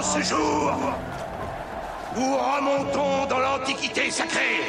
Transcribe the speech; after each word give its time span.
En 0.00 0.02
ce 0.02 0.22
jour, 0.22 0.72
nous 2.16 2.34
remontons 2.34 3.26
dans 3.28 3.38
l'Antiquité 3.38 4.10
sacrée. 4.10 4.62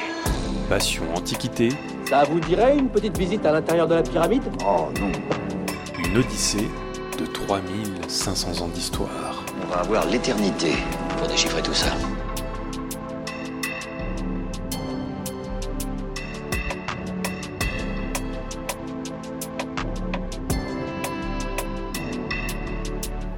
Passion 0.68 1.04
Antiquité, 1.16 1.70
Ça 2.10 2.26
vous 2.26 2.42
dirait 2.42 2.78
une 2.78 2.90
petite 2.90 3.18
visite 3.18 3.46
à 3.46 3.54
l'intérieur 3.54 3.88
de 3.88 3.96
la 3.96 4.04
pyramide? 4.04 4.44
Oh 4.68 4.90
non, 5.00 5.10
une 6.04 6.18
odyssée 6.18 6.68
de 7.18 7.26
3500 7.26 8.62
ans 8.62 8.68
d'histoire. 8.68 9.46
On 9.64 9.74
va 9.74 9.80
avoir 9.80 10.06
l'éternité 10.08 10.74
pour 11.18 11.30
déchiffrer 11.30 11.62
tout 11.62 11.74
ça. 11.74 11.92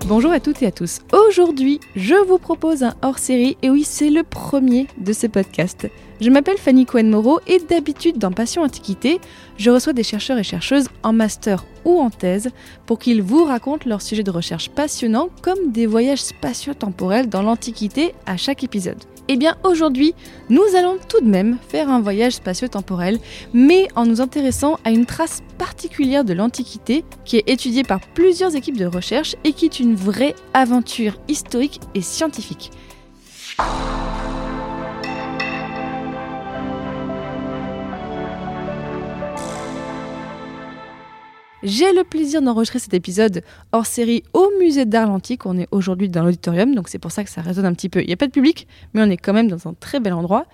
Bonjour 0.06 0.34
à 0.34 0.42
toutes 0.42 0.62
et 0.62 0.68
à 0.68 0.72
tous. 0.72 1.00
Aujourd'hui, 1.14 1.80
je 1.96 2.16
vous 2.28 2.38
propose 2.38 2.84
un 2.84 2.94
hors-série, 3.02 3.56
et 3.62 3.70
oui, 3.70 3.86
c'est 3.86 4.10
le 4.10 4.24
premier 4.24 4.88
de 4.98 5.14
ce 5.14 5.28
podcast. 5.28 5.88
Je 6.20 6.30
m'appelle 6.30 6.58
Fanny 6.58 6.86
Cohen-Moreau 6.86 7.40
et 7.48 7.60
d'habitude 7.60 8.18
dans 8.18 8.34
Passion 8.34 8.64
Antiquité, 8.64 9.22
je 9.58 9.72
reçois 9.72 9.94
des 9.94 10.04
chercheurs 10.04 10.38
et 10.38 10.44
chercheuses 10.44 10.90
en 11.04 11.14
master 11.14 11.66
ou 11.86 12.02
en 12.02 12.10
thèse 12.10 12.50
pour 12.86 13.00
qu'ils 13.00 13.22
vous 13.22 13.46
racontent 13.46 13.88
leurs 13.88 14.02
sujets 14.02 14.24
de 14.24 14.32
recherche 14.32 14.70
passionnants 14.70 15.30
comme 15.42 15.72
des 15.72 15.86
voyages 15.86 16.22
spatio-temporels 16.22 17.30
dans 17.30 17.42
l'Antiquité 17.42 18.14
à 18.26 18.36
chaque 18.36 18.66
épisode. 18.66 19.02
Eh 19.30 19.38
bien 19.38 19.56
aujourd'hui, 19.64 20.14
nous 20.50 20.64
allons 20.78 20.98
tout 21.08 21.22
de 21.22 21.30
même 21.30 21.58
faire 21.68 21.90
un 21.90 22.02
voyage 22.02 22.34
spatio-temporel, 22.34 23.20
mais 23.54 23.88
en 23.96 24.06
nous 24.06 24.20
intéressant 24.20 24.78
à 24.84 24.92
une 24.92 25.06
trace 25.06 25.42
particulière 25.58 26.26
de 26.26 26.34
l'Antiquité 26.34 27.06
qui 27.24 27.38
est 27.38 27.50
étudiée 27.50 27.84
par 27.84 28.02
plusieurs 28.02 28.56
équipes 28.56 28.78
de 28.78 28.86
recherche 28.86 29.36
et 29.44 29.54
qui 29.54 29.66
est 29.66 29.80
une 29.80 29.96
vraie 29.96 30.36
aventure 30.54 31.18
historique 31.28 31.80
et 31.96 32.02
scientifique. 32.02 32.72
J'ai 41.66 41.94
le 41.94 42.04
plaisir 42.04 42.42
d'enregistrer 42.42 42.80
cet 42.80 42.94
épisode 42.94 43.42
hors 43.72 43.86
série 43.86 44.24
au 44.34 44.52
musée 44.60 44.84
d'art 44.84 45.08
l'Antique. 45.08 45.46
On 45.46 45.58
est 45.58 45.70
aujourd'hui 45.72 46.10
dans 46.10 46.22
l'auditorium, 46.22 46.76
donc 46.76 46.90
c'est 46.90 47.00
pour 47.00 47.14
ça 47.14 47.24
que 47.24 47.30
ça 47.30 47.40
résonne 47.40 47.66
un 47.66 47.74
petit 47.74 47.88
peu. 47.88 48.02
Il 48.02 48.08
n'y 48.08 48.12
a 48.14 48.18
pas 48.18 48.28
de 48.28 48.34
public, 48.34 48.68
mais 48.94 49.02
on 49.02 49.10
est 49.10 49.16
quand 49.16 49.32
même 49.32 49.48
dans 49.48 49.66
un 49.66 49.74
très 49.74 50.02
bel 50.02 50.12
endroit. 50.12 50.46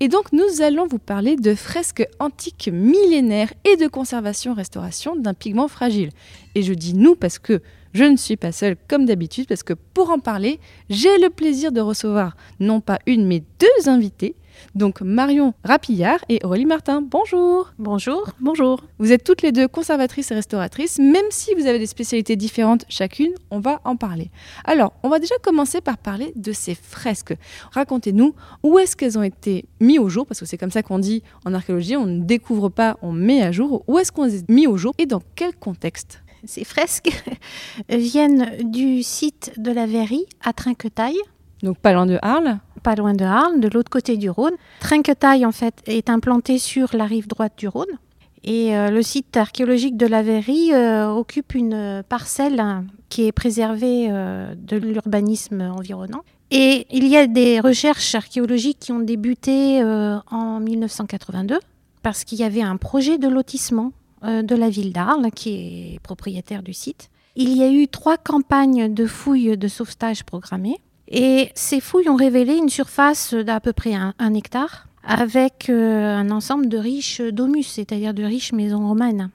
Et 0.00 0.08
donc 0.08 0.32
nous 0.32 0.62
allons 0.62 0.86
vous 0.86 0.98
parler 0.98 1.36
de 1.36 1.54
fresques 1.54 2.08
antiques 2.18 2.70
millénaires 2.72 3.52
et 3.70 3.76
de 3.76 3.86
conservation-restauration 3.86 5.16
d'un 5.16 5.34
pigment 5.34 5.68
fragile. 5.68 6.08
Et 6.54 6.62
je 6.62 6.72
dis 6.72 6.94
nous 6.94 7.14
parce 7.14 7.38
que 7.38 7.60
je 7.92 8.04
ne 8.04 8.16
suis 8.16 8.38
pas 8.38 8.50
seule 8.50 8.76
comme 8.88 9.04
d'habitude, 9.04 9.46
parce 9.46 9.64
que 9.64 9.74
pour 9.74 10.08
en 10.08 10.18
parler, 10.18 10.60
j'ai 10.88 11.18
le 11.18 11.28
plaisir 11.28 11.72
de 11.72 11.82
recevoir 11.82 12.38
non 12.58 12.80
pas 12.80 13.00
une, 13.04 13.26
mais 13.26 13.42
deux 13.60 13.90
invités. 13.90 14.34
Donc 14.74 15.00
Marion 15.00 15.54
Rapillard 15.64 16.24
et 16.28 16.40
Aurélie 16.44 16.66
Martin, 16.66 17.02
bonjour 17.02 17.72
Bonjour. 17.78 18.30
Bonjour. 18.40 18.82
Vous 18.98 19.12
êtes 19.12 19.24
toutes 19.24 19.42
les 19.42 19.52
deux 19.52 19.68
conservatrices 19.68 20.30
et 20.30 20.34
restauratrices, 20.34 20.98
même 20.98 21.26
si 21.30 21.54
vous 21.54 21.66
avez 21.66 21.78
des 21.78 21.86
spécialités 21.86 22.36
différentes 22.36 22.84
chacune, 22.88 23.32
on 23.50 23.60
va 23.60 23.80
en 23.84 23.96
parler. 23.96 24.30
Alors, 24.64 24.92
on 25.02 25.08
va 25.08 25.18
déjà 25.18 25.34
commencer 25.42 25.80
par 25.80 25.98
parler 25.98 26.32
de 26.36 26.52
ces 26.52 26.74
fresques. 26.74 27.34
Racontez-nous 27.72 28.34
où 28.62 28.78
est-ce 28.78 28.96
qu'elles 28.96 29.18
ont 29.18 29.22
été 29.22 29.64
mises 29.80 29.98
au 29.98 30.08
jour, 30.08 30.26
parce 30.26 30.40
que 30.40 30.46
c'est 30.46 30.58
comme 30.58 30.70
ça 30.70 30.82
qu'on 30.82 30.98
dit 30.98 31.22
en 31.44 31.54
archéologie, 31.54 31.96
on 31.96 32.06
ne 32.06 32.22
découvre 32.22 32.68
pas, 32.68 32.96
on 33.02 33.12
met 33.12 33.42
à 33.42 33.52
jour. 33.52 33.84
Où 33.86 33.98
est-ce 33.98 34.12
qu'on 34.12 34.24
les 34.24 34.38
a 34.38 34.42
mis 34.48 34.66
au 34.66 34.76
jour 34.76 34.94
et 34.98 35.06
dans 35.06 35.22
quel 35.34 35.54
contexte? 35.54 36.22
Ces 36.44 36.64
fresques 36.64 37.24
viennent 37.88 38.70
du 38.70 39.02
site 39.02 39.52
de 39.56 39.72
la 39.72 39.86
Verrie 39.86 40.26
à 40.42 40.52
Trinquetaille, 40.52 41.20
Donc 41.62 41.78
pas 41.78 41.92
loin 41.92 42.06
de 42.06 42.18
Arles. 42.22 42.58
Pas 42.84 42.94
loin 42.94 43.14
de 43.14 43.24
Arles, 43.24 43.58
de 43.58 43.68
l'autre 43.68 43.90
côté 43.90 44.16
du 44.16 44.30
Rhône. 44.30 44.54
Trinquetaille, 44.78 45.44
en 45.44 45.52
fait, 45.52 45.74
est 45.86 46.08
implanté 46.08 46.58
sur 46.58 46.94
la 46.94 47.06
rive 47.06 47.26
droite 47.26 47.54
du 47.56 47.66
Rhône. 47.66 47.98
Et 48.44 48.76
euh, 48.76 48.90
le 48.90 49.02
site 49.02 49.36
archéologique 49.36 49.96
de 49.96 50.06
la 50.06 50.22
Verrie 50.22 50.72
euh, 50.74 51.08
occupe 51.08 51.54
une 51.54 51.72
euh, 51.72 52.02
parcelle 52.02 52.60
hein, 52.60 52.84
qui 53.08 53.26
est 53.26 53.32
préservée 53.32 54.08
de 54.08 54.76
l'urbanisme 54.76 55.62
environnant. 55.62 56.22
Et 56.50 56.86
il 56.90 57.08
y 57.08 57.16
a 57.16 57.26
des 57.26 57.58
recherches 57.58 58.14
archéologiques 58.14 58.78
qui 58.78 58.92
ont 58.92 59.00
débuté 59.00 59.82
en 59.82 60.60
1982 60.60 61.58
parce 62.02 62.24
qu'il 62.24 62.38
y 62.38 62.44
avait 62.44 62.60
un 62.60 62.76
projet 62.76 63.18
de 63.18 63.28
lotissement 63.28 63.92
de 64.22 64.54
la 64.54 64.68
ville 64.68 64.92
d'Arles 64.92 65.30
qui 65.30 65.94
est 65.94 66.00
propriétaire 66.00 66.62
du 66.62 66.74
site. 66.74 67.08
Il 67.34 67.56
y 67.56 67.62
a 67.62 67.70
eu 67.70 67.88
trois 67.88 68.18
campagnes 68.18 68.92
de 68.92 69.06
fouilles 69.06 69.56
de 69.56 69.68
sauvetage 69.68 70.24
programmées. 70.24 70.80
Et 71.08 71.50
ces 71.54 71.80
fouilles 71.80 72.08
ont 72.08 72.16
révélé 72.16 72.56
une 72.56 72.68
surface 72.68 73.34
d'à 73.34 73.60
peu 73.60 73.72
près 73.72 73.94
un, 73.94 74.14
un 74.18 74.34
hectare 74.34 74.86
avec 75.06 75.68
euh, 75.68 76.16
un 76.16 76.30
ensemble 76.30 76.68
de 76.68 76.78
riches 76.78 77.20
domus, 77.20 77.66
c'est-à-dire 77.66 78.14
de 78.14 78.24
riches 78.24 78.52
maisons 78.52 78.86
romanes. 78.86 79.30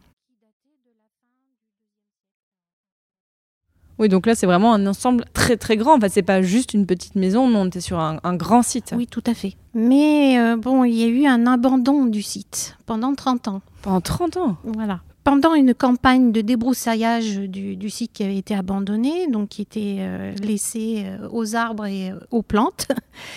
Oui, 4.00 4.08
donc 4.08 4.26
là 4.26 4.34
c'est 4.34 4.46
vraiment 4.46 4.74
un 4.74 4.88
ensemble 4.88 5.26
très 5.34 5.58
très 5.58 5.76
grand. 5.76 5.98
En 5.98 6.00
fait, 6.00 6.10
c'est 6.10 6.22
pas 6.22 6.42
juste 6.42 6.74
une 6.74 6.86
petite 6.86 7.16
maison, 7.16 7.50
non, 7.50 7.62
on 7.62 7.66
était 7.66 7.82
sur 7.82 8.00
un, 8.00 8.20
un 8.24 8.36
grand 8.36 8.62
site. 8.62 8.94
Oui, 8.96 9.08
tout 9.08 9.24
à 9.26 9.34
fait. 9.34 9.56
Mais 9.74 10.40
euh, 10.40 10.56
bon, 10.56 10.86
il 10.86 10.96
y 10.96 11.04
a 11.04 11.08
eu 11.08 11.26
un 11.26 11.46
abandon 11.46 12.06
du 12.06 12.22
site 12.22 12.78
pendant 12.86 13.14
30 13.14 13.50
ans. 13.50 13.62
Pendant 13.82 14.00
30 14.00 14.38
ans? 14.38 14.58
Voilà. 14.64 15.02
Pendant 15.24 15.54
une 15.54 15.74
campagne 15.74 16.32
de 16.32 16.42
débroussaillage 16.42 17.38
du, 17.38 17.90
site 17.90 18.14
qui 18.14 18.24
avait 18.24 18.38
été 18.38 18.56
abandonné, 18.56 19.28
donc 19.28 19.50
qui 19.50 19.62
était 19.62 19.98
euh, 20.00 20.34
laissé 20.42 21.04
euh, 21.06 21.28
aux 21.32 21.56
arbres 21.56 21.86
et 21.86 22.12
euh, 22.12 22.20
aux 22.32 22.42
plantes, 22.42 22.88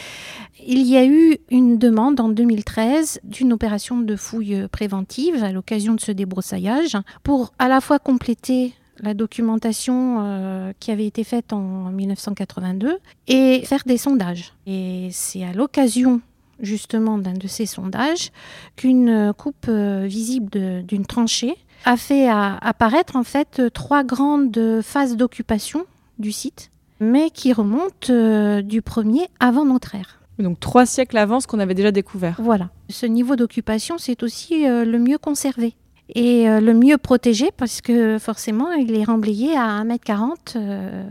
il 0.67 0.87
y 0.87 0.97
a 0.97 1.05
eu 1.05 1.39
une 1.51 1.79
demande 1.79 2.21
en 2.21 2.29
2013 2.29 3.21
d'une 3.25 3.53
opération 3.53 3.99
de 3.99 4.15
fouille 4.15 4.69
préventive 4.71 5.43
à 5.43 5.51
l'occasion 5.51 5.95
de 5.95 6.01
ce 6.01 6.13
débroussaillage 6.13 6.97
pour 7.25 7.53
à 7.59 7.69
la 7.69 7.81
fois 7.81 7.99
compléter 7.99 8.73
la 9.01 9.15
documentation 9.15 10.73
qui 10.79 10.93
avait 10.93 11.07
été 11.07 11.25
faite 11.25 11.53
en 11.53 11.91
1982 11.91 12.99
et 13.27 13.63
faire 13.65 13.83
des 13.85 13.97
sondages. 13.97 14.53
Et 14.67 15.09
c'est 15.11 15.43
à 15.43 15.53
l'occasion 15.53 16.21
justement 16.61 17.19
d'un 17.19 17.33
de 17.33 17.49
ces 17.49 17.67
sondages 17.67 18.31
qu'une 18.77 19.33
coupe 19.37 19.69
visible 19.69 20.85
d'une 20.85 21.07
tranchée 21.07 21.57
a 21.85 21.97
fait 21.97 22.29
apparaître 22.29 23.17
en 23.17 23.23
fait 23.23 23.59
euh, 23.59 23.71
trois 23.71 24.05
grandes 24.05 24.81
phases 24.83 25.17
d'occupation 25.17 25.85
du 26.19 26.33
site, 26.33 26.71
mais 27.01 27.31
qui 27.31 27.53
remontent 27.53 28.11
euh, 28.11 28.63
du 28.63 28.83
premier 28.83 29.29
avant 29.41 29.65
notre 29.65 29.95
ère. 29.95 30.21
Donc 30.39 30.61
trois 30.61 30.87
siècles 30.87 31.19
avant 31.19 31.41
ce 31.41 31.47
qu'on 31.47 31.59
avait 31.59 31.75
déjà 31.75 31.91
découvert. 31.91 32.37
Voilà. 32.39 32.71
Ce 32.89 33.07
niveau 33.07 33.37
d'occupation, 33.37 33.97
c'est 33.99 34.23
aussi 34.23 34.67
euh, 34.67 34.85
le 34.85 34.99
mieux 34.99 35.19
conservé 35.19 35.75
et 36.15 36.49
euh, 36.49 36.61
le 36.61 36.75
mieux 36.75 36.99
protégé 36.99 37.51
parce 37.57 37.81
que 37.81 38.19
forcément, 38.19 38.73
il 38.73 38.95
est 38.95 39.05
remblayé 39.05 39.57
à 39.57 39.83
1m40 39.85 40.35
euh, 40.57 41.05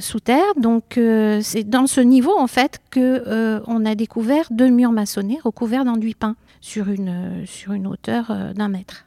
sous 0.00 0.20
terre. 0.20 0.54
Donc, 0.56 0.98
euh, 0.98 1.40
c'est 1.42 1.64
dans 1.64 1.86
ce 1.86 2.00
niveau, 2.00 2.36
en 2.38 2.46
fait, 2.46 2.80
que 2.90 3.22
euh, 3.26 3.60
on 3.66 3.84
a 3.84 3.94
découvert 3.94 4.46
deux 4.50 4.68
murs 4.68 4.92
maçonnés 4.92 5.38
recouverts 5.42 5.84
d'enduit 5.84 6.14
peint 6.14 6.36
sur 6.60 6.88
une, 6.88 7.08
euh, 7.08 7.46
sur 7.46 7.72
une 7.72 7.86
hauteur 7.86 8.30
euh, 8.30 8.52
d'un 8.52 8.68
mètre. 8.68 9.04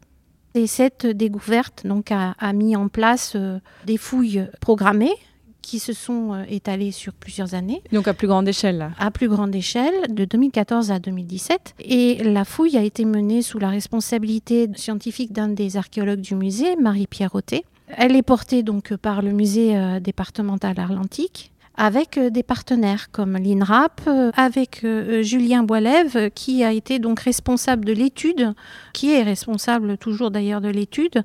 Et 0.55 0.67
cette 0.67 1.05
découverte 1.05 1.85
donc, 1.85 2.11
a, 2.11 2.35
a 2.39 2.53
mis 2.53 2.75
en 2.75 2.87
place 2.87 3.33
euh, 3.35 3.59
des 3.85 3.97
fouilles 3.97 4.47
programmées 4.59 5.13
qui 5.61 5.79
se 5.79 5.93
sont 5.93 6.33
euh, 6.33 6.43
étalées 6.49 6.91
sur 6.91 7.13
plusieurs 7.13 7.53
années 7.53 7.81
Donc 7.91 8.07
à 8.07 8.13
plus 8.13 8.27
grande 8.27 8.47
échelle 8.47 8.77
là. 8.77 8.91
à 8.97 9.11
plus 9.11 9.29
grande 9.29 9.55
échelle 9.55 9.93
de 10.09 10.25
2014 10.25 10.91
à 10.91 10.99
2017. 10.99 11.75
Et 11.79 12.23
la 12.23 12.45
fouille 12.45 12.77
a 12.77 12.83
été 12.83 13.05
menée 13.05 13.41
sous 13.41 13.59
la 13.59 13.69
responsabilité 13.69 14.69
scientifique 14.75 15.31
d'un 15.31 15.49
des 15.49 15.77
archéologues 15.77 16.21
du 16.21 16.35
musée, 16.35 16.75
Marie-Pierre 16.75 17.35
Auté. 17.35 17.63
Elle 17.87 18.15
est 18.15 18.23
portée 18.23 18.63
donc 18.63 18.95
par 18.95 19.21
le 19.21 19.31
musée 19.31 19.77
euh, 19.77 19.99
départemental 19.99 20.79
Arlantique 20.79 21.51
avec 21.75 22.17
euh, 22.17 22.29
des 22.29 22.43
partenaires 22.43 23.11
comme 23.11 23.37
l'INRAP, 23.37 24.01
euh, 24.07 24.31
avec 24.35 24.83
euh, 24.83 25.21
Julien 25.23 25.63
Boilève, 25.63 26.29
qui 26.31 26.63
a 26.63 26.71
été 26.71 26.99
donc 26.99 27.21
responsable 27.21 27.85
de 27.85 27.93
l'étude, 27.93 28.53
qui 28.93 29.13
est 29.13 29.23
responsable 29.23 29.97
toujours 29.97 30.31
d'ailleurs 30.31 30.61
de 30.61 30.69
l'étude, 30.69 31.23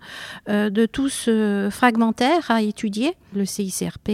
de 0.49 0.87
tout 0.87 1.09
ce 1.09 1.69
fragmentaire 1.71 2.51
à 2.51 2.63
étudier, 2.63 3.15
le 3.35 3.45
CICRP, 3.45 4.09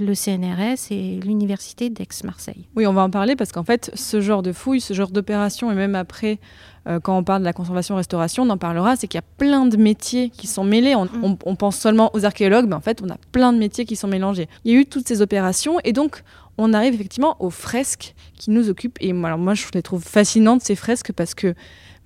le 0.00 0.14
CNRS 0.14 0.90
et 0.90 1.20
l'Université 1.20 1.90
d'Aix-Marseille. 1.90 2.66
Oui, 2.76 2.86
on 2.86 2.92
va 2.92 3.02
en 3.02 3.10
parler 3.10 3.36
parce 3.36 3.52
qu'en 3.52 3.64
fait, 3.64 3.90
ce 3.94 4.20
genre 4.20 4.42
de 4.42 4.52
fouille, 4.52 4.80
ce 4.80 4.94
genre 4.94 5.10
d'opération, 5.10 5.70
et 5.70 5.74
même 5.74 5.94
après, 5.94 6.38
euh, 6.86 7.00
quand 7.00 7.16
on 7.16 7.24
parle 7.24 7.40
de 7.40 7.44
la 7.46 7.52
conservation-restauration, 7.52 8.42
on 8.44 8.50
en 8.50 8.58
parlera, 8.58 8.96
c'est 8.96 9.06
qu'il 9.08 9.18
y 9.18 9.24
a 9.24 9.26
plein 9.38 9.66
de 9.66 9.76
métiers 9.76 10.30
qui 10.30 10.46
sont 10.46 10.64
mêlés. 10.64 10.94
On, 10.94 11.08
on- 11.22 11.38
on 11.44 11.56
pense 11.56 11.76
seulement 11.76 12.10
aux 12.14 12.24
archéologues, 12.24 12.66
mais 12.68 12.74
en 12.74 12.80
fait, 12.80 13.00
on 13.02 13.10
a 13.10 13.16
plein 13.32 13.52
de 13.52 13.58
métiers 13.58 13.84
qui 13.84 13.96
sont 13.96 14.08
mélangés. 14.08 14.48
Il 14.64 14.72
y 14.72 14.76
a 14.76 14.80
eu 14.80 14.86
toutes 14.86 15.08
ces 15.08 15.22
opérations, 15.22 15.78
et 15.84 15.92
donc, 15.92 16.22
on 16.58 16.72
arrive 16.72 16.94
effectivement 16.94 17.36
aux 17.40 17.50
fresques 17.50 18.14
qui 18.38 18.50
nous 18.50 18.68
occupent. 18.70 18.98
Et 19.00 19.10
alors 19.10 19.38
moi, 19.38 19.54
je 19.54 19.64
les 19.74 19.82
trouve 19.82 20.02
fascinantes, 20.04 20.62
ces 20.62 20.76
fresques, 20.76 21.12
parce 21.12 21.34
que 21.34 21.54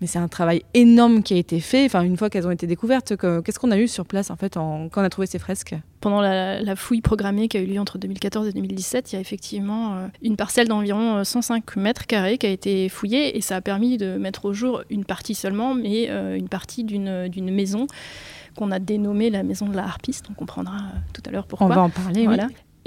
mais 0.01 0.07
c'est 0.07 0.19
un 0.19 0.29
travail 0.29 0.63
énorme 0.75 1.23
qui 1.23 1.35
a 1.35 1.37
été 1.37 1.61
fait. 1.61 1.85
Enfin, 1.87 2.03
une 2.03 2.17
fois 2.17 2.31
qu'elles 2.31 2.47
ont 2.47 2.51
été 2.53 2.67
découvertes, 2.67 3.17
que- 3.17 3.41
qu'est-ce 3.41 3.59
qu'on 3.59 3.71
a 3.71 3.79
eu 3.79 3.89
sur 3.89 4.07
place 4.07 4.31
en 4.31 4.37
fait 4.37 4.57
en- 4.57 4.89
quand 4.89 5.01
on 5.01 5.05
a 5.05 5.09
trouvé 5.11 5.27
ces 5.27 5.39
fresques? 5.39 5.75
Pendant 6.01 6.21
la, 6.21 6.61
la 6.63 6.77
fouille 6.77 7.01
programmée 7.01 7.49
qui 7.49 7.57
a 7.57 7.61
eu 7.61 7.67
lieu 7.67 7.81
entre 7.81 7.99
2014 7.99 8.47
et 8.49 8.53
2017, 8.53 9.13
il 9.13 9.17
y 9.17 9.19
a 9.19 9.21
effectivement 9.21 9.97
euh, 9.97 10.07
une 10.23 10.37
parcelle 10.37 10.69
d'environ 10.69 11.17
euh, 11.17 11.25
105 11.25 11.77
mètres 11.77 12.07
carrés 12.07 12.39
qui 12.39 12.47
a 12.47 12.51
été 12.51 12.89
fouillée 12.89 13.37
et 13.37 13.41
ça 13.41 13.57
a 13.57 13.61
permis 13.61 13.97
de 13.97 14.17
mettre 14.17 14.45
au 14.45 14.53
jour 14.53 14.83
une 14.91 15.05
partie 15.05 15.35
seulement, 15.35 15.75
mais 15.75 16.09
euh, 16.11 16.37
une 16.37 16.49
partie 16.49 16.85
d'une 16.85 17.51
maison 17.51 17.87
qu'on 18.57 18.71
a 18.71 18.79
dénommée 18.79 19.31
la 19.31 19.43
maison 19.43 19.67
de 19.67 19.77
la 19.77 19.85
harpiste. 19.85 20.27
On 20.31 20.35
comprendra 20.35 20.77
euh, 20.77 20.99
tout 21.13 21.23
à 21.27 21.31
l'heure 21.31 21.47
pourquoi. 21.47 21.67
On 21.67 21.71
va 21.71 21.83
en 21.83 21.91
parler. 21.91 22.27
oui. 22.29 22.37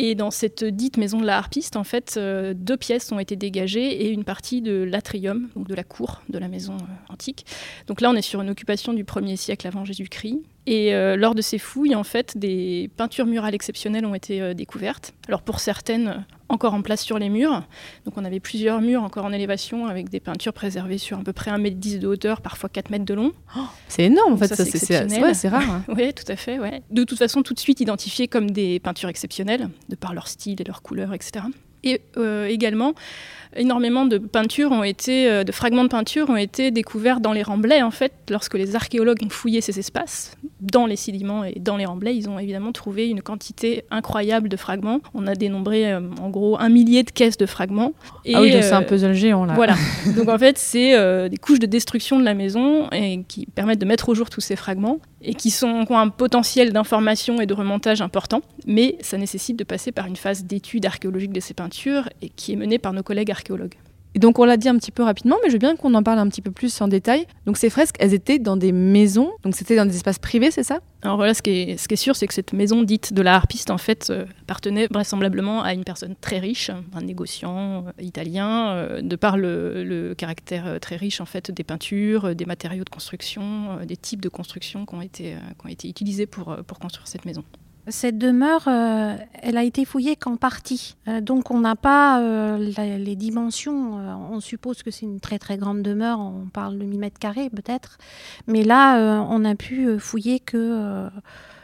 Et 0.04 0.16
dans 0.16 0.32
cette 0.32 0.64
dite 0.64 0.98
maison 0.98 1.22
de 1.22 1.28
la 1.28 1.38
harpiste, 1.38 1.76
en 1.76 1.84
fait, 1.84 2.16
euh, 2.18 2.56
deux 2.56 2.76
pièces 2.76 3.12
ont 3.12 3.20
été 3.20 3.36
dégagées 3.36 4.04
et 4.04 4.10
une 4.10 4.24
partie 4.24 4.60
de 4.60 4.82
l'atrium, 4.82 5.50
donc 5.56 5.68
de 5.68 5.76
la 5.76 5.84
cour 5.84 6.24
de 6.28 6.40
la 6.40 6.48
maison 6.48 6.74
euh, 6.74 7.14
antique. 7.14 7.46
Donc 7.86 8.02
là, 8.02 8.10
on 8.10 8.16
est 8.16 8.24
sur 8.24 8.42
une 8.42 8.50
occupation 8.50 8.94
du 8.94 9.04
1er 9.04 9.36
siècle 9.36 9.68
avant 9.68 9.86
Jésus-Christ. 9.86 10.40
Et 10.66 10.96
euh, 10.96 11.16
lors 11.16 11.36
de 11.36 11.44
ces 11.44 11.60
fouilles, 11.60 11.94
en 11.94 12.04
fait, 12.04 12.36
des 12.36 12.90
peintures 12.98 13.28
murales 13.28 13.54
exceptionnelles 13.54 14.08
ont 14.08 14.16
été 14.16 14.56
découvertes. 14.56 15.14
Alors 15.28 15.44
pour 15.44 15.60
certaines, 15.60 16.26
encore 16.52 16.74
en 16.74 16.82
place 16.82 17.02
sur 17.02 17.18
les 17.18 17.30
murs. 17.30 17.64
Donc 18.06 18.16
on 18.18 18.26
avait 18.26 18.40
plusieurs 18.40 18.82
murs 18.82 19.04
encore 19.04 19.26
en 19.26 19.32
élévation 19.32 19.86
avec 19.88 20.10
des 20.10 20.20
peintures 20.20 20.54
préservées 20.54 20.98
sur 20.98 21.20
à 21.20 21.24
peu 21.24 21.34
près 21.34 21.52
1m10 21.52 22.00
de 22.00 22.08
hauteur, 22.08 22.42
parfois 22.42 22.70
4 22.70 22.90
mètres 22.90 23.06
de 23.06 23.14
long. 23.14 23.32
C'est 23.88 24.04
énorme 24.04 24.34
en 24.34 24.38
fait. 24.38 24.48
ça, 24.48 24.58
Ça, 24.58 24.66
c'est 24.66 25.48
ouais, 25.50 25.50
rare. 25.50 25.70
hein. 25.70 25.84
Oui, 25.96 26.14
tout 26.14 26.30
à 26.32 26.36
fait. 26.36 26.60
Ouais. 26.60 26.82
De 26.92 27.04
toute 27.04 27.18
façon, 27.18 27.42
tout 27.44 27.54
de 27.54 27.60
suite 27.60 27.80
identifiées 27.80 28.28
comme 28.28 28.52
des 28.52 28.80
peintures 28.80 29.10
exceptionnelles, 29.10 29.70
de 29.90 29.96
par 29.96 30.14
leur 30.14 30.28
style 30.28 30.60
et 30.62 30.64
leur 30.64 30.82
couleur, 30.82 31.14
etc. 31.14 31.46
Et 31.84 32.02
euh, 32.18 32.46
également, 32.46 32.94
énormément 33.56 34.06
de 34.06 34.18
peintures 34.18 34.72
ont 34.72 34.84
été, 34.84 35.30
euh, 35.30 35.44
de 35.44 35.52
fragments 35.52 35.84
de 35.84 35.90
peinture 35.90 36.30
ont 36.30 36.38
été 36.38 36.72
découverts 36.72 37.20
dans 37.20 37.34
les 37.34 37.44
remblais. 37.44 37.82
En 37.82 37.92
fait, 37.92 38.14
lorsque 38.30 38.56
les 38.56 38.76
archéologues 38.76 39.24
ont 39.26 39.30
fouillé 39.30 39.62
ces 39.62 39.80
espaces, 39.80 40.38
dans 40.62 40.86
les 40.86 40.96
sédiments 40.96 41.44
et 41.44 41.60
dans 41.60 41.76
les 41.76 41.86
remblais, 41.86 42.16
ils 42.16 42.30
ont 42.30 42.38
évidemment 42.38 42.72
trouvé 42.72 43.10
une 43.10 43.22
quantité 43.22 43.84
incroyable 43.90 44.48
de 44.48 44.56
fragments. 44.56 45.02
On 45.16 45.26
a 45.26 45.34
dénombré 45.34 45.92
euh, 45.92 46.02
en 46.22 46.30
gros 46.30 46.60
un 46.60 46.70
millier 46.70 47.02
de 47.02 47.10
caisses 47.10 47.38
de 47.38 47.48
fragments. 47.48 47.94
Et, 48.26 48.36
ah 48.36 48.42
oui, 48.42 48.52
c'est 48.52 48.72
un 48.72 48.84
euh, 48.84 48.86
puzzle 48.86 49.14
géant 49.14 49.46
là. 49.46 49.56
voilà. 49.56 49.76
Donc 50.16 50.30
en 50.30 50.38
fait, 50.38 50.60
c'est 50.60 50.96
euh, 50.96 51.30
des 51.30 51.38
couches 51.38 51.60
de 51.60 51.66
destruction 51.66 52.20
de 52.20 52.24
la 52.24 52.36
maison 52.36 52.88
et 52.92 53.24
qui 53.28 53.48
permettent 53.48 53.80
de 53.80 53.86
mettre 53.86 54.10
au 54.10 54.14
jour 54.14 54.30
tous 54.30 54.42
ces 54.42 54.56
fragments 54.56 55.00
et 55.24 55.34
qui, 55.34 55.50
sont, 55.50 55.86
qui 55.86 55.92
ont 55.92 55.98
un 55.98 56.10
potentiel 56.10 56.74
d'information 56.74 57.42
et 57.42 57.48
de 57.48 57.54
remontage 57.54 58.02
important. 58.02 58.42
Mais 58.68 58.98
ça 59.02 59.18
nécessite 59.18 59.58
de 59.58 59.64
passer 59.64 59.92
par 59.92 60.06
une 60.06 60.16
phase 60.16 60.44
d'étude 60.44 60.86
archéologique 60.86 61.34
de 61.34 61.40
ces 61.40 61.56
peintures 61.56 61.71
et 62.22 62.30
qui 62.30 62.54
est 62.54 62.56
menée 62.56 62.80
par 62.80 62.94
nos 62.94 63.04
collègues 63.04 63.32
archéologues. 63.32 63.76
Et 64.14 64.20
donc 64.20 64.40
on 64.40 64.44
l'a 64.44 64.58
dit 64.58 64.68
un 64.68 64.78
petit 64.78 64.92
peu 64.92 65.04
rapidement, 65.04 65.38
mais 65.42 65.50
je 65.50 65.54
veux 65.54 65.60
bien 65.60 65.76
qu'on 65.78 65.94
en 65.94 66.04
parle 66.04 66.20
un 66.20 66.28
petit 66.28 66.42
peu 66.42 66.52
plus 66.52 66.82
en 66.82 66.90
détail. 66.90 67.26
Donc 67.46 67.56
ces 67.56 67.70
fresques, 67.70 67.96
elles 68.00 68.14
étaient 68.14 68.40
dans 68.40 68.58
des 68.58 68.74
maisons, 68.74 69.32
donc 69.44 69.56
c'était 69.56 69.78
dans 69.78 69.86
des 69.86 69.96
espaces 69.96 70.20
privés, 70.20 70.52
c'est 70.52 70.64
ça? 70.64 70.80
Alors 71.02 71.16
voilà, 71.16 71.34
ce 71.34 71.42
qui 71.42 71.52
est, 71.52 71.78
ce 71.78 71.88
qui 71.88 71.94
est 71.94 71.98
sûr, 71.98 72.16
c'est 72.16 72.28
que 72.28 72.34
cette 72.34 72.52
maison 72.52 72.84
dite 72.84 73.14
de 73.14 73.22
la 73.22 73.36
harpiste, 73.36 73.72
en 73.72 73.78
fait, 73.78 74.10
euh, 74.10 74.26
appartenait 74.42 74.88
vraisemblablement 74.92 75.64
à 75.64 75.74
une 75.74 75.86
personne 75.86 76.16
très 76.20 76.40
riche, 76.40 76.70
un 76.94 77.02
négociant 77.02 77.86
euh, 77.88 78.04
italien, 78.04 78.72
euh, 78.72 79.02
de 79.02 79.16
par 79.16 79.38
le, 79.38 79.84
le 79.84 80.14
caractère 80.14 80.80
très 80.82 80.98
riche, 80.98 81.22
en 81.22 81.26
fait, 81.26 81.50
des 81.50 81.64
peintures, 81.64 82.36
des 82.36 82.46
matériaux 82.46 82.84
de 82.84 82.90
construction, 82.90 83.78
des 83.86 83.98
types 83.98 84.22
de 84.22 84.30
construction 84.30 84.86
qui 84.86 84.94
ont 84.94 85.02
été, 85.02 85.36
qui 85.58 85.66
ont 85.66 85.70
été 85.70 85.88
utilisés 85.88 86.26
pour, 86.26 86.58
pour 86.68 86.80
construire 86.80 87.08
cette 87.08 87.24
maison. 87.24 87.44
Cette 87.88 88.20
demeure, 88.20 88.66
euh, 88.68 89.18
elle 89.42 89.58
a 89.58 89.64
été 89.64 89.86
fouillée 89.86 90.16
qu'en 90.16 90.38
partie. 90.38 90.96
Euh, 91.08 91.20
donc 91.20 91.50
on 91.50 91.60
n'a 91.60 91.76
pas 91.76 92.22
euh, 92.22 92.58
les 92.58 93.16
dimensions. 93.16 93.94
On 94.32 94.40
suppose 94.40 94.84
que 94.84 94.92
c'est 94.92 95.06
une 95.06 95.20
très 95.20 95.40
très 95.40 95.58
grande 95.58 95.82
demeure. 95.82 96.20
On 96.20 96.48
parle 96.54 96.78
de 96.78 96.86
1000 96.86 97.00
mètres 97.00 97.20
carrés 97.20 97.50
peut-être. 97.50 97.98
Mais 98.48 98.64
là, 98.64 99.24
on 99.30 99.44
a 99.46 99.56
pu 99.56 99.98
fouiller 99.98 100.40
que 100.40 101.10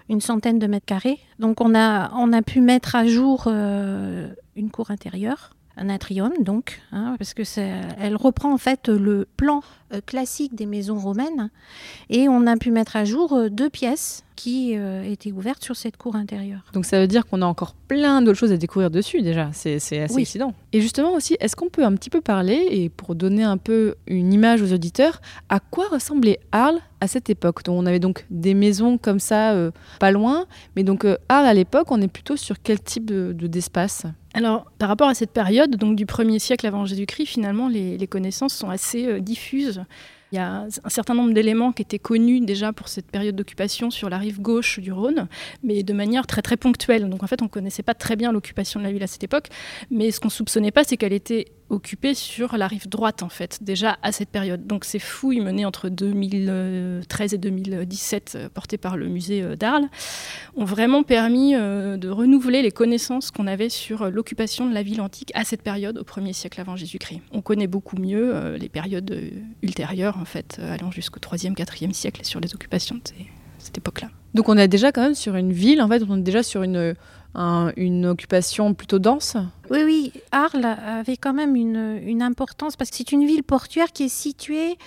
une 0.09 0.21
centaine 0.21 0.57
de 0.57 0.67
mètres 0.67 0.85
carrés. 0.85 1.19
Donc 1.37 1.61
on 1.61 1.75
a, 1.75 2.11
on 2.13 2.33
a 2.33 2.41
pu 2.41 2.61
mettre 2.61 2.95
à 2.95 3.05
jour 3.05 3.47
une 3.47 4.71
cour 4.71 4.89
intérieure. 4.89 5.51
Un 5.79 5.89
atrium, 5.89 6.31
donc, 6.39 6.81
hein, 6.91 7.13
parce 7.19 7.35
que 7.35 7.43
elle 7.99 8.15
reprend 8.15 8.51
en 8.51 8.57
fait 8.57 8.89
le 8.89 9.27
plan 9.37 9.61
classique 10.05 10.55
des 10.55 10.65
maisons 10.65 10.97
romaines, 10.99 11.49
et 12.09 12.27
on 12.29 12.45
a 12.47 12.57
pu 12.57 12.71
mettre 12.71 12.95
à 12.95 13.05
jour 13.05 13.33
euh, 13.33 13.49
deux 13.49 13.69
pièces 13.69 14.23
qui 14.35 14.73
euh, 14.77 15.01
étaient 15.03 15.31
ouvertes 15.31 15.63
sur 15.63 15.75
cette 15.75 15.97
cour 15.97 16.15
intérieure. 16.15 16.61
Donc 16.73 16.85
ça 16.85 16.99
veut 16.99 17.07
dire 17.07 17.25
qu'on 17.25 17.41
a 17.41 17.45
encore 17.47 17.73
plein 17.87 18.21
d'autres 18.21 18.37
choses 18.37 18.51
à 18.51 18.57
découvrir 18.57 18.91
dessus 18.91 19.23
déjà. 19.23 19.49
C'est 19.51 19.79
c'est 19.79 19.99
assez 20.01 20.13
Oui. 20.13 20.21
excitant. 20.21 20.53
Et 20.73 20.81
justement 20.81 21.13
aussi, 21.13 21.35
est-ce 21.39 21.55
qu'on 21.55 21.69
peut 21.69 21.83
un 21.83 21.93
petit 21.95 22.11
peu 22.11 22.21
parler, 22.21 22.67
et 22.69 22.89
pour 22.89 23.15
donner 23.15 23.43
un 23.43 23.57
peu 23.57 23.95
une 24.05 24.31
image 24.33 24.61
aux 24.61 24.71
auditeurs, 24.73 25.21
à 25.49 25.59
quoi 25.59 25.87
ressemblait 25.89 26.39
Arles 26.51 26.79
à 27.01 27.07
cette 27.07 27.29
époque? 27.31 27.63
Donc, 27.63 27.79
On 27.81 27.85
avait 27.87 27.99
donc 27.99 28.25
des 28.29 28.53
maisons 28.53 28.99
comme 28.99 29.19
ça, 29.19 29.53
euh, 29.53 29.71
pas 29.99 30.11
loin, 30.11 30.45
mais 30.75 30.83
donc 30.83 31.03
euh, 31.05 31.17
Arles 31.29 31.47
à 31.47 31.53
l'époque, 31.55 31.87
on 31.91 31.99
est 32.01 32.07
plutôt 32.07 32.35
sur 32.37 32.57
quel 32.61 32.79
type 32.79 33.05
de- 33.05 33.33
de- 33.35 33.47
d'espace? 33.47 34.03
Alors, 34.35 34.69
par 34.77 34.89
rapport 34.89 35.07
à 35.07 35.15
cette 35.15 35.31
période, 35.31 35.77
donc 35.77 35.95
du 35.95 36.05
1er 36.05 36.37
siècle 36.37 36.67
avant 36.67 36.85
Jésus-Christ, 36.85 37.25
finalement, 37.25 37.69
les, 37.69 37.97
les 37.97 38.07
connaissances 38.07 38.53
sont 38.53 38.69
assez 38.69 39.07
euh, 39.07 39.19
diffuses. 39.19 39.76
Il 40.31 40.35
y 40.35 40.39
a 40.39 40.65
un 40.83 40.89
certain 40.89 41.13
nombre 41.13 41.33
d'éléments 41.33 41.71
qui 41.71 41.81
étaient 41.81 41.99
connus 41.99 42.41
déjà 42.41 42.73
pour 42.73 42.89
cette 42.89 43.09
période 43.09 43.35
d'occupation 43.35 43.89
sur 43.89 44.09
la 44.09 44.17
rive 44.17 44.41
gauche 44.41 44.79
du 44.79 44.91
Rhône, 44.91 45.27
mais 45.63 45.83
de 45.83 45.93
manière 45.93 46.27
très 46.27 46.41
très 46.41 46.57
ponctuelle. 46.57 47.09
Donc 47.09 47.23
en 47.23 47.27
fait, 47.27 47.41
on 47.41 47.45
ne 47.45 47.49
connaissait 47.49 47.83
pas 47.83 47.93
très 47.93 48.15
bien 48.15 48.31
l'occupation 48.31 48.79
de 48.79 48.85
la 48.85 48.91
ville 48.91 49.03
à 49.03 49.07
cette 49.07 49.23
époque, 49.23 49.47
mais 49.89 50.11
ce 50.11 50.19
qu'on 50.19 50.29
soupçonnait 50.29 50.71
pas, 50.71 50.83
c'est 50.83 50.97
qu'elle 50.97 51.13
était 51.13 51.45
occupée 51.69 52.13
sur 52.13 52.57
la 52.57 52.67
rive 52.67 52.87
droite, 52.87 53.23
en 53.23 53.29
fait, 53.29 53.59
déjà 53.61 53.97
à 54.01 54.11
cette 54.11 54.29
période. 54.29 54.65
Donc 54.67 54.85
ces 54.85 54.99
fouilles 54.99 55.41
menées 55.41 55.65
entre 55.65 55.89
2013 55.89 57.33
et 57.33 57.37
2017, 57.37 58.33
euh, 58.35 58.49
portées 58.49 58.77
par 58.77 58.97
le 58.97 59.07
musée 59.07 59.41
euh, 59.41 59.55
d'Arles, 59.55 59.87
ont 60.55 60.65
vraiment 60.65 61.03
permis 61.03 61.55
euh, 61.55 61.97
de 61.97 62.09
renouveler 62.09 62.61
les 62.61 62.71
connaissances 62.71 63.31
qu'on 63.31 63.47
avait 63.47 63.69
sur 63.69 64.09
l'occupation 64.09 64.67
de 64.67 64.73
la 64.73 64.83
ville 64.83 65.01
antique 65.01 65.31
à 65.35 65.43
cette 65.43 65.61
période, 65.61 65.97
au 65.97 66.03
1er 66.03 66.33
siècle 66.33 66.61
avant 66.61 66.75
Jésus-Christ. 66.75 67.21
On 67.31 67.41
connaît 67.41 67.67
beaucoup 67.67 67.97
mieux 67.97 68.55
les 68.57 68.69
périodes 68.69 69.19
ultérieures, 69.61 70.17
en 70.17 70.25
fait, 70.25 70.59
allant 70.59 70.91
jusqu'au 70.91 71.19
3e, 71.19 71.55
4e 71.55 71.93
siècle 71.93 72.23
sur 72.23 72.39
les 72.39 72.53
occupations 72.53 72.95
de 72.95 73.01
cette 73.59 73.77
époque-là. 73.77 74.09
Donc 74.33 74.49
on 74.49 74.57
est 74.57 74.67
déjà 74.67 74.91
quand 74.91 75.01
même 75.01 75.15
sur 75.15 75.35
une 75.35 75.51
ville, 75.51 75.81
en 75.81 75.87
fait, 75.87 76.03
on 76.07 76.17
est 76.17 76.21
déjà 76.21 76.43
sur 76.43 76.63
une, 76.63 76.95
un- 77.37 77.71
une 77.77 78.05
occupation 78.07 78.73
plutôt 78.73 78.99
dense. 78.99 79.37
Oui, 79.69 79.83
oui, 79.85 80.11
Arles 80.31 80.65
avait 80.65 81.17
quand 81.17 81.33
même 81.33 81.55
une, 81.55 81.99
une 82.03 82.21
importance 82.21 82.75
parce 82.75 82.89
que 82.89 82.95
c'est 82.97 83.11
une 83.11 83.25
ville 83.25 83.43
portuaire 83.43 83.91
qui 83.93 84.03
est 84.05 84.09
située 84.09 84.77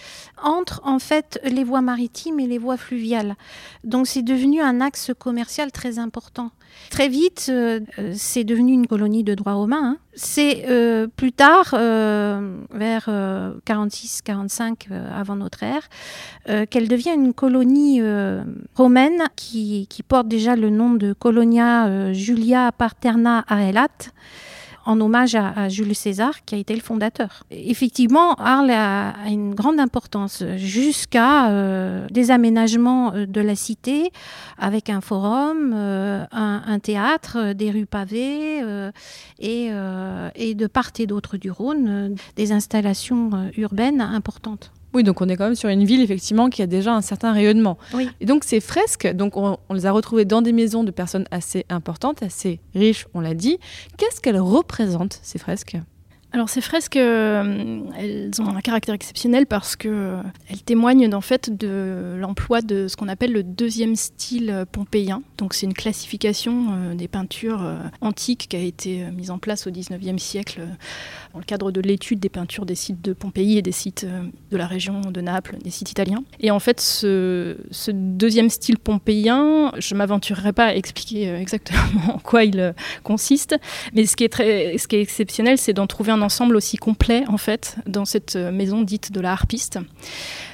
entre 0.42 0.80
en 0.84 0.98
fait 0.98 1.38
les 1.44 1.64
voies 1.64 1.80
maritimes 1.80 2.40
et 2.40 2.46
les 2.46 2.58
voies 2.58 2.76
fluviales. 2.76 3.36
Donc 3.84 4.06
c'est 4.08 4.22
devenu 4.22 4.60
un 4.60 4.80
axe 4.80 5.12
commercial 5.18 5.70
très 5.70 5.98
important. 5.98 6.50
Très 6.90 7.08
vite, 7.08 7.46
euh, 7.50 7.80
euh, 7.98 8.12
c'est 8.16 8.42
devenu 8.42 8.72
une 8.72 8.88
colonie 8.88 9.22
de 9.22 9.34
droit 9.34 9.52
romain. 9.52 9.80
hein. 9.82 9.98
C'est 10.14 10.64
euh, 10.68 11.06
plus 11.06 11.32
tard, 11.32 11.68
vers 11.70 13.08
46-45 13.64 14.88
avant 15.14 15.36
notre 15.36 15.62
ère, 15.62 15.88
qu'elle 16.66 16.88
devient 16.88 17.14
une 17.14 17.32
colonie 17.32 18.02
romaine 18.74 19.22
qui, 19.36 19.86
porte 20.08 20.26
déjà 20.26 20.56
le 20.56 20.68
nom 20.68 20.94
de 20.94 21.12
Colonia 21.12 22.12
Julia 22.12 22.72
Paterna 22.72 23.44
Aelat 23.48 24.10
en 24.86 25.00
hommage 25.00 25.34
à, 25.34 25.68
Jules 25.68 25.94
César, 25.94 26.44
qui 26.44 26.54
a 26.54 26.58
été 26.58 26.74
le 26.74 26.80
fondateur. 26.80 27.44
Effectivement, 27.50 28.34
Arles 28.34 28.70
a, 28.70 29.14
une 29.28 29.54
grande 29.54 29.78
importance 29.80 30.42
jusqu'à 30.56 31.50
euh, 31.50 32.06
des 32.10 32.30
aménagements 32.30 33.14
euh, 33.14 33.26
de 33.26 33.40
la 33.40 33.54
cité 33.54 34.10
avec 34.58 34.90
un 34.90 35.00
forum, 35.00 35.72
euh, 35.74 36.24
un, 36.32 36.78
théâtre, 36.78 37.52
des 37.52 37.70
rues 37.70 37.86
pavées 37.86 38.60
et, 39.38 39.70
de 39.70 40.66
part 40.66 40.90
et 40.98 41.06
d'autre 41.06 41.36
du 41.36 41.50
Rhône, 41.50 42.14
des 42.36 42.52
installations 42.52 43.30
urbaines 43.56 44.00
importantes. 44.00 44.72
Oui, 44.92 45.04
donc 45.04 45.20
on 45.20 45.28
est 45.28 45.36
quand 45.36 45.44
même 45.44 45.54
sur 45.54 45.68
une 45.68 45.84
ville 45.84 46.00
effectivement 46.02 46.48
qui 46.48 46.62
a 46.62 46.66
déjà 46.66 46.94
un 46.94 47.00
certain 47.00 47.32
rayonnement. 47.32 47.78
Oui. 47.94 48.08
Et 48.20 48.26
donc 48.26 48.44
ces 48.44 48.60
fresques, 48.60 49.06
donc 49.12 49.36
on, 49.36 49.58
on 49.68 49.74
les 49.74 49.86
a 49.86 49.92
retrouvées 49.92 50.24
dans 50.24 50.42
des 50.42 50.52
maisons 50.52 50.84
de 50.84 50.90
personnes 50.90 51.26
assez 51.30 51.64
importantes, 51.68 52.22
assez 52.22 52.60
riches, 52.74 53.06
on 53.14 53.20
l'a 53.20 53.34
dit. 53.34 53.58
Qu'est-ce 53.96 54.20
qu'elles 54.20 54.40
représentent 54.40 55.20
ces 55.22 55.38
fresques? 55.38 55.76
Alors 56.32 56.48
ces 56.48 56.60
fresques, 56.60 56.96
euh, 56.96 57.80
elles 57.98 58.30
ont 58.38 58.54
un 58.54 58.60
caractère 58.60 58.94
exceptionnel 58.94 59.46
parce 59.46 59.74
que 59.74 59.88
euh, 59.88 60.22
elles 60.48 60.62
témoignent 60.62 61.12
en 61.12 61.20
fait 61.20 61.56
de 61.56 62.14
l'emploi 62.18 62.62
de 62.62 62.86
ce 62.86 62.96
qu'on 62.96 63.08
appelle 63.08 63.32
le 63.32 63.42
deuxième 63.42 63.96
style 63.96 64.64
pompéien. 64.70 65.22
Donc 65.38 65.54
c'est 65.54 65.66
une 65.66 65.74
classification 65.74 66.66
euh, 66.70 66.94
des 66.94 67.08
peintures 67.08 67.68
antiques 68.00 68.46
qui 68.50 68.56
a 68.56 68.60
été 68.60 69.04
mise 69.10 69.32
en 69.32 69.38
place 69.38 69.66
au 69.66 69.70
19e 69.70 70.18
siècle 70.18 70.60
dans 71.32 71.40
le 71.40 71.44
cadre 71.44 71.72
de 71.72 71.80
l'étude 71.80 72.20
des 72.20 72.28
peintures 72.28 72.64
des 72.64 72.74
sites 72.76 73.02
de 73.02 73.12
Pompéi 73.12 73.58
et 73.58 73.62
des 73.62 73.72
sites 73.72 74.06
de 74.50 74.56
la 74.56 74.66
région 74.66 75.00
de 75.00 75.20
Naples, 75.20 75.56
des 75.62 75.70
sites 75.70 75.90
italiens. 75.90 76.22
Et 76.38 76.50
en 76.50 76.60
fait 76.60 76.80
ce, 76.80 77.56
ce 77.70 77.90
deuxième 77.90 78.50
style 78.50 78.78
pompéien, 78.78 79.72
je 79.78 79.94
m'aventurerai 79.94 80.52
pas 80.52 80.66
à 80.66 80.74
expliquer 80.74 81.34
exactement 81.40 82.14
en 82.14 82.18
quoi 82.18 82.44
il 82.44 82.74
consiste, 83.02 83.56
mais 83.94 84.06
ce 84.06 84.14
qui 84.14 84.24
est, 84.24 84.28
très, 84.28 84.78
ce 84.78 84.86
qui 84.86 84.96
est 84.96 85.02
exceptionnel, 85.02 85.58
c'est 85.58 85.72
d'en 85.72 85.86
trouver 85.86 86.12
un 86.12 86.19
ensemble 86.22 86.56
aussi 86.56 86.76
complet 86.76 87.24
en 87.28 87.38
fait 87.38 87.76
dans 87.86 88.04
cette 88.04 88.36
euh, 88.36 88.52
maison 88.52 88.82
dite 88.82 89.12
de 89.12 89.20
la 89.20 89.32
harpiste, 89.32 89.78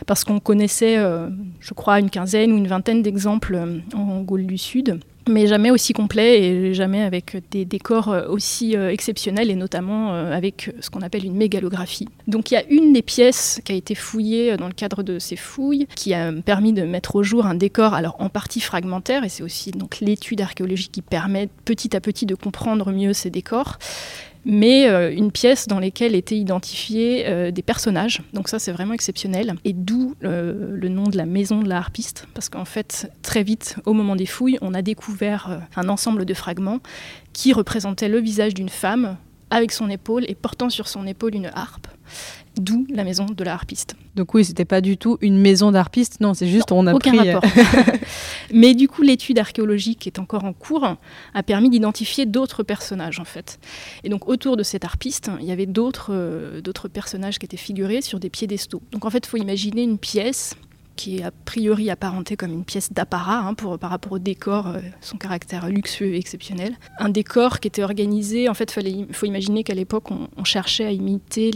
parce 0.07 0.25
qu'on 0.25 0.41
connaissait, 0.41 0.99
euh, 0.99 1.29
je 1.61 1.75
crois, 1.75 2.01
une 2.01 2.11
quinzaine 2.11 2.53
ou 2.53 2.57
une 2.57 2.69
vingtaine 2.69 3.03
d'exemples 3.03 3.55
euh, 3.55 3.79
en 3.95 4.23
Gaule 4.23 4.47
du 4.47 4.59
Sud 4.59 5.01
mais 5.29 5.49
jamais 5.49 5.73
aussi 5.73 5.93
complet 5.93 6.41
et 6.41 6.73
jamais 6.73 7.03
avec 7.03 7.37
des 7.51 7.65
décors 7.65 8.15
aussi 8.29 8.77
exceptionnels 8.77 9.51
et 9.51 9.57
notamment 9.57 10.13
avec 10.15 10.71
ce 10.79 10.89
qu'on 10.89 11.01
appelle 11.01 11.25
une 11.25 11.35
mégalographie. 11.35 12.09
Donc 12.29 12.53
il 12.53 12.55
y 12.55 12.57
a 12.57 12.63
une 12.71 12.93
des 12.93 13.03
pièces 13.03 13.61
qui 13.65 13.73
a 13.73 13.75
été 13.75 13.97
fouillée 13.97 14.57
dans 14.57 14.69
le 14.69 14.73
cadre 14.73 15.03
de 15.03 15.19
ces 15.19 15.35
fouilles 15.35 15.89
qui 15.97 16.15
a 16.15 16.31
permis 16.31 16.73
de 16.73 16.85
mettre 16.85 17.17
au 17.17 17.25
jour 17.25 17.45
un 17.45 17.57
décor 17.57 17.93
alors 17.93 18.15
en 18.21 18.29
partie 18.29 18.61
fragmentaire 18.61 19.25
et 19.25 19.29
c'est 19.29 19.43
aussi 19.43 19.73
donc 19.73 19.99
l'étude 20.01 20.43
archéologique 20.43 20.93
qui 20.93 21.03
permet 21.03 21.49
petit 21.65 21.97
à 21.97 22.01
petit 22.01 22.25
de 22.25 22.37
comprendre 22.37 22.93
mieux 22.93 23.13
ces 23.13 23.31
décors 23.31 23.79
mais 24.47 24.89
euh, 24.89 25.13
une 25.13 25.33
pièce 25.33 25.67
dans 25.67 25.81
laquelle 25.81 26.15
étaient 26.15 26.39
identifiés 26.39 27.25
euh, 27.27 27.51
des 27.51 27.63
personnages. 27.63 28.23
Donc 28.33 28.49
ça, 28.49 28.61
c'est 28.61 28.71
vraiment 28.71 28.95
exceptionnel. 28.95 29.57
Et 29.65 29.73
d'où 29.73 30.15
euh, 30.23 30.71
le 30.71 30.89
nom 30.89 31.09
de 31.09 31.17
la 31.17 31.27
maison 31.27 31.63
de 31.63 31.69
la 31.69 31.79
harpiste, 31.79 32.29
parce 32.33 32.49
qu'en 32.49 32.65
fait, 32.65 33.11
très 33.23 33.43
vite, 33.43 33.77
au 33.87 33.93
moment 33.93 34.15
des 34.15 34.25
fouilles, 34.25 34.59
on 34.63 34.73
a 34.73 34.83
découvert 34.83 35.63
un 35.75 35.89
ensemble 35.89 36.25
de 36.25 36.33
fragments 36.33 36.79
qui 37.33 37.53
représentaient 37.53 38.09
le 38.09 38.21
visage 38.21 38.55
d'une 38.55 38.69
femme 38.69 39.17
avec 39.51 39.73
son 39.73 39.91
épaule 39.91 40.25
et 40.29 40.37
portant 40.37 40.71
sur 40.71 40.87
son 40.87 41.07
épaule 41.07 41.35
une 41.35 41.51
harpe 41.53 41.89
d'où 42.59 42.87
la 42.91 43.05
maison 43.05 43.27
de 43.27 43.45
la 43.45 43.55
harpiste. 43.55 43.97
Donc 44.15 44.35
oui, 44.35 44.45
c'était 44.45 44.65
pas 44.65 44.81
du 44.81 44.97
tout 44.97 45.19
une 45.21 45.39
maison 45.39 45.71
d'harpiste, 45.71 46.21
non, 46.21 46.35
c'est 46.35 46.47
juste 46.47 46.73
on 46.73 46.87
a 46.87 46.95
aucun 46.95 47.17
pris... 47.17 47.31
rapport. 47.31 47.51
Mais 48.53 48.75
du 48.75 48.89
coup, 48.89 49.03
l'étude 49.03 49.39
archéologique 49.39 49.99
qui 50.01 50.09
est 50.09 50.19
encore 50.19 50.45
en 50.45 50.53
cours 50.53 50.97
a 51.35 51.43
permis 51.43 51.71
d'identifier 51.71 52.27
d'autres 52.27 52.63
personnages 52.63 53.21
en 53.21 53.25
fait. 53.25 53.59
Et 54.05 54.09
donc 54.09 54.29
autour 54.29 54.57
de 54.57 54.63
cette 54.63 54.85
harpiste, 54.85 55.31
il 55.41 55.47
y 55.47 55.53
avait 55.53 55.67
d'autres 55.67 56.13
euh, 56.13 56.61
d'autres 56.61 56.89
personnages 56.89 57.39
qui 57.39 57.47
étaient 57.47 57.57
figurés 57.57 58.01
sur 58.01 58.21
des 58.21 58.31
piédestaux. 58.31 58.83
Donc 58.93 59.05
en 59.05 59.11
fait, 59.11 59.27
il 59.27 59.29
faut 59.29 59.37
imaginer 59.37 59.83
une 59.83 59.99
pièce 59.99 60.55
qui 60.97 61.19
est 61.19 61.23
a 61.23 61.31
priori 61.31 61.91
apparenté 61.91 62.37
comme 62.37 62.53
une 62.53 62.65
pièce 62.65 62.93
d'apparat 62.93 63.47
hein, 63.47 63.55
par 63.55 63.91
rapport 63.91 64.13
au 64.13 64.19
décor, 64.19 64.69
euh, 64.69 64.81
son 65.01 65.17
caractère 65.17 65.69
luxueux 65.69 66.15
et 66.15 66.19
exceptionnel. 66.19 66.77
Un 66.99 67.11
décor 67.11 67.61
qui 67.61 67.69
était 67.69 67.83
organisé, 67.83 68.49
en 68.49 68.55
fait, 68.55 68.75
il 68.83 69.13
faut 69.13 69.27
imaginer 69.27 69.63
qu'à 69.63 69.75
l'époque, 69.75 70.11
on, 70.11 70.45
cherchait 70.45 70.85
à 70.85 70.93
imiter 70.93 71.51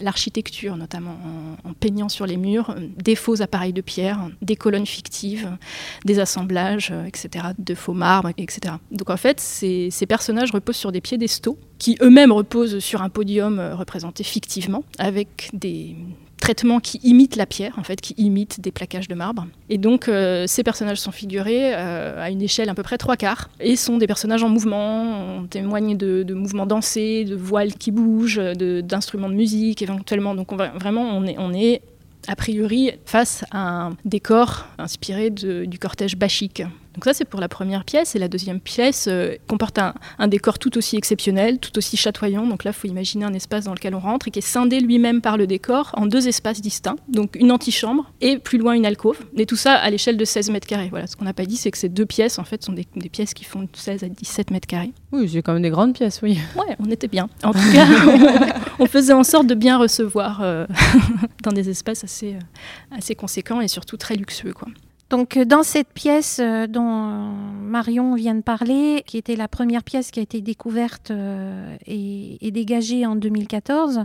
l'architecture, 0.00 0.76
notamment 0.76 1.16
en, 1.64 1.72
peignant 1.72 2.10
sur 2.10 2.26
les 2.26 2.36
murs 2.36 2.70
euh, 2.70 2.86
des 2.96 3.14
faux 3.14 3.40
appareils 3.40 3.72
de 3.72 3.80
pierre, 3.80 4.28
des 4.42 4.56
colonnes 4.56 4.86
fictives, 4.86 5.56
des 6.04 6.18
assemblages, 6.18 6.90
euh, 6.92 7.04
etc., 7.04 7.48
de 7.58 7.74
faux 7.74 7.94
marbres, 7.94 8.30
etc. 8.36 8.74
Donc 8.90 9.08
en 9.08 9.16
fait, 9.16 9.40
ces, 9.40 9.90
ces 9.90 10.06
personnages 10.06 10.52
reposent 10.52 10.76
sur 10.76 10.92
des 10.92 11.00
piédestaux 11.00 11.58
qui 11.78 11.96
eux-mêmes 12.02 12.30
reposent 12.30 12.78
sur 12.80 13.00
un 13.00 13.08
podium 13.08 13.58
représenté 13.58 14.22
fictivement, 14.22 14.84
avec 14.98 15.48
des 15.54 15.96
traitements 16.40 16.80
qui 16.80 16.98
imitent 17.02 17.36
la 17.36 17.46
pierre, 17.46 17.74
en 17.78 17.82
fait, 17.82 18.00
qui 18.00 18.14
imitent 18.16 18.60
des 18.60 18.70
plaquages 18.70 19.08
de 19.08 19.14
marbre. 19.14 19.46
Et 19.68 19.78
donc, 19.78 20.08
euh, 20.08 20.46
ces 20.46 20.62
personnages 20.62 20.98
sont 20.98 21.12
figurés 21.12 21.74
euh, 21.74 22.22
à 22.22 22.30
une 22.30 22.42
échelle 22.42 22.68
à 22.68 22.74
peu 22.74 22.82
près 22.82 22.98
trois 22.98 23.16
quarts 23.16 23.50
et 23.60 23.76
sont 23.76 23.98
des 23.98 24.06
personnages 24.06 24.42
en 24.42 24.48
mouvement. 24.48 25.38
On 25.38 25.46
témoigne 25.46 25.96
de, 25.96 26.34
mouvements 26.34 26.66
dansés, 26.66 27.24
de 27.24 27.36
voiles 27.36 27.74
qui 27.74 27.90
bougent, 27.90 28.40
d'instruments 28.40 29.28
de, 29.28 29.34
musique 29.34 29.82
éventuellement. 29.82 30.34
Donc, 30.34 30.52
vraiment, 30.52 31.02
on 31.02 31.24
est, 31.26 31.36
on 31.38 31.52
est 31.52 31.82
a 32.28 32.36
priori 32.36 32.92
face 33.06 33.44
à 33.50 33.86
un 33.86 33.96
décor 34.04 34.66
inspiré 34.78 35.30
du 35.30 35.78
cortège 35.78 36.16
bachique. 36.16 36.62
Donc 36.94 37.04
ça 37.04 37.14
c'est 37.14 37.24
pour 37.24 37.40
la 37.40 37.48
première 37.48 37.84
pièce 37.84 38.16
et 38.16 38.18
la 38.18 38.28
deuxième 38.28 38.60
pièce 38.60 39.06
euh, 39.08 39.34
comporte 39.46 39.78
un, 39.78 40.28
décor 40.28 40.58
tout 40.58 40.76
aussi 40.76 40.96
exceptionnel, 40.96 41.58
tout 41.58 41.76
aussi 41.78 41.96
chatoyant. 41.96 42.46
Donc 42.46 42.64
là 42.64 42.72
il 42.72 42.74
faut 42.74 42.88
imaginer 42.88 43.24
un 43.24 43.32
espace 43.32 43.64
dans 43.64 43.74
lequel 43.74 43.94
on 43.94 44.00
rentre 44.00 44.28
et 44.28 44.30
qui 44.30 44.40
est 44.40 44.42
scindé 44.42 44.80
lui-même 44.80 45.20
par 45.20 45.36
le 45.36 45.46
décor 45.46 45.92
en 45.94 46.06
deux 46.06 46.28
espaces 46.28 46.60
distincts. 46.60 46.96
Donc 47.08 47.36
une 47.36 47.52
antichambre 47.52 48.10
et 48.20 48.38
plus 48.38 48.58
loin 48.58 48.72
une 48.72 48.86
alcôve. 48.86 49.18
Et 49.36 49.46
tout 49.46 49.56
ça 49.56 49.74
à 49.74 49.88
l'échelle 49.90 50.16
de 50.16 50.24
16 50.24 50.50
mètres 50.50 50.66
carrés. 50.66 50.88
Voilà, 50.90 51.06
ce 51.06 51.16
qu'on 51.16 51.24
n'a 51.24 51.32
pas 51.32 51.46
dit 51.46 51.56
c'est 51.56 51.70
que 51.70 51.78
ces 51.78 51.88
deux 51.88 52.06
pièces 52.06 52.38
en 52.38 52.44
fait 52.44 52.62
sont 52.62 52.72
des, 52.72 52.84
pièces 52.84 53.34
qui 53.34 53.44
font 53.44 53.68
16 53.72 54.04
à 54.04 54.08
17 54.08 54.50
mètres 54.50 54.66
carrés. 54.66 54.92
Oui, 55.12 55.28
c'est 55.28 55.42
quand 55.42 55.52
même 55.52 55.62
des 55.62 55.70
grandes 55.70 55.94
pièces, 55.94 56.20
oui. 56.22 56.38
Ouais, 56.56 56.76
on 56.78 56.90
était 56.90 57.08
bien. 57.08 57.28
En 57.42 57.52
tout 57.52 57.72
cas, 57.72 57.86
on, 58.78 58.86
faisait 58.86 59.12
en 59.12 59.24
sorte 59.24 59.46
de 59.46 59.54
bien 59.54 59.78
recevoir 59.78 60.40
euh, 60.42 60.66
dans 61.42 61.52
des 61.52 61.68
espaces 61.68 62.04
assez, 62.04 62.34
euh, 62.34 62.96
assez 62.96 63.14
conséquents 63.14 63.60
et 63.60 63.68
surtout 63.68 63.96
très 63.96 64.14
luxueux. 64.14 64.52
Quoi. 64.52 64.68
Donc 65.10 65.36
euh, 65.36 65.44
dans 65.44 65.64
cette 65.64 65.92
pièce 65.92 66.38
euh, 66.40 66.66
dont 66.68 66.82
Marion 66.82 68.14
vient 68.14 68.36
de 68.36 68.42
parler, 68.42 69.02
qui 69.06 69.18
était 69.18 69.36
la 69.36 69.48
première 69.48 69.82
pièce 69.82 70.12
qui 70.12 70.20
a 70.20 70.22
été 70.22 70.40
découverte 70.40 71.10
euh, 71.10 71.76
et, 71.86 72.50
dégagée 72.52 73.04
en 73.04 73.16
2014, 73.16 74.04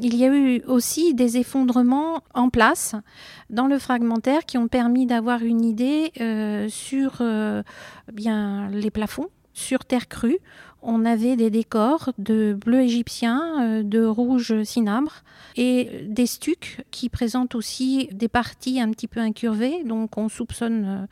il 0.00 0.14
y 0.14 0.24
a 0.24 0.28
eu 0.28 0.62
aussi 0.66 1.14
des 1.14 1.38
effondrements 1.38 2.22
en 2.34 2.50
place 2.50 2.94
dans 3.50 3.66
le 3.66 3.78
fragmentaire 3.78 4.44
qui 4.44 4.56
ont 4.56 4.68
permis 4.68 5.06
d'avoir 5.06 5.42
une 5.42 5.64
idée 5.64 6.12
sur 6.68 7.20
bien 8.12 8.70
les 8.70 8.90
plafonds 8.92 9.26
sur 9.54 9.84
terre 9.84 10.06
crue 10.08 10.38
on 10.82 11.04
avait 11.04 11.36
des 11.36 11.50
décors 11.50 12.10
de 12.18 12.54
bleu 12.54 12.80
égyptien, 12.82 13.62
euh, 13.62 13.82
de 13.82 14.04
rouge 14.04 14.62
cinabre 14.62 15.22
et 15.56 16.06
des 16.08 16.26
stucs 16.26 16.84
qui 16.90 17.08
présentent 17.08 17.54
aussi 17.54 18.08
des 18.12 18.28
parties 18.28 18.80
un 18.80 18.90
petit 18.90 19.08
peu 19.08 19.20
incurvées, 19.20 19.82
donc 19.84 20.16
on 20.16 20.28
soupçonne 20.28 21.08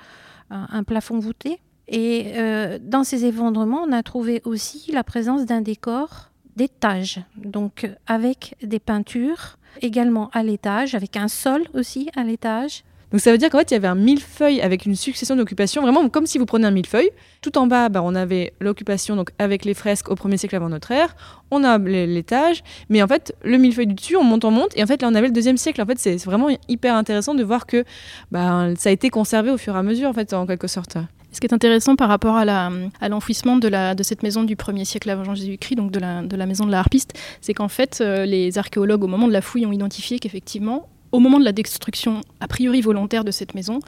euh, 0.53 0.65
un 0.69 0.85
plafond 0.85 1.19
voûté. 1.19 1.61
Et 1.89 2.33
euh, 2.37 2.79
dans 2.81 3.05
ces 3.05 3.25
effondrements, 3.25 3.83
on 3.83 3.93
a 3.93 4.03
trouvé 4.03 4.43
aussi 4.45 4.91
la 4.93 5.05
présence 5.05 5.47
d'un 5.47 5.61
décor 5.61 6.31
d'étage, 6.57 7.21
donc 7.37 7.89
avec 8.07 8.57
des 8.63 8.81
peintures 8.81 9.59
également 9.83 10.31
à 10.33 10.43
l'étage, 10.43 10.95
avec 10.95 11.17
un 11.17 11.29
sol 11.29 11.63
aussi 11.75 12.09
à 12.17 12.25
l'étage, 12.25 12.83
donc 13.17 13.23
ça 13.23 13.33
veut 13.33 13.39
dire 13.39 13.49
qu'en 13.49 13.57
fait, 13.57 13.71
il 13.71 13.73
y 13.73 13.77
avait 13.79 13.89
un 13.89 13.95
millefeuille 13.95 14.61
avec 14.61 14.85
une 14.85 14.95
succession 14.95 15.37
d'occupations, 15.37 15.81
vraiment 15.81 16.07
comme 16.11 16.27
si 16.27 16.37
vous 16.37 16.45
prenez 16.45 16.67
un 16.67 16.71
millefeuille. 16.71 17.09
Tout 17.41 17.57
en 17.57 17.67
bas, 17.67 17.89
bah, 17.89 18.03
on 18.05 18.15
avait 18.15 18.53
l'occupation 18.61 19.17
donc 19.17 19.31
avec 19.39 19.65
les 19.65 19.73
fresques 19.73 20.11
au 20.11 20.17
premier 20.17 20.37
siècle 20.37 20.55
avant 20.55 20.69
notre 20.69 20.91
ère. 20.91 21.17
On 21.51 21.65
a 21.65 21.79
l'étage, 21.79 22.63
mais 22.91 23.03
en 23.03 23.09
fait, 23.09 23.35
le 23.43 23.57
millefeuille 23.57 23.87
du 23.87 23.95
dessus, 23.95 24.17
on 24.17 24.23
monte, 24.23 24.45
on 24.45 24.51
monte. 24.51 24.77
Et 24.77 24.83
en 24.83 24.87
fait, 24.87 25.01
là, 25.01 25.09
on 25.11 25.15
avait 25.15 25.29
le 25.29 25.33
deuxième 25.33 25.57
siècle. 25.57 25.81
En 25.81 25.87
fait, 25.87 25.99
c'est 25.99 26.23
vraiment 26.27 26.49
hyper 26.69 26.95
intéressant 26.95 27.35
de 27.35 27.43
voir 27.43 27.65
que 27.65 27.85
bah, 28.31 28.69
ça 28.77 28.91
a 28.91 28.93
été 28.93 29.09
conservé 29.09 29.51
au 29.51 29.57
fur 29.57 29.75
et 29.75 29.79
à 29.79 29.83
mesure, 29.83 30.11
en 30.11 30.13
fait, 30.13 30.35
en 30.35 30.45
quelque 30.47 30.67
sorte. 30.67 30.99
Ce 31.33 31.41
qui 31.41 31.47
est 31.47 31.55
intéressant 31.55 31.97
par 31.97 32.11
rapport 32.11 32.37
à 32.37 33.09
l'enfouissement 33.09 33.57
de, 33.57 33.71
cette 34.03 34.25
maison 34.25 34.45
du 34.45 34.57
1er 34.57 34.85
siècle 34.85 35.09
avant 35.09 35.35
Jésus-Christ, 35.35 35.77
donc 35.77 35.91
de 35.91 36.01
la, 36.01 36.21
de 36.21 36.37
la 36.37 36.45
maison 36.45 36.67
de 36.67 36.71
la 36.71 36.81
harpiste, 36.81 37.15
c'est 37.41 37.55
qu'en 37.55 37.69
fait, 37.69 38.03
euh, 38.03 38.27
les 38.27 38.59
archéologues, 38.59 39.05
au 39.05 39.09
moment 39.09 39.27
de 39.27 39.33
la 39.33 39.41
fouille, 39.41 39.65
ont 39.65 39.73
identifié 39.73 40.19
qu'effectivement, 40.19 40.91
au 41.17 41.21
moment 41.21 41.41
de 41.41 41.45
la 41.45 41.53
destruction 41.53 42.21
a 42.41 42.47
priori 42.47 42.83
volontaire 42.83 43.25
de 43.25 43.31
cette 43.31 43.55
maison, 43.55 43.81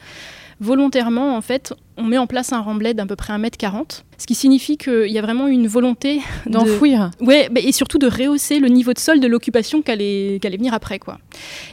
volontairement, 0.59 1.37
en 1.37 1.41
fait, 1.41 1.73
on 1.95 2.03
met 2.03 2.17
en 2.17 2.25
place 2.25 2.51
un 2.51 2.59
remblai 2.59 2.93
d'à 2.95 3.05
peu 3.05 3.15
près 3.15 3.33
1m40, 3.33 4.01
ce 4.17 4.25
qui 4.25 4.33
signifie 4.33 4.77
qu'il 4.77 5.11
y 5.11 5.19
a 5.19 5.21
vraiment 5.21 5.47
une 5.47 5.67
volonté 5.67 6.21
d'enfouir. 6.47 7.11
Ouais, 7.21 7.49
et 7.55 7.71
surtout 7.71 7.99
de 7.99 8.07
rehausser 8.07 8.59
le 8.59 8.67
niveau 8.67 8.93
de 8.93 8.99
sol 8.99 9.19
de 9.19 9.27
l'occupation 9.27 9.83
qui 9.83 9.91
allait, 9.91 10.39
venir 10.43 10.73
après. 10.73 10.97
Quoi. 10.97 11.19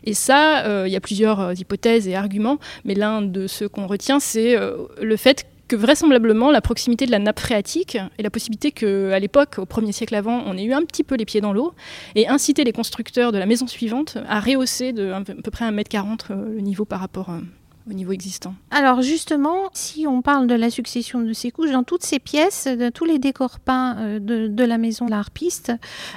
Et 0.05 0.13
ça, 0.13 0.67
euh, 0.67 0.85
il 0.87 0.93
y 0.93 0.97
a 0.97 1.01
plusieurs 1.01 1.41
euh, 1.41 1.55
hypothèses 1.55 2.07
et 2.07 2.15
arguments, 2.15 2.59
mais 2.85 2.95
l'un 2.95 3.23
de 3.23 3.47
ceux 3.47 3.69
qu'on 3.69 3.87
retient, 3.87 4.21
c'est 4.21 4.57
euh, 4.57 4.77
le 5.01 5.17
fait 5.17 5.47
que 5.69 5.77
vraisemblablement 5.77 6.51
la 6.51 6.61
proximité 6.61 7.07
de 7.07 7.11
la 7.11 7.19
nappe 7.19 7.41
phréatique 7.41 7.99
et 8.19 8.23
la 8.23 8.31
possibilité 8.31 8.73
qu'à 8.73 9.19
l'époque, 9.19 9.57
au 9.59 9.67
premier 9.67 9.93
siècle 9.93 10.15
avant, 10.15 10.43
on 10.47 10.57
ait 10.57 10.65
eu 10.65 10.73
un 10.73 10.83
petit 10.83 11.05
peu 11.05 11.17
les 11.17 11.25
pieds 11.25 11.41
dans 11.41 11.53
l'eau 11.53 11.75
et 12.15 12.29
inciter 12.29 12.65
les 12.65 12.73
constructeurs 12.73 13.33
de 13.33 13.39
la 13.39 13.47
maison 13.47 13.67
suivante 13.67 14.19
à 14.29 14.41
rehausser 14.41 14.93
de 14.93 15.11
à 15.13 15.21
peu 15.23 15.51
près 15.51 15.71
1m40 15.71 16.27
euh, 16.31 16.55
le 16.55 16.61
niveau 16.61 16.85
par 16.85 17.01
rapport, 17.01 17.31
euh, 17.31 17.41
au 17.89 17.93
niveau 17.93 18.13
existant 18.13 18.55
Alors 18.71 19.01
justement, 19.03 19.57
si 19.73 20.07
on 20.09 20.21
parle 20.23 20.47
de 20.49 20.55
la 20.55 20.71
succession 20.71 21.21
de 21.21 21.33
ces 21.33 21.51
couches, 21.53 21.71
dans 21.71 21.85
toutes 21.85 22.03
ces 22.05 22.19
pièces, 22.19 22.67
de 22.67 22.89
tous 22.89 23.05
les 23.05 23.19
décors 23.21 23.61
peints 23.61 23.97
euh, 23.99 24.19
de, 24.19 24.49
de 24.49 24.65
la 24.65 24.77
maison 24.77 25.07
de 25.07 25.11
la 25.13 25.19
harpiste 25.19 25.73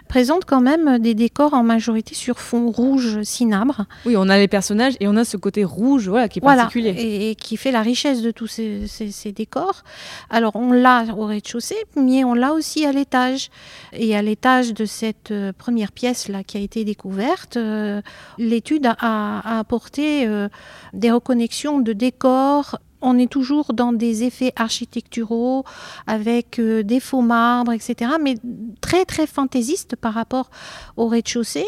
présentent 0.07 0.45
quand 0.45 0.61
même 0.61 0.97
des 0.97 1.13
décors 1.13 1.53
en 1.53 1.61
majorité 1.63 2.15
sur 2.15 2.39
fond 2.39 2.71
rouge 2.71 3.21
cinabre. 3.21 3.85
Oui, 4.05 4.15
on 4.17 4.29
a 4.29 4.37
les 4.39 4.47
personnages 4.47 4.95
et 4.99 5.07
on 5.07 5.15
a 5.15 5.23
ce 5.23 5.37
côté 5.37 5.63
rouge 5.63 6.07
voilà, 6.09 6.27
qui 6.27 6.39
est 6.39 6.41
Voilà, 6.41 6.63
particulier. 6.63 6.89
et, 6.97 7.29
et 7.31 7.35
qui 7.35 7.55
fait 7.55 7.71
la 7.71 7.81
richesse 7.81 8.21
de 8.23 8.31
tous 8.31 8.47
ces, 8.47 8.87
ces- 8.87 9.11
ces 9.11 9.31
décors. 9.31 9.83
Alors 10.31 10.55
on 10.55 10.71
l'a 10.71 11.05
au 11.15 11.25
rez-de-chaussée, 11.25 11.77
mais 11.95 12.23
on 12.23 12.33
l'a 12.33 12.53
aussi 12.53 12.85
à 12.85 12.91
l'étage. 12.91 13.49
Et 13.93 14.15
à 14.15 14.21
l'étage 14.23 14.73
de 14.73 14.85
cette 14.85 15.29
euh, 15.31 15.51
première 15.55 15.91
pièce 15.91 16.29
là 16.29 16.43
qui 16.43 16.57
a 16.57 16.61
été 16.61 16.83
découverte, 16.83 17.57
euh, 17.57 18.01
l'étude 18.39 18.87
a, 18.87 18.95
a- 18.99 19.39
a 19.57 19.59
apporté 19.59 20.25
euh, 20.27 20.49
des 20.93 21.11
reconnexions 21.11 21.58
de 21.59 21.91
décors. 21.93 22.79
On 23.01 23.17
est 23.17 23.29
toujours 23.29 23.73
dans 23.73 23.93
des 23.93 24.23
effets 24.23 24.53
architecturaux 24.55 25.63
avec 26.07 26.59
euh, 26.59 26.83
des 26.83 26.99
faux 26.99 27.21
marbres, 27.21 27.71
etc. 27.71 28.11
Mais 28.21 28.35
très 28.81 29.05
très 29.05 29.27
fantaisistes 29.27 29.95
par 29.95 30.13
rapport 30.13 30.49
au 30.97 31.07
rez-de-chaussée, 31.07 31.65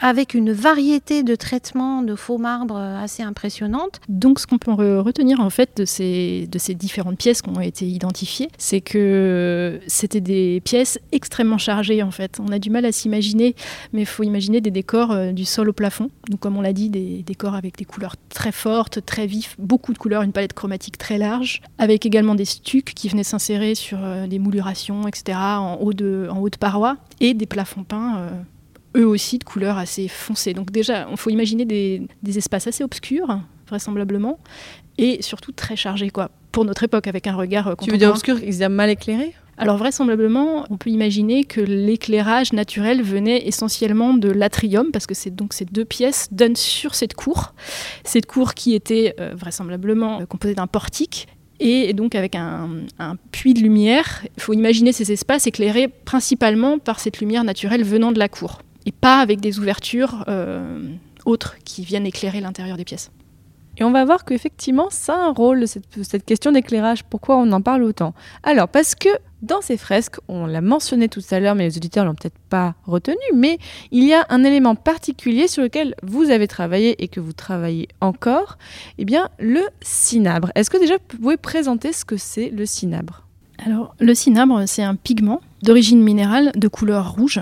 avec 0.00 0.34
une 0.34 0.52
variété 0.52 1.22
de 1.22 1.34
traitements 1.34 2.02
de 2.02 2.14
faux 2.14 2.38
marbres 2.38 2.76
euh, 2.76 3.02
assez 3.02 3.22
impressionnante. 3.22 4.00
Donc, 4.08 4.38
ce 4.38 4.46
qu'on 4.46 4.58
peut 4.58 4.72
re- 4.72 4.98
retenir 4.98 5.40
en 5.40 5.50
fait 5.50 5.76
de 5.76 5.84
ces, 5.84 6.48
différentes 6.74 7.18
pièces 7.18 7.42
qui 7.42 7.50
ont 7.50 7.60
été 7.60 7.86
identifiées, 7.86 8.48
c'est 8.58 8.80
que 8.80 9.80
c'était 9.86 10.20
des 10.20 10.60
pièces 10.64 10.98
extrêmement 11.12 11.58
chargées 11.58 12.02
en 12.02 12.10
fait. 12.10 12.38
On 12.40 12.52
a 12.52 12.58
du 12.58 12.70
mal 12.70 12.84
à 12.84 12.92
s'imaginer, 12.92 13.54
mais 13.92 14.02
il 14.02 14.06
faut 14.06 14.22
imaginer 14.22 14.60
des 14.60 14.70
décors 14.70 15.12
euh, 15.12 15.32
du 15.32 15.44
sol 15.44 15.68
au 15.68 15.72
plafond. 15.72 16.10
Donc, 16.28 16.40
comme 16.40 16.56
on 16.56 16.60
l'a 16.62 16.72
dit, 16.72 16.90
des 16.90 17.22
décors 17.22 17.54
avec 17.54 17.76
des 17.78 17.84
couleurs 17.84 18.16
très 18.28 18.52
fortes, 18.52 19.04
très 19.04 19.26
vifs, 19.26 19.54
beaucoup 19.58 19.92
de 19.92 19.98
couleurs, 19.98 20.22
une 20.22 20.32
palette 20.32 20.52
très 20.98 21.18
large, 21.18 21.60
avec 21.78 22.06
également 22.06 22.34
des 22.34 22.44
stucs 22.44 22.92
qui 22.94 23.08
venaient 23.08 23.22
s'insérer 23.24 23.74
sur 23.74 23.98
euh, 24.02 24.26
des 24.26 24.38
moulurations, 24.38 25.06
etc., 25.08 25.38
en 25.38 25.78
haut 25.80 25.92
de, 25.92 26.28
en 26.30 26.38
haut 26.38 26.50
de 26.50 26.56
parois, 26.56 26.96
et 27.20 27.34
des 27.34 27.46
plafonds 27.46 27.84
peints. 27.84 28.18
euh, 28.18 28.30
eux 28.96 29.06
aussi 29.06 29.38
de 29.38 29.44
couleurs 29.44 29.76
assez 29.76 30.08
foncées. 30.08 30.54
Donc 30.54 30.70
déjà, 30.70 31.06
il 31.10 31.16
faut 31.18 31.28
imaginer 31.28 31.66
des, 31.66 32.02
des 32.22 32.38
espaces 32.38 32.66
assez 32.66 32.82
obscurs, 32.82 33.38
vraisemblablement, 33.68 34.38
et 34.96 35.20
surtout 35.20 35.52
très 35.52 35.76
chargés, 35.76 36.08
quoi, 36.10 36.30
pour 36.50 36.64
notre 36.64 36.82
époque, 36.84 37.06
avec 37.06 37.26
un 37.26 37.34
regard 37.36 37.68
euh, 37.68 37.74
Tu 37.82 37.90
veux 37.90 37.98
dire 37.98 38.12
contemporain. 38.12 38.34
obscur, 38.34 38.38
ils 38.48 38.50
disent 38.52 38.68
mal 38.70 38.88
éclairé? 38.88 39.34
Alors 39.58 39.78
vraisemblablement, 39.78 40.66
on 40.68 40.76
peut 40.76 40.90
imaginer 40.90 41.44
que 41.44 41.60
l'éclairage 41.62 42.52
naturel 42.52 43.02
venait 43.02 43.46
essentiellement 43.46 44.12
de 44.12 44.28
l'atrium, 44.28 44.90
parce 44.92 45.06
que 45.06 45.14
c'est 45.14 45.34
donc 45.34 45.54
ces 45.54 45.64
deux 45.64 45.86
pièces 45.86 46.28
donnent 46.30 46.56
sur 46.56 46.94
cette 46.94 47.14
cour, 47.14 47.54
cette 48.04 48.26
cour 48.26 48.52
qui 48.52 48.74
était 48.74 49.14
euh, 49.18 49.32
vraisemblablement 49.34 50.20
euh, 50.20 50.26
composée 50.26 50.54
d'un 50.54 50.66
portique. 50.66 51.26
Et 51.58 51.94
donc 51.94 52.14
avec 52.14 52.34
un, 52.36 52.68
puits 53.32 53.54
de 53.54 53.60
lumière, 53.60 54.26
il 54.36 54.42
faut 54.42 54.52
imaginer 54.52 54.92
ces 54.92 55.10
espaces 55.10 55.46
éclairés 55.46 55.88
principalement 55.88 56.78
par 56.78 57.00
cette 57.00 57.18
lumière 57.20 57.44
naturelle 57.44 57.82
venant 57.82 58.12
de 58.12 58.18
la 58.18 58.28
cour, 58.28 58.60
et 58.84 58.92
pas 58.92 59.20
avec 59.20 59.40
des 59.40 59.58
ouvertures 59.58 60.22
euh, 60.28 60.82
autres 61.24 61.56
qui 61.64 61.82
viennent 61.82 62.06
éclairer 62.06 62.42
l'intérieur 62.42 62.76
des 62.76 62.84
pièces. 62.84 63.10
Et 63.78 63.84
on 63.84 63.90
va 63.90 64.04
voir 64.04 64.24
qu'effectivement, 64.24 64.88
ça 64.90 65.14
a 65.14 65.26
un 65.26 65.32
rôle, 65.32 65.66
cette, 65.68 66.24
question 66.24 66.52
d'éclairage. 66.52 67.04
Pourquoi 67.04 67.36
on 67.36 67.52
en 67.52 67.60
parle 67.60 67.82
autant? 67.82 68.14
Alors, 68.42 68.68
parce 68.68 68.94
que 68.94 69.08
dans 69.42 69.60
ces 69.60 69.76
fresques, 69.76 70.16
on 70.28 70.46
l'a 70.46 70.62
mentionné 70.62 71.08
tout 71.08 71.20
à 71.30 71.40
l'heure, 71.40 71.54
mais 71.54 71.64
les 71.64 71.76
auditeurs 71.76 72.04
l'ont 72.06 72.14
peut-être 72.14 72.38
pas 72.48 72.74
retenu, 72.86 73.16
mais 73.34 73.58
il 73.90 74.04
y 74.04 74.14
a 74.14 74.24
un 74.30 74.44
élément 74.44 74.74
particulier 74.74 75.46
sur 75.46 75.62
lequel 75.62 75.94
vous 76.02 76.30
avez 76.30 76.48
travaillé 76.48 77.02
et 77.02 77.08
que 77.08 77.20
vous 77.20 77.34
travaillez 77.34 77.88
encore, 78.00 78.56
eh 78.96 79.04
bien, 79.04 79.28
le 79.38 79.60
cinabre. 79.82 80.50
Est-ce 80.54 80.70
que 80.70 80.78
déjà, 80.78 80.94
vous 80.94 81.18
pouvez 81.18 81.36
présenter 81.36 81.92
ce 81.92 82.04
que 82.04 82.16
c'est 82.16 82.48
le 82.48 82.64
cinabre? 82.64 83.24
Alors, 83.64 83.94
le 84.00 84.14
cinabre, 84.14 84.62
c'est 84.66 84.82
un 84.82 84.96
pigment 84.96 85.40
d'origine 85.62 86.02
minérale 86.02 86.52
de 86.54 86.68
couleur 86.68 87.12
rouge 87.12 87.40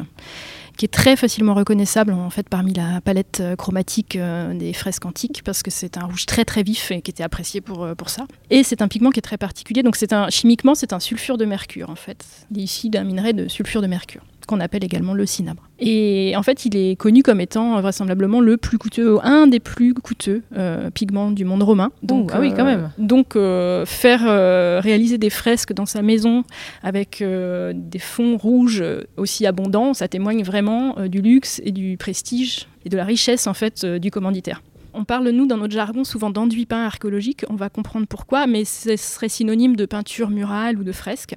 qui 0.77 0.85
est 0.85 0.89
très 0.93 1.17
facilement 1.17 1.55
reconnaissable 1.55 2.13
en 2.13 2.31
fait 2.31 2.49
parmi 2.49 2.73
la 2.75 3.01
palette 3.01 3.41
euh, 3.41 3.57
chromatique 3.57 4.17
euh, 4.17 4.55
des 4.55 4.73
fresques 4.73 5.07
antiques 5.07 5.43
parce 5.45 5.63
que 5.63 5.71
c'est 5.71 5.97
un 5.97 6.05
rouge 6.05 6.27
très 6.27 6.45
très 6.45 6.63
vif 6.63 6.91
et 6.91 7.03
qui 7.03 7.11
était 7.11 7.23
apprécié 7.23 7.61
pour, 7.61 7.85
euh, 7.85 7.95
pour 7.95 8.11
ça. 8.11 8.27
Et 8.51 8.63
c'est 8.63 8.83
un 8.83 8.89
pigment 8.89 9.11
qui 9.11 9.19
est 9.19 9.23
très 9.23 9.39
particulier, 9.39 9.83
donc 9.83 9.97
c'est 9.97 10.13
un 10.13 10.31
chimiquement 10.31 10.75
c'est 10.75 10.93
un 10.93 11.01
sulfure 11.01 11.39
de 11.39 11.45
mercure 11.45 11.91
en 11.91 11.97
fait. 11.97 12.25
Issu 12.55 12.89
d'un 12.89 13.05
minerai 13.05 13.33
de 13.33 13.49
sulfure 13.49 13.83
de 13.83 13.87
mercure 13.87 14.23
qu'on 14.47 14.61
appelle 14.61 14.85
également 14.85 15.15
le 15.15 15.27
cinabre. 15.27 15.69
Et 15.79 16.35
en 16.37 16.43
fait, 16.43 16.65
il 16.65 16.77
est 16.77 16.97
connu 16.97 17.23
comme 17.23 17.41
étant 17.41 17.81
vraisemblablement 17.81 18.41
le 18.41 18.57
plus 18.57 18.79
coûteux, 18.79 19.19
un 19.23 19.47
des 19.47 19.61
plus 19.61 19.95
coûteux 19.95 20.43
euh, 20.57 20.91
pigments 20.91 21.31
du 21.31 21.45
monde 21.45 21.63
romain. 21.63 21.91
Donc, 22.03 22.31
ah 22.33 22.41
oui, 22.41 22.53
quand 22.55 22.65
même. 22.65 22.91
Donc, 22.99 23.37
euh, 23.37 23.85
faire 23.87 24.23
euh, 24.27 24.81
réaliser 24.83 25.19
des 25.19 25.31
fresques 25.31 25.73
dans 25.73 25.87
sa 25.87 26.03
maison 26.03 26.45
avec 26.83 27.23
des 27.23 27.99
fonds 27.99 28.37
rouges 28.37 28.85
aussi 29.17 29.47
abondants, 29.47 29.95
ça 29.95 30.09
témoigne 30.09 30.43
vraiment 30.43 30.97
du 31.07 31.21
luxe 31.21 31.61
et 31.65 31.73
du 31.73 31.97
prestige 31.97 32.67
et 32.85 32.89
de 32.89 32.97
la 32.97 33.05
richesse 33.05 33.47
en 33.47 33.55
fait 33.55 33.85
du 33.85 34.11
commanditaire. 34.11 34.63
On 34.95 35.05
parle, 35.05 35.29
nous, 35.31 35.47
dans 35.47 35.57
notre 35.57 35.75
jargon, 35.75 36.05
souvent 36.05 36.31
d'enduit 36.31 36.67
peint 36.67 36.85
archéologique. 36.85 37.45
On 37.51 37.57
va 37.57 37.69
comprendre 37.69 38.07
pourquoi, 38.07 38.47
mais 38.47 38.65
ce 38.65 38.97
serait 38.97 39.29
synonyme 39.29 39.75
de 39.75 39.87
peinture 39.87 40.31
murale 40.31 40.79
ou 40.79 40.85
de 40.85 40.93
fresque. 40.93 41.35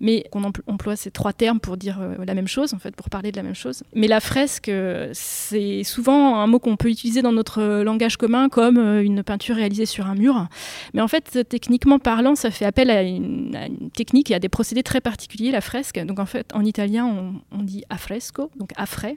Mais 0.00 0.24
on 0.32 0.42
empl- 0.42 0.60
emploie 0.66 0.94
ces 0.94 1.10
trois 1.10 1.32
termes 1.32 1.58
pour 1.58 1.76
dire 1.76 1.98
euh, 2.00 2.24
la 2.24 2.34
même 2.34 2.48
chose, 2.48 2.74
en 2.74 2.78
fait, 2.78 2.94
pour 2.94 3.08
parler 3.08 3.32
de 3.32 3.36
la 3.36 3.42
même 3.42 3.54
chose. 3.54 3.82
Mais 3.94 4.08
la 4.08 4.20
fresque, 4.20 4.68
euh, 4.68 5.08
c'est 5.14 5.84
souvent 5.84 6.36
un 6.36 6.46
mot 6.46 6.58
qu'on 6.58 6.76
peut 6.76 6.90
utiliser 6.90 7.22
dans 7.22 7.32
notre 7.32 7.62
euh, 7.62 7.84
langage 7.84 8.18
commun 8.18 8.48
comme 8.48 8.78
une 8.78 9.22
peinture 9.22 9.56
réalisée 9.56 9.86
sur 9.86 10.06
un 10.06 10.14
mur. 10.14 10.46
Mais 10.92 11.00
en 11.00 11.08
fait, 11.08 11.46
techniquement 11.48 11.98
parlant, 11.98 12.34
ça 12.34 12.50
fait 12.50 12.66
appel 12.66 12.90
à 12.90 13.02
une, 13.02 13.56
technique 13.94 14.30
et 14.30 14.34
à 14.34 14.38
des 14.38 14.48
procédés 14.48 14.82
très 14.82 15.00
particuliers, 15.00 15.50
la 15.50 15.60
fresque. 15.60 15.98
Donc 16.04 16.18
en 16.18 16.26
fait, 16.26 16.50
en 16.52 16.64
italien, 16.64 17.06
on, 17.52 17.62
dit 17.62 17.84
affresco, 17.88 18.50
donc 18.56 18.70
frais. 18.86 19.16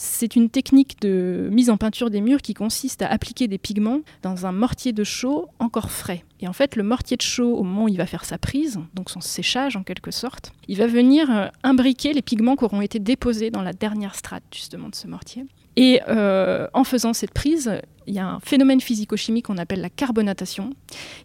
C'est 0.00 0.36
une 0.36 0.48
technique 0.48 1.00
de 1.02 1.48
mise 1.50 1.70
en 1.70 1.76
peinture 1.76 2.08
des 2.08 2.20
murs 2.20 2.40
qui 2.40 2.54
consiste 2.54 3.02
à 3.02 3.08
appliquer 3.08 3.48
des 3.48 3.58
pigments 3.58 4.00
dans 4.22 4.46
un 4.46 4.52
mortier 4.52 4.92
de 4.92 5.02
chaux 5.02 5.48
encore 5.58 5.90
frais. 5.90 6.24
Et 6.40 6.46
en 6.46 6.52
fait, 6.52 6.76
le 6.76 6.84
mortier 6.84 7.16
de 7.16 7.22
chaux, 7.22 7.56
au 7.56 7.64
moment 7.64 7.84
où 7.84 7.88
il 7.88 7.96
va 7.96 8.06
faire 8.06 8.24
sa 8.24 8.38
prise, 8.38 8.78
donc 8.94 9.10
son 9.10 9.20
séchage 9.20 9.76
en 9.76 9.82
quelque 9.82 10.12
sorte, 10.12 10.52
il 10.68 10.78
va 10.78 10.86
venir 10.86 11.28
euh, 11.30 11.48
imbriquer 11.64 12.12
les 12.12 12.22
pigments 12.22 12.54
qui 12.54 12.64
auront 12.64 12.80
été 12.80 13.00
déposés 13.00 13.50
dans 13.50 13.62
la 13.62 13.72
dernière 13.72 14.14
strate 14.14 14.44
justement 14.52 14.88
de 14.88 14.94
ce 14.94 15.08
mortier. 15.08 15.46
Et 15.74 16.00
euh, 16.08 16.68
en 16.74 16.84
faisant 16.84 17.12
cette 17.12 17.32
prise, 17.32 17.80
il 18.06 18.14
y 18.14 18.20
a 18.20 18.26
un 18.26 18.40
phénomène 18.40 18.80
physico-chimique 18.80 19.46
qu'on 19.46 19.58
appelle 19.58 19.80
la 19.80 19.90
carbonatation, 19.90 20.70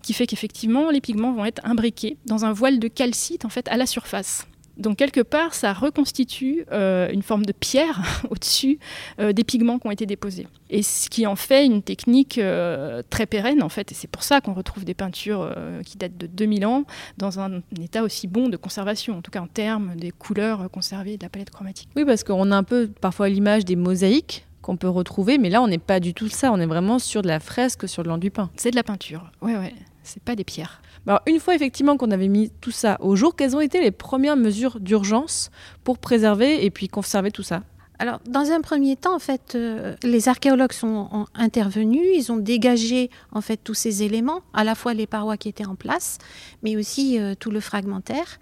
qui 0.02 0.14
fait 0.14 0.26
qu'effectivement, 0.26 0.90
les 0.90 1.02
pigments 1.02 1.34
vont 1.34 1.46
être 1.46 1.62
imbriqués 1.64 2.18
dans 2.26 2.44
un 2.44 2.54
voile 2.54 2.80
de 2.80 2.88
calcite 2.88 3.46
en 3.46 3.50
fait 3.50 3.68
à 3.68 3.78
la 3.78 3.86
surface. 3.86 4.48
Donc 4.78 4.98
quelque 4.98 5.22
part, 5.22 5.54
ça 5.54 5.74
reconstitue 5.74 6.66
euh, 6.72 7.10
une 7.12 7.22
forme 7.22 7.46
de 7.46 7.52
pierre 7.52 8.02
au-dessus 8.30 8.80
euh, 9.20 9.34
des 9.34 9.44
pigments 9.44 9.80
qui 9.80 9.88
ont 9.88 9.92
été 9.92 10.06
déposés. 10.06 10.48
Et 10.70 10.82
ce 10.82 11.10
qui 11.10 11.28
en 11.28 11.36
fait 11.36 11.66
une 11.66 11.84
technique 11.84 12.38
euh, 12.38 13.04
très 13.10 13.26
pérenne, 13.26 13.62
en 13.62 13.70
fait. 13.70 13.92
Et 13.92 13.96
c'est 13.96 14.08
pour 14.08 14.24
ça 14.24 14.42
qu'on 14.42 14.54
retrouve 14.54 14.86
des 14.86 14.94
peintures 14.96 15.54
qui 15.86 15.98
datent 15.98 16.18
de 16.18 16.28
2000 16.28 16.66
ans 16.66 16.86
dans 17.18 17.40
un, 17.40 17.62
état 17.80 18.04
aussi 18.04 18.28
bon 18.28 18.50
de 18.50 18.58
conservation, 18.58 19.18
en 19.18 19.22
tout 19.22 19.32
cas 19.32 19.42
en 19.42 19.48
termes 19.48 19.96
des 19.96 20.12
couleurs 20.12 20.70
conservées 20.72 21.14
et 21.14 21.18
de 21.18 21.24
la 21.24 21.30
palette 21.30 21.52
chromatique. 21.52 21.90
Oui, 21.96 22.06
parce 22.06 22.24
qu'on 22.24 22.52
a 22.52 22.56
un 22.56 22.64
peu 22.64 22.88
parfois 22.88 23.30
l'image 23.30 23.66
des 23.66 23.76
mosaïques 23.76 24.46
qu'on 24.62 24.78
peut 24.78 24.90
retrouver, 24.90 25.38
mais 25.38 25.50
là, 25.50 25.62
on 25.62 25.68
n'est 25.68 25.78
pas 25.78 26.00
du 26.00 26.14
tout 26.14 26.30
ça. 26.30 26.52
On 26.52 26.60
est 26.60 26.66
vraiment 26.66 26.98
sur 26.98 27.22
de 27.22 27.28
la 27.28 27.40
fresque, 27.40 27.88
sur 27.88 28.02
de 28.02 28.08
l'enduit 28.08 28.30
peint. 28.30 28.50
C'est 28.56 28.72
de 28.72 28.76
la 28.76 28.84
peinture, 28.84 29.32
ouais, 29.42 29.58
ouais. 29.58 29.74
C'est 30.04 30.22
pas 30.22 30.36
des 30.36 30.44
pierres. 30.44 30.82
Alors, 31.08 31.22
une 31.28 31.40
fois 31.40 31.56
effectivement 31.56 31.98
qu'on 31.98 32.12
avait 32.12 32.28
mis 32.28 32.50
tout 32.62 32.72
ça 32.72 32.98
au 33.02 33.16
jour, 33.16 33.36
quelles 33.36 33.56
ont 33.56 33.62
été 33.62 33.82
les 33.82 33.92
premières 33.92 34.38
mesures 34.38 34.80
d'urgence 34.80 35.52
pour 35.84 35.98
préserver 35.98 36.64
et 36.66 36.72
puis 36.72 36.88
conserver 36.88 37.32
tout 37.32 37.44
ça? 37.44 37.64
Alors, 38.00 38.20
dans 38.28 38.52
un 38.52 38.62
premier 38.62 38.96
temps, 38.96 39.16
en 39.16 39.20
fait, 39.20 39.54
euh, 39.56 39.96
les 40.04 40.28
archéologues 40.28 40.74
sont 40.74 41.08
ont 41.12 41.26
intervenus. 41.36 42.06
Ils 42.16 42.32
ont 42.32 42.38
dégagé 42.38 43.10
en 43.32 43.42
fait 43.42 43.58
tous 43.58 43.76
ces 43.76 44.04
éléments, 44.04 44.42
à 44.54 44.64
la 44.64 44.76
fois 44.76 44.94
les 44.94 45.08
parois 45.08 45.38
qui 45.38 45.48
étaient 45.48 45.66
en 45.66 45.76
place, 45.76 46.18
mais 46.64 46.76
aussi 46.76 47.20
euh, 47.20 47.36
tout 47.40 47.52
le 47.52 47.60
fragmentaire. 47.60 48.40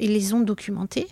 Ils 0.00 0.12
les 0.12 0.32
ont 0.32 0.40
documentés. 0.40 1.08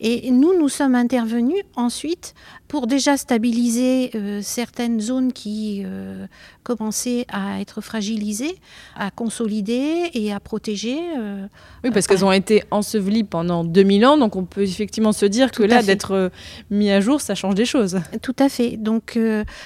Et 0.00 0.30
nous, 0.30 0.56
nous 0.58 0.68
sommes 0.68 0.94
intervenus 0.94 1.62
ensuite 1.74 2.34
pour 2.68 2.86
déjà 2.86 3.16
stabiliser 3.16 4.10
euh, 4.14 4.40
certaines 4.42 5.00
zones 5.00 5.32
qui 5.32 5.82
euh, 5.84 6.26
commençaient 6.62 7.24
à 7.32 7.60
être 7.60 7.80
fragilisées, 7.80 8.56
à 8.94 9.10
consolider 9.10 10.10
et 10.12 10.32
à 10.32 10.38
protéger. 10.38 10.98
euh, 11.18 11.46
Oui, 11.82 11.90
parce 11.90 12.06
qu'elles 12.06 12.24
ont 12.24 12.32
été 12.32 12.62
ensevelies 12.70 13.24
pendant 13.24 13.64
2000 13.64 14.06
ans, 14.06 14.18
donc 14.18 14.36
on 14.36 14.44
peut 14.44 14.62
effectivement 14.62 15.12
se 15.12 15.24
dire 15.24 15.50
Tout 15.50 15.62
que 15.62 15.66
là, 15.66 15.82
d'être 15.82 16.30
mis 16.70 16.90
à 16.90 17.00
jour, 17.00 17.20
ça 17.20 17.34
change 17.34 17.54
des 17.54 17.64
choses. 17.64 18.00
Tout 18.22 18.36
à 18.38 18.48
fait. 18.50 18.76
Donc, 18.76 19.18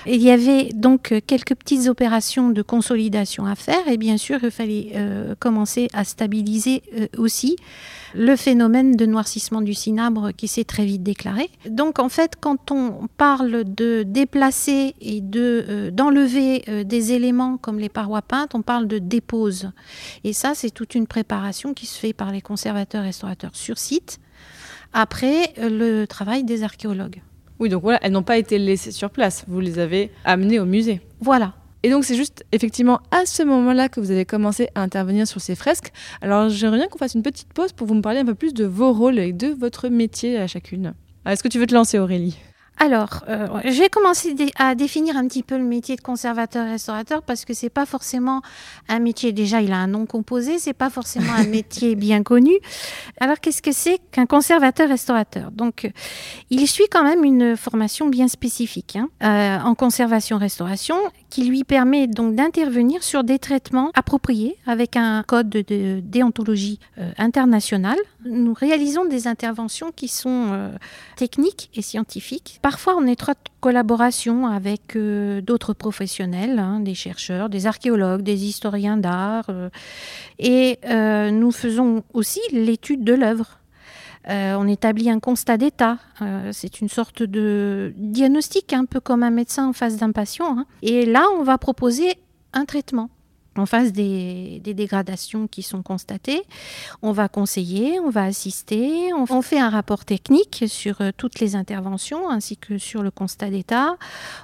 il 0.07 0.23
y 0.23 0.31
avait 0.31 0.71
donc 0.73 1.13
quelques 1.27 1.57
petites 1.57 1.89
opérations 1.89 2.51
de 2.51 2.63
consolidation 2.63 3.47
à 3.47 3.57
faire 3.57 3.89
et 3.89 3.97
bien 3.97 4.17
sûr, 4.17 4.39
il 4.43 4.51
fallait 4.51 4.93
commencer 5.41 5.89
à 5.93 6.05
stabiliser 6.05 6.83
aussi 7.19 7.57
le 8.15 8.37
phénomène 8.37 8.95
de 8.97 9.07
noircissement 9.07 9.63
du 9.63 9.75
cinabre 9.75 10.02
qui 10.37 10.49
s'est 10.49 10.65
très 10.65 10.85
vite 10.85 11.03
déclaré. 11.03 11.51
Donc 11.69 11.99
en 11.99 12.09
fait, 12.09 12.35
quand 12.41 12.71
on 12.71 13.09
parle 13.17 13.65
de 13.65 14.03
déplacer 14.03 14.95
et 15.01 15.21
de 15.21 15.65
euh, 15.69 15.91
d'enlever 15.91 16.65
euh, 16.69 16.85
des 16.85 17.13
éléments 17.13 17.57
comme 17.57 17.79
les 17.79 17.89
parois 17.89 18.23
peintes, 18.23 18.55
on 18.55 18.63
parle 18.63 18.87
de 18.87 18.99
dépose. 18.99 19.71
Et 20.25 20.33
ça, 20.33 20.53
c'est 20.55 20.71
toute 20.71 20.95
une 20.95 21.07
préparation 21.07 21.75
qui 21.75 21.87
se 21.87 21.99
fait 21.99 22.13
par 22.13 22.33
les 22.33 22.41
conservateurs 22.41 23.03
restaurateurs 23.03 23.55
sur 23.55 23.79
site 23.79 24.19
après 24.93 25.53
euh, 25.59 25.69
le 25.69 26.07
travail 26.07 26.45
des 26.45 26.63
archéologues. 26.63 27.23
Oui, 27.59 27.69
donc 27.69 27.83
voilà, 27.83 27.99
elles 28.03 28.13
n'ont 28.13 28.23
pas 28.23 28.39
été 28.39 28.59
laissées 28.59 28.91
sur 28.91 29.11
place, 29.11 29.45
vous 29.47 29.61
les 29.61 29.79
avez 29.79 30.11
amenées 30.25 30.59
au 30.59 30.65
musée. 30.65 31.01
Voilà. 31.21 31.55
Et 31.83 31.91
donc 31.91 32.05
c'est 32.05 32.15
juste 32.15 32.45
effectivement 32.53 33.01
à 33.11 33.27
ce 33.27 33.43
moment-là 33.43 33.89
que 33.89 34.01
vous 34.01 34.11
avez 34.11 34.25
commencé 34.25 34.69
à 34.75 34.83
intervenir 34.83 35.27
sur 35.27 35.41
ces 35.41 35.55
fresques. 35.55 35.93
Alors 36.21 36.49
j'aimerais 36.49 36.79
bien 36.79 36.89
qu'on 36.89 36.99
fasse 36.99 37.15
une 37.15 37.23
petite 37.23 37.53
pause 37.53 37.73
pour 37.73 37.87
vous 37.87 37.95
me 37.95 38.03
parler 38.03 38.21
un 38.21 38.25
peu 38.25 38.35
plus 38.35 38.55
de 38.55 38.65
vos 38.65 38.93
rôles 38.93 39.19
et 39.19 39.33
de 39.33 39.49
votre 39.49 39.89
métier 39.89 40.39
à 40.39 40.47
chacune. 40.47 40.95
Est-ce 41.27 41.43
que 41.43 41.49
tu 41.49 41.59
veux 41.59 41.67
te 41.67 41.75
lancer 41.75 41.99
Aurélie? 41.99 42.39
Alors, 42.79 43.23
euh, 43.29 43.47
je 43.65 43.79
vais 43.79 43.89
commencer 43.89 44.35
à 44.59 44.75
définir 44.75 45.17
un 45.17 45.29
petit 45.29 45.45
peu 45.45 45.57
le 45.57 45.63
métier 45.63 45.95
de 45.95 46.01
conservateur-restaurateur 46.01 47.23
parce 47.23 47.45
que 47.45 47.55
c'est 47.55 47.71
pas 47.71 47.87
forcément 47.87 48.43
un 48.89 48.99
métier. 48.99 49.33
Déjà, 49.33 49.61
il 49.61 49.73
a 49.73 49.77
un 49.77 49.87
nom 49.87 50.05
composé, 50.05 50.59
c'est 50.59 50.73
pas 50.73 50.91
forcément 50.91 51.33
un 51.33 51.47
métier 51.47 51.95
bien 51.95 52.25
connu. 52.25 52.53
Alors, 53.21 53.39
qu'est-ce 53.39 53.63
que 53.63 53.71
c'est 53.73 53.99
qu'un 54.11 54.27
conservateur-restaurateur? 54.27 55.53
Donc, 55.53 55.93
il 56.51 56.67
suit 56.67 56.89
quand 56.91 57.05
même 57.05 57.23
une 57.23 57.57
formation 57.57 58.09
bien 58.09 58.27
spécifique 58.27 58.97
hein, 58.97 59.09
euh, 59.23 59.65
en 59.65 59.77
conservation-restauration 59.77 60.97
qui 61.33 61.45
lui 61.45 61.65
permet 61.65 62.07
donc 62.07 62.35
d'intervenir 62.35 63.03
sur 63.03 63.25
des 63.25 63.39
traitements 63.39 63.91
appropriés 63.95 64.57
avec 64.67 64.97
un 64.97 65.23
code 65.23 65.49
de 65.49 66.01
déontologie 66.01 66.79
euh, 66.99 67.11
internationale. 67.17 67.99
Nous 68.25 68.53
réalisons 68.53 69.07
des 69.07 69.27
interventions 69.27 69.93
qui 69.95 70.09
sont 70.09 70.71
techniques 71.17 71.71
et 71.75 71.83
scientifiques 71.83 72.59
parfois 72.63 72.95
en 72.97 73.07
étroite 73.07 73.39
collaboration 73.63 74.47
avec 74.47 74.97
euh, 74.97 75.41
d'autres 75.41 75.73
professionnels, 75.73 76.59
hein, 76.59 76.81
des 76.81 76.95
chercheurs, 76.95 77.49
des 77.49 77.67
archéologues, 77.67 78.23
des 78.23 78.45
historiens 78.45 78.97
d'art. 78.97 79.47
Euh, 79.49 79.71
et 80.39 80.79
euh, 80.85 81.31
nous 81.31 81.53
faisons 81.53 82.03
aussi 82.13 82.41
l'étude 82.51 83.05
de 83.05 83.15
l'œuvre. 83.15 83.62
On 84.29 84.69
établit 84.69 85.11
un 85.11 85.21
constat 85.21 85.57
d'état. 85.57 85.99
c'est 86.53 86.81
une 86.81 86.89
sorte 86.89 87.23
de 87.23 87.93
diagnostic, 87.97 88.73
un 88.73 88.85
peu 88.85 89.01
comme 89.01 89.23
un 89.23 89.31
médecin 89.31 89.69
en 89.69 89.73
face 89.73 89.97
d'un 89.97 90.13
patient. 90.13 90.59
Hein. 90.59 90.67
Et 90.83 91.07
là, 91.07 91.25
on 91.39 91.43
va 91.43 91.59
proposer 91.59 92.15
un 92.53 92.65
traitement 92.65 93.11
en 93.57 93.67
face 93.67 93.93
des, 93.93 94.61
dégradations 94.65 95.47
qui 95.47 95.63
sont 95.63 95.83
constatées. 95.83 96.43
On 97.03 97.13
va 97.13 97.29
conseiller, 97.29 98.01
on 98.01 98.11
va 98.11 98.25
assister, 98.25 99.11
on, 99.13 99.43
fait 99.43 99.59
un 99.59 99.69
rapport 99.69 100.05
technique 100.05 100.65
sur 100.69 101.01
euh, 101.01 101.11
toutes 101.17 101.41
les 101.41 101.57
interventions 101.57 102.31
ainsi 102.31 102.57
que 102.57 102.79
sur 102.79 103.03
le 103.03 103.11
constat 103.11 103.51
d'état. 103.51 103.97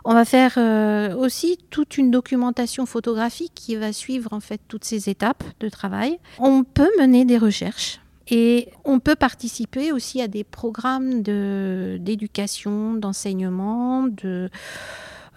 On 0.05 0.13
va 0.13 0.25
faire 0.25 0.55
euh, 0.57 1.15
aussi 1.17 1.59
toute 1.71 1.97
une 1.97 2.11
documentation 2.11 2.85
photographique 2.85 3.53
qui 3.55 3.77
va 3.77 3.93
suivre 3.93 4.33
en 4.33 4.41
fait 4.41 4.61
toutes 4.69 4.85
ces 4.85 5.09
étapes 5.09 5.45
de 5.61 5.69
travail. 5.69 6.19
On 6.39 6.65
peut 6.65 6.91
mener 6.99 7.25
des 7.25 7.39
recherches. 7.39 8.01
Et 8.31 8.69
on 8.85 9.01
peut 9.01 9.17
participer 9.17 9.93
aussi 9.93 10.21
à 10.21 10.29
des 10.29 10.45
programmes 10.45 11.23
d'éducation, 11.23 12.95
d'enseignement, 12.95 14.07
de, 14.07 14.51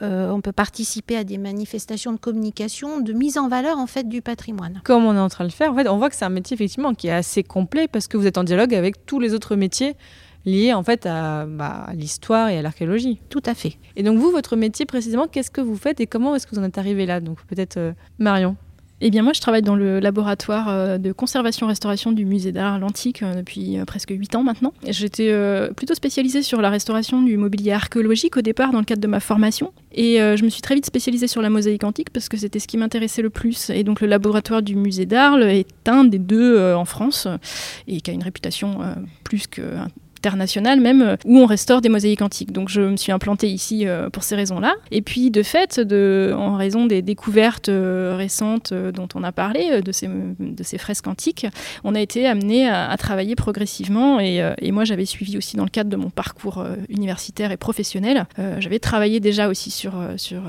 euh, 0.01 0.29
on 0.29 0.41
peut 0.41 0.51
participer 0.51 1.15
à 1.15 1.23
des 1.23 1.37
manifestations 1.37 2.11
de 2.11 2.17
communication, 2.17 2.99
de 2.99 3.13
mise 3.13 3.37
en 3.37 3.47
valeur 3.47 3.77
en 3.77 3.87
fait 3.87 4.07
du 4.07 4.21
patrimoine. 4.21 4.81
Comme 4.83 5.05
on 5.05 5.15
est 5.15 5.19
en 5.19 5.29
train 5.29 5.43
de 5.45 5.49
le 5.49 5.53
faire, 5.53 5.71
en 5.71 5.75
fait, 5.75 5.87
on 5.87 5.97
voit 5.97 6.09
que 6.09 6.15
c'est 6.15 6.25
un 6.25 6.29
métier 6.29 6.55
effectivement 6.55 6.93
qui 6.93 7.07
est 7.07 7.11
assez 7.11 7.43
complet 7.43 7.87
parce 7.87 8.07
que 8.07 8.17
vous 8.17 8.27
êtes 8.27 8.37
en 8.37 8.43
dialogue 8.43 8.73
avec 8.73 9.05
tous 9.05 9.19
les 9.19 9.33
autres 9.33 9.55
métiers 9.55 9.95
liés 10.43 10.73
en 10.73 10.81
fait 10.83 11.05
à, 11.05 11.45
bah, 11.45 11.87
l'histoire 11.93 12.49
et 12.49 12.57
à 12.57 12.61
l'archéologie. 12.61 13.21
Tout 13.29 13.43
à 13.45 13.53
fait. 13.53 13.77
Et 13.95 14.03
donc 14.03 14.17
vous, 14.17 14.31
votre 14.31 14.55
métier 14.55 14.85
précisément, 14.85 15.27
qu'est-ce 15.27 15.51
que 15.51 15.61
vous 15.61 15.77
faites 15.77 15.99
et 15.99 16.07
comment 16.07 16.35
est-ce 16.35 16.47
que 16.47 16.55
vous 16.55 16.61
en 16.61 16.65
êtes 16.65 16.79
arrivé 16.79 17.05
là? 17.05 17.19
Donc 17.19 17.37
peut-être 17.45 17.77
euh, 17.77 17.93
Marion. 18.17 18.57
Eh 19.03 19.09
bien, 19.09 19.23
moi, 19.23 19.33
je 19.33 19.41
travaille 19.41 19.63
dans 19.63 19.75
le 19.75 19.99
laboratoire 19.99 20.69
euh, 20.69 20.97
de 20.99 21.11
conservation-restauration 21.11 22.11
du 22.11 22.23
musée 22.23 22.51
d'art 22.51 22.77
l'Antique 22.77 23.23
euh, 23.23 23.33
depuis 23.33 23.79
euh, 23.79 23.85
presque 23.85 24.11
8 24.11 24.35
ans 24.35 24.43
maintenant. 24.43 24.73
J'étais 24.87 25.33
plutôt 25.75 25.95
spécialisée 25.95 26.43
sur 26.43 26.61
la 26.61 26.69
restauration 26.69 27.23
du 27.23 27.35
mobilier 27.35 27.71
archéologique 27.71 28.37
au 28.37 28.41
départ 28.41 28.71
dans 28.71 28.77
le 28.77 28.85
cadre 28.85 29.01
de 29.01 29.07
ma 29.07 29.19
formation. 29.19 29.73
Et 29.93 30.17
je 30.17 30.43
me 30.43 30.49
suis 30.49 30.61
très 30.61 30.75
vite 30.75 30.85
spécialisée 30.85 31.27
sur 31.27 31.41
la 31.41 31.49
mosaïque 31.49 31.83
antique 31.83 32.09
parce 32.11 32.29
que 32.29 32.37
c'était 32.37 32.59
ce 32.59 32.67
qui 32.67 32.77
m'intéressait 32.77 33.21
le 33.21 33.29
plus. 33.29 33.69
Et 33.71 33.83
donc, 33.83 34.01
le 34.01 34.07
laboratoire 34.07 34.61
du 34.61 34.75
musée 34.75 35.05
d'Arles 35.05 35.43
est 35.43 35.87
un 35.87 36.03
des 36.03 36.19
deux 36.19 36.73
en 36.73 36.85
France 36.85 37.27
et 37.87 38.01
qui 38.01 38.11
a 38.11 38.13
une 38.13 38.23
réputation 38.23 38.79
plus 39.23 39.47
que 39.47 39.61
même, 40.79 41.01
euh, 41.01 41.15
où 41.25 41.37
on 41.39 41.45
restaure 41.45 41.81
des 41.81 41.89
mosaïques 41.89 42.21
antiques. 42.21 42.51
Donc 42.51 42.69
je 42.69 42.81
me 42.81 42.97
suis 42.97 43.11
implantée 43.11 43.49
ici 43.49 43.87
euh, 43.87 44.09
pour 44.09 44.23
ces 44.23 44.35
raisons-là. 44.35 44.75
Et 44.91 45.01
puis 45.01 45.31
de 45.31 45.43
fait, 45.43 45.79
en 46.33 46.55
raison 46.55 46.85
des 46.85 47.01
découvertes 47.01 47.69
euh, 47.69 48.15
récentes 48.17 48.73
dont 48.73 49.07
on 49.15 49.23
a 49.23 49.31
parlé, 49.31 49.81
de 49.81 49.91
ces, 49.91 50.07
de 50.07 50.63
ces 50.63 50.77
fresques 50.77 51.07
antiques, 51.07 51.47
on 51.83 51.95
a 51.95 51.99
été 51.99 52.27
amené 52.27 52.69
à, 52.69 52.95
travailler 52.97 53.35
progressivement. 53.35 54.19
Et, 54.19 54.71
moi, 54.71 54.85
j'avais 54.85 55.05
suivi 55.05 55.37
aussi 55.37 55.57
dans 55.57 55.63
le 55.63 55.69
cadre 55.69 55.89
de 55.89 55.95
mon 55.95 56.09
parcours 56.09 56.63
universitaire 56.89 57.51
et 57.51 57.57
professionnel. 57.57 58.25
j'avais 58.59 58.79
travaillé 58.79 59.19
déjà 59.19 59.47
aussi 59.47 59.71
sur 59.71 59.93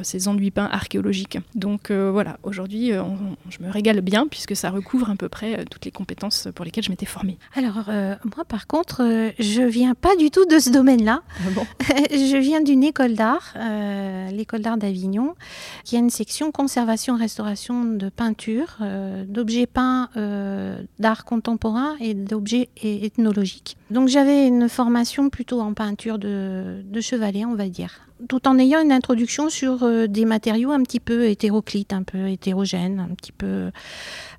ces 0.03 0.29
enduits 0.29 0.51
peints 0.51 0.69
archéologiques. 0.71 1.39
Donc 1.55 1.91
voilà, 1.91 2.39
aujourd'hui, 2.43 2.93
je 3.49 3.65
me 3.65 3.71
régale 3.71 4.01
bien 4.01 4.27
puisque 4.29 4.57
ça 4.57 4.71
recouvre 4.71 5.11
à 5.11 5.17
peu 5.17 5.29
près 5.29 5.65
toutes 5.71 5.85
les 5.85 5.91
compétences 5.91 6.49
pour 6.55 6.65
lesquelles 6.65 6.85
je 6.85 6.91
m'étais 6.91 7.07
formée. 7.07 7.39
Alors 7.55 7.85
moi, 8.37 8.45
par 8.47 8.67
contre, 8.67 9.03
je 9.39 9.62
je 9.63 9.69
viens 9.69 9.95
pas 9.95 10.17
du 10.17 10.31
tout 10.31 10.45
de 10.45 10.59
ce 10.59 10.71
domaine-là. 10.71 11.23
Ah 11.39 11.95
je 12.11 12.37
viens 12.37 12.61
d'une 12.61 12.83
école 12.83 13.15
d'art, 13.15 13.55
euh, 13.57 14.29
l'école 14.31 14.61
d'art 14.61 14.77
d'Avignon, 14.77 15.35
qui 15.85 15.95
a 15.95 16.01
une 16.01 16.11
section 16.11 16.51
conservation-restauration 16.51 17.85
de 17.85 18.09
peinture, 18.09 18.79
euh, 18.81 19.25
d'objets 19.25 19.69
peints 19.69 20.09
euh, 20.17 20.83
d'art 20.99 21.25
contemporain 21.25 21.95
et 22.01 22.15
d'objets 22.15 22.71
ethnologiques. 22.83 23.77
Donc 23.91 24.09
j'avais 24.09 24.49
une 24.49 24.69
formation 24.69 25.31
plutôt 25.31 25.61
en 25.61 25.75
peinture 25.75 26.19
de, 26.19 26.83
de, 26.85 27.01
chevalet, 27.01 27.45
on 27.45 27.55
va 27.55 27.69
dire, 27.69 28.01
tout 28.29 28.49
en 28.49 28.59
ayant 28.59 28.81
une 28.83 28.93
introduction 28.93 29.49
sur 29.49 29.89
des 30.09 30.25
matériaux 30.25 30.73
un 30.73 30.83
petit 30.83 31.01
peu 31.01 31.27
hétéroclites, 31.27 31.93
un 31.93 32.03
peu 32.03 32.29
hétérogènes, 32.29 32.99
un 32.99 33.15
petit 33.15 33.33
peu, 33.33 33.71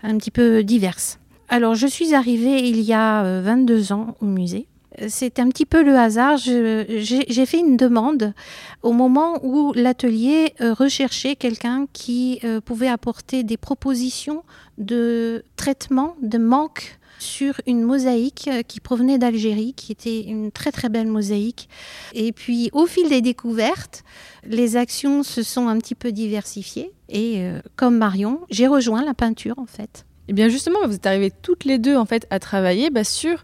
un 0.03 0.17
petit 0.17 0.31
peu 0.31 0.65
diverses. 0.65 1.19
Alors, 1.47 1.75
je 1.75 1.87
suis 1.87 2.13
arrivée 2.13 2.67
il 2.67 2.81
y 2.81 2.93
a 2.93 3.41
22 3.41 3.93
ans 3.93 4.17
au 4.19 4.25
musée 4.25 4.67
c'est 5.07 5.39
un 5.39 5.49
petit 5.49 5.65
peu 5.65 5.83
le 5.83 5.97
hasard. 5.97 6.37
J'ai 6.37 7.45
fait 7.45 7.59
une 7.59 7.77
demande 7.77 8.33
au 8.81 8.91
moment 8.91 9.39
où 9.43 9.73
l'atelier 9.73 10.53
euh, 10.61 10.73
recherchait 10.73 11.35
quelqu'un 11.35 11.87
qui 11.93 12.39
euh, 12.43 12.61
pouvait 12.61 12.87
apporter 12.87 13.43
des 13.43 13.57
propositions 13.57 14.43
de 14.77 15.43
traitement 15.55 16.15
de 16.21 16.37
manque 16.37 16.99
sur 17.19 17.61
une 17.67 17.83
mosaïque 17.83 18.49
euh, 18.51 18.61
qui 18.63 18.79
provenait 18.79 19.17
d'Algérie, 19.17 19.73
qui 19.73 19.91
était 19.91 20.21
une 20.21 20.51
très 20.51 20.71
très 20.71 20.89
belle 20.89 21.07
mosaïque. 21.07 21.69
Et 22.13 22.31
puis 22.31 22.69
au 22.73 22.85
fil 22.85 23.09
des 23.09 23.21
découvertes, 23.21 24.03
les 24.45 24.75
actions 24.75 25.23
se 25.23 25.43
sont 25.43 25.67
un 25.67 25.77
petit 25.77 25.95
peu 25.95 26.11
diversifiées. 26.11 26.91
Et 27.09 27.47
comme 27.75 27.97
Marion, 27.97 28.39
j'ai 28.49 28.65
rejoint 28.65 29.05
la 29.05 29.13
peinture 29.13 29.59
en 29.59 29.67
fait. 29.67 30.05
Et 30.25 30.31
eh 30.31 30.33
bien 30.33 30.47
justement, 30.47 30.79
vous 30.85 30.95
êtes 30.95 31.05
arrivées 31.05 31.31
toutes 31.41 31.65
les 31.65 31.77
deux 31.77 31.97
en 31.97 32.05
fait 32.05 32.25
à 32.29 32.39
travailler 32.39 32.89
bah, 32.89 33.03
sur 33.03 33.43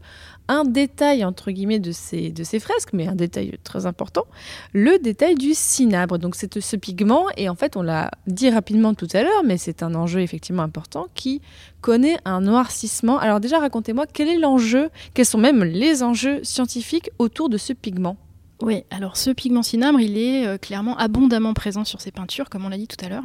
un 0.49 0.65
détail 0.65 1.23
entre 1.23 1.51
guillemets 1.51 1.79
de 1.79 1.93
ces, 1.93 2.31
de 2.31 2.43
ces 2.43 2.59
fresques, 2.59 2.91
mais 2.91 3.07
un 3.07 3.15
détail 3.15 3.57
très 3.63 3.85
important, 3.85 4.25
le 4.73 4.99
détail 4.99 5.35
du 5.35 5.53
cinabre. 5.53 6.17
Donc 6.17 6.35
c'est 6.35 6.59
ce 6.59 6.75
pigment, 6.75 7.27
et 7.37 7.47
en 7.47 7.55
fait 7.55 7.77
on 7.77 7.81
l'a 7.81 8.11
dit 8.27 8.49
rapidement 8.49 8.93
tout 8.95 9.07
à 9.13 9.23
l'heure, 9.23 9.43
mais 9.45 9.57
c'est 9.57 9.83
un 9.83 9.95
enjeu 9.95 10.19
effectivement 10.19 10.63
important 10.63 11.07
qui 11.13 11.41
connaît 11.79 12.17
un 12.25 12.41
noircissement. 12.41 13.17
Alors 13.19 13.39
déjà 13.39 13.59
racontez-moi 13.59 14.05
quel 14.11 14.27
est 14.27 14.39
l'enjeu, 14.39 14.89
quels 15.13 15.25
sont 15.25 15.37
même 15.37 15.63
les 15.63 16.03
enjeux 16.03 16.43
scientifiques 16.43 17.11
autour 17.19 17.47
de 17.47 17.57
ce 17.57 17.71
pigment? 17.71 18.17
Oui, 18.61 18.83
alors 18.91 19.15
ce 19.15 19.29
pigment 19.29 19.63
cinabre, 19.63 20.01
il 20.01 20.17
est 20.17 20.45
euh, 20.45 20.57
clairement 20.57 20.97
abondamment 20.97 21.53
présent 21.53 21.85
sur 21.85 22.01
ces 22.01 22.11
peintures, 22.11 22.49
comme 22.49 22.65
on 22.65 22.69
l'a 22.69 22.77
dit 22.77 22.87
tout 22.87 23.03
à 23.03 23.07
l'heure. 23.07 23.23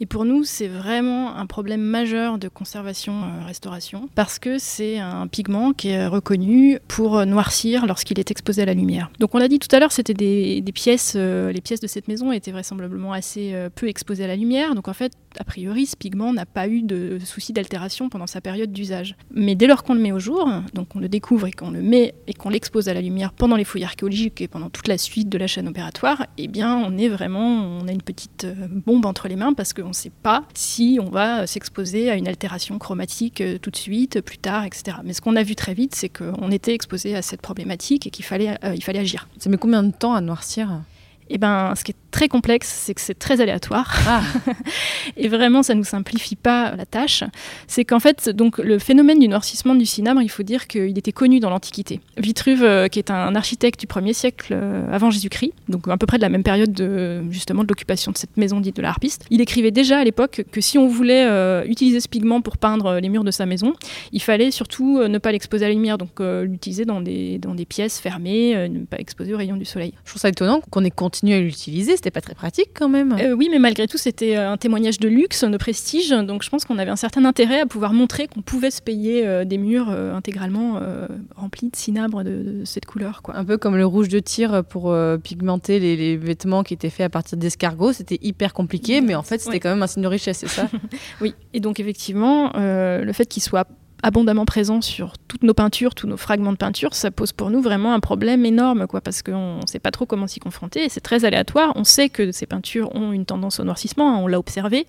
Et 0.00 0.06
pour 0.06 0.24
nous, 0.24 0.44
c'est 0.44 0.68
vraiment 0.68 1.36
un 1.36 1.44
problème 1.44 1.82
majeur 1.82 2.38
de 2.38 2.48
conservation-restauration, 2.48 4.08
parce 4.14 4.38
que 4.38 4.58
c'est 4.58 4.98
un 4.98 5.26
pigment 5.26 5.74
qui 5.74 5.88
est 5.88 6.06
reconnu 6.06 6.78
pour 6.88 7.26
noircir 7.26 7.86
lorsqu'il 7.86 8.18
est 8.18 8.30
exposé 8.30 8.62
à 8.62 8.64
la 8.64 8.72
lumière. 8.72 9.10
Donc 9.18 9.34
on 9.34 9.38
l'a 9.38 9.48
dit 9.48 9.58
tout 9.58 9.68
à 9.76 9.78
l'heure, 9.78 9.92
c'était 9.92 10.14
des, 10.14 10.62
pièces, 10.72 11.14
euh, 11.16 11.52
les 11.52 11.60
pièces 11.60 11.80
de 11.80 11.86
cette 11.86 12.08
maison 12.08 12.32
étaient 12.32 12.50
vraisemblablement 12.50 13.12
assez 13.12 13.52
euh, 13.52 13.68
peu 13.68 13.88
exposées 13.88 14.24
à 14.24 14.28
la 14.28 14.36
lumière. 14.36 14.74
Donc 14.74 14.88
en 14.88 14.94
fait, 14.94 15.12
a 15.38 15.44
priori, 15.44 15.84
ce 15.84 15.96
pigment 15.96 16.32
n'a 16.32 16.46
pas 16.46 16.66
eu 16.66 16.80
de 16.80 17.18
souci 17.22 17.52
d'altération 17.52 18.08
pendant 18.08 18.26
sa 18.26 18.40
période 18.40 18.72
d'usage. 18.72 19.16
Mais 19.30 19.54
dès 19.54 19.66
lors 19.66 19.82
qu'on 19.82 19.94
le 19.94 20.00
met 20.00 20.12
au 20.12 20.18
jour, 20.18 20.48
donc 20.72 20.96
on 20.96 20.98
le 20.98 21.10
découvre 21.10 21.46
et 21.46 21.52
qu'on 21.52 21.70
le 21.70 21.82
met 21.82 22.14
et 22.26 22.32
qu'on 22.32 22.48
l'expose 22.48 22.88
à 22.88 22.94
la 22.94 23.02
lumière 23.02 23.34
pendant 23.34 23.56
les 23.56 23.64
fouilles 23.64 23.84
archéologiques 23.84 24.40
et 24.40 24.48
pendant 24.48 24.61
toute 24.70 24.88
la 24.88 24.98
suite 24.98 25.28
de 25.28 25.38
la 25.38 25.46
chaîne 25.46 25.68
opératoire, 25.68 26.26
eh 26.38 26.48
bien, 26.48 26.76
on 26.76 26.96
est 26.98 27.08
vraiment, 27.08 27.78
on 27.80 27.88
a 27.88 27.92
une 27.92 28.02
petite 28.02 28.44
euh, 28.44 28.54
bombe 28.68 29.06
entre 29.06 29.28
les 29.28 29.36
mains 29.36 29.52
parce 29.52 29.72
qu'on 29.72 29.88
ne 29.88 29.92
sait 29.92 30.12
pas 30.22 30.44
si 30.54 30.98
on 31.00 31.10
va 31.10 31.46
s'exposer 31.46 32.10
à 32.10 32.16
une 32.16 32.28
altération 32.28 32.78
chromatique 32.78 33.40
euh, 33.40 33.58
tout 33.58 33.70
de 33.70 33.76
suite, 33.76 34.20
plus 34.20 34.38
tard, 34.38 34.64
etc. 34.64 34.98
Mais 35.04 35.12
ce 35.12 35.20
qu'on 35.20 35.36
a 35.36 35.42
vu 35.42 35.54
très 35.54 35.74
vite, 35.74 35.94
c'est 35.94 36.08
qu'on 36.08 36.50
était 36.50 36.74
exposé 36.74 37.14
à 37.14 37.22
cette 37.22 37.42
problématique 37.42 38.06
et 38.06 38.10
qu'il 38.10 38.24
fallait, 38.24 38.56
euh, 38.64 38.74
il 38.74 38.82
fallait 38.82 39.00
agir. 39.00 39.28
Ça 39.38 39.50
met 39.50 39.56
combien 39.56 39.82
de 39.82 39.92
temps 39.92 40.14
à 40.14 40.20
noircir? 40.20 40.82
Eh 41.28 41.38
ben, 41.38 41.74
ce 41.74 41.84
qui 41.84 41.92
est 41.92 42.01
très 42.12 42.28
complexe, 42.28 42.68
c'est 42.68 42.94
que 42.94 43.00
c'est 43.00 43.18
très 43.18 43.40
aléatoire. 43.40 43.92
Ah. 44.06 44.22
et 45.16 45.26
vraiment, 45.26 45.64
ça 45.64 45.74
ne 45.74 45.78
nous 45.78 45.84
simplifie 45.84 46.36
pas 46.36 46.76
la 46.76 46.86
tâche. 46.86 47.24
C'est 47.66 47.84
qu'en 47.84 47.98
fait, 47.98 48.28
donc, 48.28 48.58
le 48.58 48.78
phénomène 48.78 49.18
du 49.18 49.26
noircissement 49.26 49.74
du 49.74 49.86
cinabre, 49.86 50.22
il 50.22 50.28
faut 50.28 50.44
dire 50.44 50.68
qu'il 50.68 50.96
était 50.96 51.10
connu 51.10 51.40
dans 51.40 51.50
l'Antiquité. 51.50 52.00
Vitruve, 52.18 52.62
euh, 52.62 52.86
qui 52.86 53.00
est 53.00 53.10
un 53.10 53.34
architecte 53.34 53.80
du 53.80 53.86
1er 53.86 54.12
siècle 54.12 54.52
euh, 54.52 54.86
avant 54.92 55.10
Jésus-Christ, 55.10 55.52
donc 55.68 55.88
à 55.88 55.96
peu 55.96 56.06
près 56.06 56.18
de 56.18 56.22
la 56.22 56.28
même 56.28 56.44
période 56.44 56.72
de, 56.72 57.22
justement 57.30 57.64
de 57.64 57.68
l'occupation 57.68 58.12
de 58.12 58.18
cette 58.18 58.36
maison 58.36 58.60
dite 58.60 58.76
de 58.76 58.82
la 58.82 58.90
harpiste, 58.90 59.24
il 59.30 59.40
écrivait 59.40 59.70
déjà 59.70 59.98
à 59.98 60.04
l'époque 60.04 60.44
que 60.52 60.60
si 60.60 60.78
on 60.78 60.86
voulait 60.86 61.26
euh, 61.26 61.64
utiliser 61.64 62.00
ce 62.00 62.08
pigment 62.08 62.42
pour 62.42 62.58
peindre 62.58 63.00
les 63.00 63.08
murs 63.08 63.24
de 63.24 63.30
sa 63.30 63.46
maison, 63.46 63.72
il 64.12 64.22
fallait 64.22 64.50
surtout 64.50 65.00
ne 65.02 65.18
pas 65.18 65.32
l'exposer 65.32 65.64
à 65.64 65.68
la 65.68 65.74
lumière, 65.74 65.96
donc 65.96 66.20
l'utiliser 66.20 66.84
dans 66.84 67.00
des, 67.00 67.38
dans 67.38 67.54
des 67.54 67.64
pièces 67.64 67.98
fermées, 67.98 68.68
ne 68.68 68.84
pas 68.84 68.98
exposer 68.98 69.32
aux 69.32 69.38
rayons 69.38 69.56
du 69.56 69.64
soleil. 69.64 69.94
Je 70.04 70.10
trouve 70.10 70.20
ça 70.20 70.28
étonnant 70.28 70.60
qu'on 70.70 70.84
ait 70.84 70.90
continué 70.90 71.34
à 71.34 71.40
l'utiliser 71.40 71.96
c'était 72.02 72.10
pas 72.10 72.20
très 72.20 72.34
pratique 72.34 72.70
quand 72.74 72.88
même. 72.88 73.12
Euh, 73.12 73.32
oui, 73.32 73.48
mais 73.48 73.60
malgré 73.60 73.86
tout, 73.86 73.96
c'était 73.96 74.36
euh, 74.36 74.50
un 74.50 74.56
témoignage 74.56 74.98
de 74.98 75.08
luxe, 75.08 75.44
de 75.44 75.56
prestige. 75.56 76.10
Donc 76.10 76.42
je 76.42 76.50
pense 76.50 76.64
qu'on 76.64 76.78
avait 76.78 76.90
un 76.90 76.96
certain 76.96 77.24
intérêt 77.24 77.60
à 77.60 77.66
pouvoir 77.66 77.92
montrer 77.92 78.26
qu'on 78.26 78.42
pouvait 78.42 78.72
se 78.72 78.82
payer 78.82 79.24
euh, 79.24 79.44
des 79.44 79.56
murs 79.56 79.88
intégralement 79.90 80.80
remplis 81.36 81.70
de 81.70 81.76
cinabre 81.76 82.24
de, 82.24 82.62
cette 82.64 82.86
couleur. 82.86 83.22
Quoi. 83.22 83.36
Un 83.36 83.44
peu 83.44 83.56
comme 83.56 83.76
le 83.76 83.86
rouge 83.86 84.08
de 84.08 84.18
tir 84.18 84.64
pour 84.64 84.94
pigmenter 85.22 85.78
les, 85.78 86.16
vêtements 86.16 86.64
qui 86.64 86.74
étaient 86.74 86.90
faits 86.90 87.06
à 87.06 87.10
partir 87.10 87.38
d'escargots. 87.38 87.92
C'était 87.92 88.18
hyper 88.20 88.52
compliqué, 88.52 89.00
mais 89.00 89.14
en 89.14 89.22
fait, 89.22 89.40
c'était 89.40 89.60
quand 89.60 89.70
même 89.70 89.82
un 89.82 89.86
signe 89.86 90.02
de 90.02 90.08
richesse, 90.08 90.38
c'est 90.38 90.48
ça? 90.48 90.68
Oui, 91.20 91.34
et 91.52 91.60
donc 91.60 91.78
effectivement, 91.78 92.52
le 92.54 93.12
fait 93.12 93.26
qu'il 93.26 93.42
soit 93.42 93.68
abondamment 94.02 94.44
présent 94.44 94.80
sur 94.80 95.14
toutes 95.28 95.44
nos 95.44 95.54
peintures, 95.54 95.94
tous 95.94 96.06
nos 96.06 96.16
fragments 96.16 96.52
de 96.52 96.56
peinture, 96.56 96.94
ça 96.94 97.10
pose 97.10 97.32
pour 97.32 97.50
nous 97.50 97.62
vraiment 97.62 97.94
un 97.94 98.00
problème 98.00 98.44
énorme, 98.44 98.86
quoi, 98.86 99.00
parce 99.00 99.22
qu'on 99.22 99.60
ne 99.60 99.66
sait 99.66 99.78
pas 99.78 99.92
trop 99.92 100.06
comment 100.06 100.26
s'y 100.26 100.40
confronter, 100.40 100.84
et 100.84 100.88
c'est 100.88 101.00
très 101.00 101.24
aléatoire. 101.24 101.72
On 101.76 101.84
sait 101.84 102.08
que 102.08 102.32
ces 102.32 102.46
peintures 102.46 102.94
ont 102.94 103.12
une 103.12 103.24
tendance 103.24 103.60
au 103.60 103.64
noircissement, 103.64 104.12
hein, 104.12 104.20
on 104.20 104.26
l'a 104.26 104.38
observé, 104.38 104.86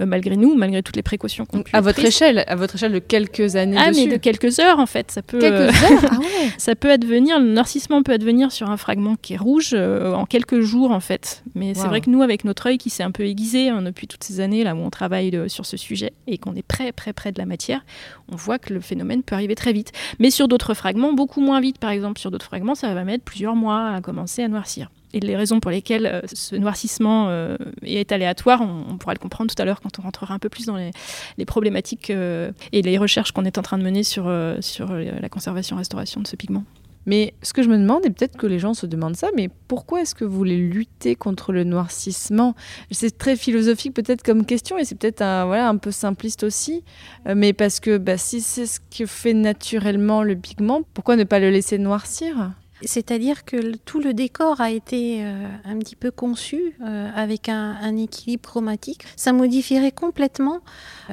euh, 0.00 0.06
malgré 0.06 0.36
nous, 0.36 0.54
malgré 0.54 0.82
toutes 0.82 0.96
les 0.96 1.02
précautions 1.02 1.44
qu'on 1.44 1.62
À 1.72 1.82
votre 1.82 2.04
échelle, 2.04 2.44
à 2.46 2.56
votre 2.56 2.76
échelle 2.76 2.92
de 2.92 2.98
quelques 2.98 3.56
années 3.56 3.76
Ah, 3.78 3.90
mais 3.94 4.06
de 4.06 4.16
quelques 4.16 4.58
heures, 4.58 4.78
en 4.78 4.86
fait, 4.86 5.10
ça 5.10 5.20
peut... 5.20 5.38
Quelques 5.38 5.54
euh, 5.54 5.68
heures 5.68 6.04
ah 6.10 6.18
ouais. 6.18 6.50
Ça 6.56 6.74
peut 6.74 6.90
advenir, 6.90 7.38
le 7.38 7.52
noircissement 7.52 8.02
peut 8.02 8.12
advenir 8.12 8.52
sur 8.52 8.70
un 8.70 8.76
fragment 8.78 9.16
qui 9.20 9.34
est 9.34 9.38
rouge 9.38 9.70
euh, 9.74 10.14
en 10.14 10.24
quelques 10.24 10.60
jours, 10.60 10.92
en 10.92 11.00
fait. 11.00 11.42
Mais 11.54 11.74
c'est 11.74 11.88
vrai 11.88 12.00
que 12.00 12.08
nous, 12.08 12.22
avec 12.22 12.44
notre 12.44 12.66
œil 12.66 12.78
qui 12.78 12.88
s'est 12.88 13.02
un 13.02 13.10
peu 13.10 13.24
aiguisé 13.24 13.68
hein, 13.68 13.82
depuis 13.82 14.06
toutes 14.06 14.24
ces 14.24 14.40
années, 14.40 14.64
là 14.64 14.74
où 14.74 14.78
on 14.78 14.90
travaille 14.90 15.38
sur 15.48 15.66
ce 15.66 15.76
sujet, 15.76 16.12
et 16.26 16.38
qu'on 16.38 16.54
est 16.54 16.66
très, 16.66 16.92
très 16.92 17.12
près 17.12 17.32
de 17.32 17.38
la 17.38 17.46
matière, 17.46 17.84
on 18.32 18.36
voit 18.36 18.45
que 18.58 18.72
le 18.72 18.80
phénomène 18.80 19.22
peut 19.22 19.34
arriver 19.34 19.54
très 19.54 19.72
vite. 19.72 19.92
Mais 20.18 20.30
sur 20.30 20.48
d'autres 20.48 20.74
fragments, 20.74 21.12
beaucoup 21.12 21.40
moins 21.40 21.60
vite. 21.60 21.78
Par 21.78 21.90
exemple, 21.90 22.18
sur 22.20 22.30
d'autres 22.30 22.46
fragments, 22.46 22.74
ça 22.74 22.92
va 22.94 23.04
mettre 23.04 23.24
plusieurs 23.24 23.56
mois 23.56 23.90
à 23.90 24.00
commencer 24.00 24.42
à 24.42 24.48
noircir. 24.48 24.90
Et 25.12 25.20
les 25.20 25.36
raisons 25.36 25.60
pour 25.60 25.70
lesquelles 25.70 26.06
euh, 26.06 26.20
ce 26.32 26.56
noircissement 26.56 27.28
euh, 27.28 27.56
est 27.82 28.12
aléatoire, 28.12 28.60
on, 28.60 28.98
pourra 28.98 29.14
le 29.14 29.18
comprendre 29.18 29.54
tout 29.54 29.60
à 29.60 29.64
l'heure 29.64 29.80
quand 29.80 29.98
on 29.98 30.02
rentrera 30.02 30.34
un 30.34 30.38
peu 30.38 30.48
plus 30.48 30.66
dans 30.66 30.76
les, 30.76 31.44
problématiques 31.46 32.10
euh, 32.10 32.52
et 32.72 32.82
les 32.82 32.98
recherches 32.98 33.32
qu'on 33.32 33.44
est 33.44 33.56
en 33.56 33.62
train 33.62 33.78
de 33.78 33.82
mener 33.82 34.02
sur, 34.02 34.30
sur 34.60 34.92
la 34.92 35.28
conservation-restauration 35.28 36.20
de 36.20 36.26
ce 36.26 36.36
pigment. 36.36 36.64
Mais 37.06 37.34
ce 37.42 37.52
que 37.52 37.62
je 37.62 37.68
me 37.68 37.78
demande, 37.78 38.04
et 38.04 38.10
peut-être 38.10 38.36
que 38.36 38.46
les 38.46 38.58
gens 38.58 38.74
se 38.74 38.84
demandent 38.84 39.16
ça, 39.16 39.28
mais 39.34 39.48
pourquoi 39.68 40.02
est-ce 40.02 40.14
que 40.14 40.24
vous 40.24 40.36
voulez 40.36 40.56
lutter 40.56 41.14
contre 41.14 41.52
le 41.52 41.62
noircissement? 41.62 42.54
C'est 42.90 43.16
très 43.16 43.36
philosophique 43.36 43.94
peut-être 43.94 44.22
comme 44.22 44.44
question, 44.44 44.76
et 44.76 44.84
c'est 44.84 44.96
peut-être 44.96 45.22
un, 45.22 45.46
voilà, 45.46 45.68
un 45.68 45.76
peu 45.76 45.92
simpliste 45.92 46.42
aussi, 46.42 46.82
euh, 47.26 47.34
mais 47.36 47.52
parce 47.52 47.78
que 47.78 47.96
bah, 47.96 48.18
si 48.18 48.40
c'est 48.40 48.66
ce 48.66 48.80
que 48.80 49.06
fait 49.06 49.34
naturellement 49.34 50.24
le 50.24 50.34
pigment, 50.34 50.82
pourquoi 50.94 51.14
ne 51.16 51.24
pas 51.24 51.38
le 51.38 51.50
laisser 51.50 51.78
noircir? 51.78 52.52
C'est-à-dire 52.82 53.46
que 53.46 53.74
tout 53.76 54.00
le 54.00 54.12
décor 54.12 54.60
a 54.60 54.70
été 54.70 55.24
euh, 55.24 55.46
un 55.64 55.78
petit 55.78 55.96
peu 55.96 56.10
conçu 56.10 56.74
euh, 56.82 57.08
avec 57.14 57.48
un, 57.48 57.74
un, 57.80 57.96
équilibre 57.96 58.46
chromatique. 58.46 59.02
Ça 59.16 59.32
modifierait 59.32 59.92
complètement 59.92 60.60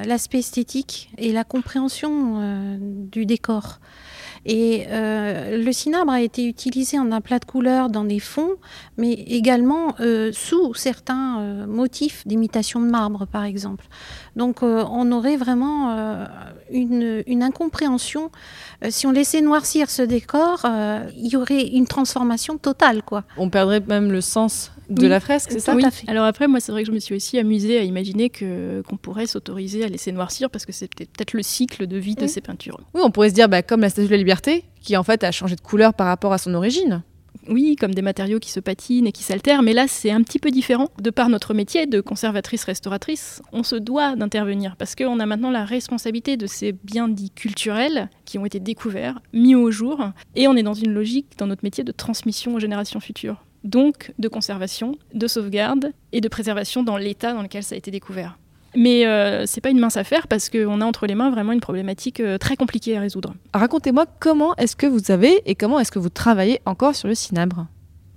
l'aspect 0.04 0.40
esthétique 0.40 1.10
et 1.16 1.32
la 1.32 1.42
compréhension 1.42 2.78
du 2.78 3.24
décor. 3.24 3.78
Et 4.46 4.86
euh, 4.88 5.62
le 5.62 5.72
cinabre 5.72 6.12
a 6.12 6.20
été 6.20 6.46
utilisé 6.46 6.98
en 6.98 7.10
aplat 7.12 7.38
de 7.38 7.44
couleurs 7.44 7.88
dans 7.88 8.04
des 8.04 8.20
fonds, 8.20 8.56
mais 8.98 9.12
également 9.12 9.94
euh, 10.00 10.32
sous 10.32 10.74
certains 10.74 11.40
euh, 11.40 11.66
motifs 11.66 12.26
d'imitation 12.26 12.80
de 12.80 12.86
marbre, 12.86 13.26
par 13.26 13.44
exemple. 13.44 13.86
Donc 14.36 14.62
on 14.62 15.12
aurait 15.12 15.36
vraiment 15.36 15.94
une, 16.74 17.22
une, 17.26 17.42
incompréhension. 17.42 18.30
si 18.90 19.06
on 19.06 19.12
laissait 19.12 19.40
noircir 19.40 19.88
ce 19.88 20.02
décor, 20.02 20.66
il 21.16 21.28
y 21.28 21.36
aurait 21.36 21.66
une 21.68 21.86
transformation 21.86 22.58
totale. 22.58 23.02
Quoi. 23.02 23.24
On 23.36 23.48
perdrait 23.48 23.80
même 23.80 24.12
le 24.12 24.20
sens 24.20 24.72
de 24.90 25.06
la 25.06 25.20
fresque, 25.20 25.50
c'est 25.52 25.60
ça 25.60 25.74
oui. 25.74 25.84
Alors 26.06 26.24
après, 26.24 26.46
moi, 26.46 26.60
c'est 26.60 26.72
vrai 26.72 26.82
que 26.82 26.88
je 26.88 26.92
me 26.92 26.98
suis 26.98 27.14
aussi 27.14 27.38
amusée 27.38 27.78
à 27.78 27.82
imaginer 27.82 28.30
que 28.30 28.82
qu'on 28.82 28.96
pourrait 28.96 29.26
s'autoriser 29.26 29.84
à 29.84 29.88
laisser 29.88 30.12
noircir 30.12 30.50
parce 30.50 30.66
que 30.66 30.72
c'était 30.72 31.06
peut-être 31.06 31.32
le 31.32 31.42
cycle 31.42 31.86
de 31.86 31.96
vie 31.96 32.14
de 32.14 32.26
ces 32.26 32.40
peintures. 32.40 32.78
Oui, 32.94 33.00
on 33.04 33.10
pourrait 33.10 33.30
se 33.30 33.34
dire, 33.34 33.48
bah, 33.48 33.62
comme 33.62 33.80
la 33.80 33.88
Statue 33.88 34.08
de 34.08 34.12
la 34.12 34.18
Liberté, 34.18 34.64
qui 34.82 34.96
en 34.96 35.02
fait 35.02 35.24
a 35.24 35.32
changé 35.32 35.56
de 35.56 35.60
couleur 35.60 35.94
par 35.94 36.06
rapport 36.06 36.32
à 36.32 36.38
son 36.38 36.54
origine. 36.54 37.02
Oui, 37.48 37.76
comme 37.76 37.94
des 37.94 38.02
matériaux 38.02 38.38
qui 38.38 38.50
se 38.50 38.60
patinent 38.60 39.06
et 39.06 39.12
qui 39.12 39.22
s'altèrent, 39.22 39.62
mais 39.62 39.72
là 39.72 39.86
c'est 39.88 40.10
un 40.10 40.22
petit 40.22 40.38
peu 40.38 40.50
différent. 40.50 40.88
De 41.00 41.10
par 41.10 41.28
notre 41.28 41.54
métier 41.54 41.86
de 41.86 42.00
conservatrice-restauratrice, 42.00 43.42
on 43.52 43.62
se 43.62 43.76
doit 43.76 44.16
d'intervenir 44.16 44.76
parce 44.76 44.94
qu'on 44.94 45.20
a 45.20 45.26
maintenant 45.26 45.50
la 45.50 45.64
responsabilité 45.64 46.36
de 46.36 46.46
ces 46.46 46.72
biens 46.72 47.08
dits 47.08 47.30
culturels 47.30 48.08
qui 48.24 48.38
ont 48.38 48.46
été 48.46 48.60
découverts, 48.60 49.20
mis 49.32 49.54
au 49.54 49.70
jour, 49.70 50.00
et 50.34 50.48
on 50.48 50.56
est 50.56 50.62
dans 50.62 50.74
une 50.74 50.92
logique 50.92 51.36
dans 51.38 51.46
notre 51.46 51.64
métier 51.64 51.84
de 51.84 51.92
transmission 51.92 52.54
aux 52.54 52.60
générations 52.60 53.00
futures 53.00 53.44
donc 53.64 54.12
de 54.18 54.28
conservation, 54.28 54.96
de 55.14 55.26
sauvegarde 55.26 55.92
et 56.12 56.20
de 56.20 56.28
préservation 56.28 56.82
dans 56.82 56.98
l'état 56.98 57.32
dans 57.32 57.42
lequel 57.42 57.62
ça 57.62 57.74
a 57.74 57.78
été 57.78 57.90
découvert. 57.90 58.38
Mais 58.76 59.06
euh, 59.06 59.44
c'est 59.46 59.60
pas 59.60 59.70
une 59.70 59.78
mince 59.78 59.96
affaire 59.96 60.26
parce 60.28 60.48
qu'on 60.48 60.80
a 60.80 60.84
entre 60.84 61.06
les 61.06 61.14
mains 61.14 61.30
vraiment 61.30 61.52
une 61.52 61.60
problématique 61.60 62.20
euh, 62.20 62.38
très 62.38 62.56
compliquée 62.56 62.96
à 62.96 63.00
résoudre. 63.00 63.34
Racontez-moi 63.52 64.06
comment 64.20 64.54
est-ce 64.56 64.76
que 64.76 64.86
vous 64.86 65.10
avez 65.10 65.42
et 65.46 65.54
comment 65.54 65.78
est-ce 65.78 65.92
que 65.92 65.98
vous 65.98 66.08
travaillez 66.08 66.60
encore 66.66 66.94
sur 66.94 67.08
le 67.08 67.14
cinabre 67.14 67.66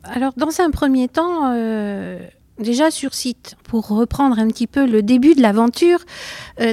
Alors 0.04 0.34
dans 0.38 0.62
un 0.62 0.72
premier 0.72 1.08
temps, 1.08 1.52
euh, 1.54 2.20
déjà 2.60 2.92
sur 2.92 3.14
site, 3.14 3.56
pour 3.64 3.88
reprendre 3.88 4.40
un 4.40 4.48
petit 4.48 4.68
peu 4.68 4.86
le 4.86 5.02
début 5.02 5.36
de 5.36 5.42
l'aventure, 5.42 6.00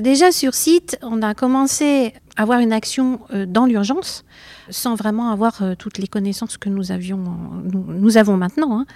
déjà 0.02 0.32
sur 0.32 0.54
site, 0.54 0.98
on 1.02 1.22
a 1.22 1.34
commencé 1.34 2.14
à 2.36 2.42
avoir 2.42 2.60
une 2.60 2.72
action 2.72 3.20
dans 3.46 3.66
l'urgence 3.66 4.24
sans 4.70 4.94
vraiment 4.94 5.30
avoir 5.30 5.62
euh, 5.62 5.74
toutes 5.74 5.98
les 5.98 6.06
connaissances 6.06 6.56
que 6.56 6.68
nous, 6.68 6.92
avions, 6.92 7.22
nous, 7.64 8.16
avons 8.16 8.36
maintenant. 8.36 8.80
Hein. 8.80 8.86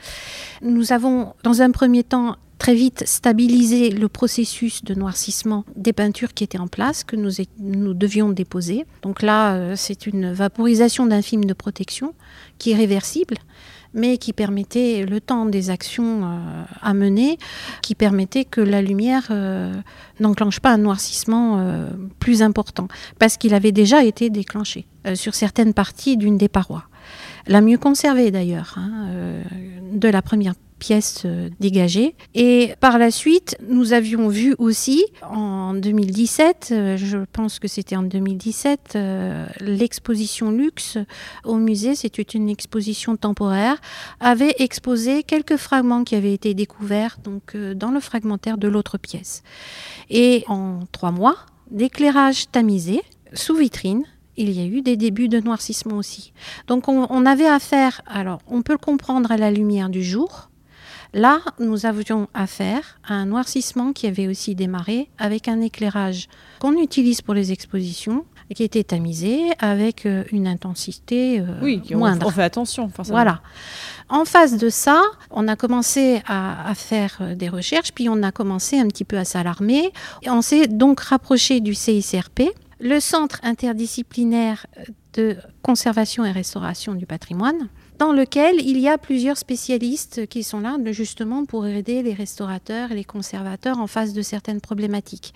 Nous 0.63 0.93
avons, 0.93 1.35
dans 1.43 1.63
un 1.63 1.71
premier 1.71 2.05
temps, 2.05 2.37
très 2.59 2.75
vite 2.75 3.05
stabilisé 3.07 3.91
le 3.91 4.09
processus 4.09 4.85
de 4.85 4.95
noircissement 4.95 5.65
des 5.77 5.93
peintures 5.93 6.35
qui 6.35 6.45
étaient 6.45 6.59
en 6.59 6.67
place, 6.67 7.05
que 7.05 7.17
nous, 7.17 7.31
nous 7.61 7.95
devions 7.95 8.29
déposer. 8.31 8.85
Donc 9.03 9.23
là, 9.23 9.55
euh, 9.55 9.75
c'est 9.77 10.07
une 10.07 10.33
vaporisation 10.33 11.07
d'un 11.07 11.23
film 11.23 11.45
de 11.45 11.55
protection 11.55 12.15
qui 12.59 12.73
est 12.73 12.77
réversible 12.77 13.37
mais 13.95 14.19
qui 14.19 14.35
permettait 14.35 15.07
le 15.07 15.19
temps 15.19 15.47
des 15.47 15.71
actions 15.71 16.23
euh, 16.23 16.65
à 16.83 16.93
mener, 16.93 17.39
qui 17.81 17.95
permettait 17.95 18.45
que 18.45 18.61
la 18.61 18.83
lumière 18.83 19.29
euh, 19.31 19.73
n'enclenche 20.21 20.61
pas 20.61 20.71
un 20.71 20.77
noircissement 20.77 21.89
plus 22.19 22.43
important, 22.43 22.87
parce 23.19 23.39
qu'il 23.39 23.55
avait 23.55 23.73
déjà 23.73 24.05
été 24.05 24.29
déclenché 24.29 24.87
sur 25.15 25.35
certaines 25.35 25.73
parties 25.73 26.19
d'une 26.19 26.37
des 26.37 26.49
parois. 26.49 26.85
La 27.47 27.63
mieux 27.63 27.79
conservée 27.79 28.31
d'ailleurs, 28.31 28.75
hein, 28.77 29.09
de 29.91 30.09
la 30.09 30.21
première 30.21 30.55
pièces 30.79 31.23
euh, 31.25 31.51
dégagées. 31.61 32.15
Et 32.35 32.73
par 32.81 32.99
la 32.99 33.11
suite, 33.11 33.57
nous 33.69 33.93
avions 33.93 34.29
vu 34.29 34.55
aussi 34.59 35.05
en 35.23 35.75
2017, 35.75 36.69
euh, 36.71 36.97
je 36.97 37.19
pense 37.33 37.59
que 37.59 37.69
c'était 37.69 37.97
en 37.97 38.03
2017, 38.03 38.93
euh, 38.95 39.47
l'exposition 39.61 40.51
luxe 40.51 40.99
au 41.45 41.57
musée, 41.57 41.95
c'était 41.95 42.23
une 42.23 42.49
exposition 42.49 43.17
temporaire, 43.17 43.77
avait 44.21 44.55
exposé 44.59 45.23
quelques 45.23 45.57
fragments 45.57 46.05
qui 46.05 46.15
avaient 46.15 46.35
été 46.35 46.55
découverts 46.55 47.19
donc, 47.23 47.57
dans 47.57 47.91
le 47.91 48.01
fragmentaire 48.01 48.59
de 48.59 48.69
l'autre 48.69 48.99
pièce. 48.99 49.43
Et 50.11 50.45
en 50.49 50.81
trois 50.93 51.11
mois, 51.11 51.37
d'éclairage 51.71 52.51
tamisé, 52.51 53.03
sous 53.35 53.57
vitrine, 53.57 54.05
il 54.39 54.51
y 54.53 54.61
a 54.61 54.65
eu 54.65 54.83
des 54.83 54.97
débuts 54.97 55.29
de 55.29 55.41
noircissement 55.41 55.97
aussi. 55.97 56.33
Donc 56.69 56.89
on, 56.89 57.07
on, 57.11 57.27
avait 57.27 57.49
affaire, 57.49 58.01
alors 58.07 58.41
on 58.47 58.63
peut 58.63 58.73
le 58.73 58.79
comprendre 58.79 59.33
à 59.33 59.37
la 59.37 59.51
lumière 59.51 59.91
du 59.91 60.03
jour, 60.03 60.49
Là, 61.15 61.41
nous 61.59 61.87
avions 61.87 62.29
affaire 62.35 62.99
à 63.07 63.15
un 63.15 63.27
noircissement 63.27 63.93
qui 63.93 64.07
avait 64.07 64.29
aussi 64.29 64.55
démarré 64.55 65.09
avec 65.19 65.49
un 65.49 65.61
éclairage 65.61 66.29
qu'on 66.61 66.77
utilise 66.77 67.23
pour 67.23 67.35
les 67.35 67.51
expositions 67.53 68.25
et 68.51 68.55
qui 68.55 68.63
était 68.63 68.85
tamisé 68.85 69.51
avec 69.59 70.07
euh, 70.07 70.25
une 70.33 70.47
intensité 70.47 71.41
euh, 71.41 71.45
Oui, 71.63 71.83
on, 71.93 71.99
moindre. 71.99 72.27
on 72.27 72.31
fait 72.31 72.43
attention. 72.43 72.89
forcément. 72.89 73.17
Voilà. 73.17 73.41
En 74.09 74.25
face 74.25 74.57
de 74.57 74.69
ça, 74.71 75.03
on 75.31 75.49
a 75.49 75.57
commencé 75.57 76.23
à, 76.27 76.69
à 76.69 76.75
faire 76.75 77.19
euh, 77.21 77.35
des 77.35 77.49
recherches, 77.49 77.93
puis 77.93 78.09
on 78.09 78.23
a 78.23 78.33
commencé 78.33 78.79
un 78.79 78.87
petit 78.89 79.05
peu 79.05 79.19
à 79.19 79.25
s'alarmer. 79.25 79.93
On 80.27 80.41
s'est 80.43 80.67
donc 80.67 81.01
rapproché 81.01 81.61
du 81.61 81.75
CICRP, 81.75 82.43
le 82.81 83.01
Centre 83.01 83.41
interdisciplinaire 83.43 84.67
de 85.15 85.37
conservation 85.63 86.25
et 86.25 86.31
restauration 86.33 86.95
du 86.95 87.07
patrimoine, 87.07 87.69
dans 87.99 88.13
lequel 88.13 88.57
il 88.61 88.79
y 88.79 88.89
a 88.89 88.97
plusieurs 88.97 89.37
spécialistes 89.37 90.27
qui 90.27 90.43
sont 90.43 90.61
là 90.61 90.77
justement 90.87 91.45
pour 91.45 91.67
aider 91.67 92.03
les 92.03 92.15
restaurateurs 92.15 92.93
et 92.93 92.95
les 92.95 93.05
conservateurs 93.05 93.79
en 93.79 93.87
face 93.87 94.13
de 94.13 94.23
certaines 94.23 94.61
problématiques. 94.61 95.35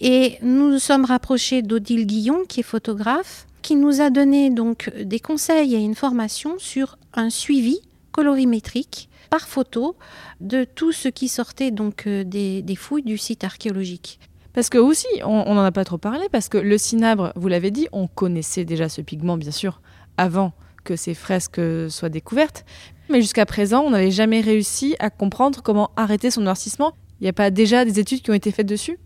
Et 0.00 0.38
nous 0.42 0.70
nous 0.70 0.78
sommes 0.78 1.04
rapprochés 1.04 1.62
d'Odile 1.62 2.06
Guillon, 2.06 2.44
qui 2.46 2.60
est 2.60 2.64
photographe, 2.64 3.46
qui 3.62 3.76
nous 3.76 4.00
a 4.00 4.10
donné 4.10 4.50
donc 4.50 4.92
des 5.00 5.20
conseils 5.20 5.74
et 5.74 5.78
une 5.78 5.94
formation 5.94 6.58
sur 6.58 6.98
un 7.14 7.30
suivi 7.30 7.78
colorimétrique 8.12 9.08
par 9.30 9.48
photo 9.48 9.96
de 10.40 10.64
tout 10.64 10.92
ce 10.92 11.08
qui 11.08 11.28
sortait 11.28 11.70
donc 11.70 12.06
euh, 12.06 12.22
des, 12.22 12.62
des 12.62 12.76
fouilles 12.76 13.02
du 13.02 13.18
site 13.18 13.42
archéologique. 13.42 14.20
Parce 14.52 14.68
que 14.68 14.78
aussi, 14.78 15.08
on 15.24 15.54
n'en 15.54 15.64
a 15.64 15.72
pas 15.72 15.84
trop 15.84 15.98
parlé, 15.98 16.28
parce 16.30 16.48
que 16.48 16.58
le 16.58 16.78
cinabre, 16.78 17.32
vous 17.34 17.48
l'avez 17.48 17.72
dit, 17.72 17.88
on 17.90 18.06
connaissait 18.06 18.64
déjà 18.64 18.88
ce 18.88 19.00
pigment, 19.00 19.36
bien 19.36 19.50
sûr, 19.50 19.80
avant 20.16 20.52
que 20.84 20.96
ces 20.96 21.14
fresques 21.14 21.60
soient 21.88 22.08
découvertes. 22.08 22.64
Mais 23.10 23.20
jusqu'à 23.20 23.46
présent, 23.46 23.82
on 23.82 23.90
n'avait 23.90 24.10
jamais 24.10 24.40
réussi 24.40 24.94
à 24.98 25.10
comprendre 25.10 25.62
comment 25.62 25.90
arrêter 25.96 26.30
son 26.30 26.42
noircissement. 26.42 26.92
Il 27.20 27.24
n'y 27.24 27.28
a 27.30 27.34
pas 27.34 27.50
déjà 27.50 27.84
des 27.84 27.98
études 28.00 28.22
qui 28.22 28.30
ont 28.30 28.34
été 28.34 28.50
faites 28.50 28.66
dessus? 28.66 28.98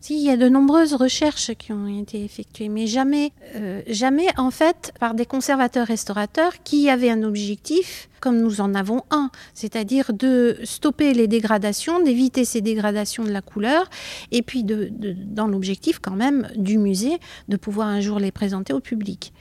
Si, 0.00 0.16
il 0.16 0.26
y 0.26 0.30
a 0.30 0.36
de 0.36 0.48
nombreuses 0.48 0.94
recherches 0.94 1.52
qui 1.54 1.70
ont 1.70 1.86
été 1.86 2.24
effectuées, 2.24 2.68
mais 2.68 2.88
jamais, 2.88 3.30
euh, 3.54 3.82
jamais 3.86 4.26
en 4.36 4.50
fait 4.50 4.92
par 4.98 5.14
des 5.14 5.26
conservateurs-restaurateurs 5.26 6.54
qui 6.64 6.90
avaient 6.90 7.08
un 7.08 7.22
objectif 7.22 8.08
comme 8.18 8.40
nous 8.40 8.60
en 8.60 8.74
avons 8.74 9.02
un, 9.12 9.30
c'est-à-dire 9.54 10.12
de 10.12 10.58
stopper 10.64 11.14
les 11.14 11.28
dégradations, 11.28 12.02
d'éviter 12.02 12.44
ces 12.44 12.60
dégradations 12.60 13.22
de 13.22 13.30
la 13.30 13.42
couleur, 13.42 13.88
et 14.32 14.42
puis 14.42 14.64
de- 14.64 14.90
dans 14.90 15.46
l'objectif 15.46 16.00
quand 16.00 16.16
même 16.16 16.48
du 16.56 16.78
musée 16.78 17.18
de 17.46 17.56
pouvoir 17.56 17.86
un 17.86 18.00
jour 18.00 18.18
les 18.18 18.32
présenter 18.32 18.72
au 18.72 18.80
public. 18.80 19.32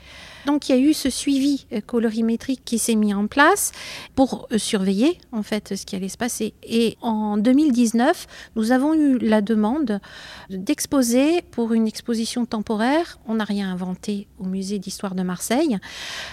Donc 0.45 0.69
il 0.69 0.75
y 0.75 0.79
a 0.79 0.81
eu 0.81 0.93
ce 0.93 1.09
suivi 1.09 1.65
euh, 1.73 1.81
colorimétrique 1.81 2.61
qui 2.65 2.79
s'est 2.79 2.95
mis 2.95 3.13
en 3.13 3.27
place 3.27 3.71
pour 4.15 4.47
euh, 4.51 4.57
surveiller 4.57 5.17
en 5.31 5.43
fait 5.43 5.75
ce 5.75 5.85
qui 5.85 5.95
allait 5.95 6.09
se 6.09 6.17
passer. 6.17 6.53
Et 6.63 6.97
en 7.01 7.37
2019, 7.37 8.27
nous 8.55 8.71
avons 8.71 8.93
eu 8.93 9.17
la 9.19 9.41
demande 9.41 9.99
d'exposer 10.49 11.41
pour 11.51 11.73
une 11.73 11.87
exposition 11.87 12.45
temporaire, 12.45 13.19
on 13.27 13.35
n'a 13.35 13.43
rien 13.43 13.71
inventé 13.71 14.27
au 14.39 14.45
musée 14.45 14.79
d'histoire 14.79 15.15
de 15.15 15.23
Marseille, 15.23 15.77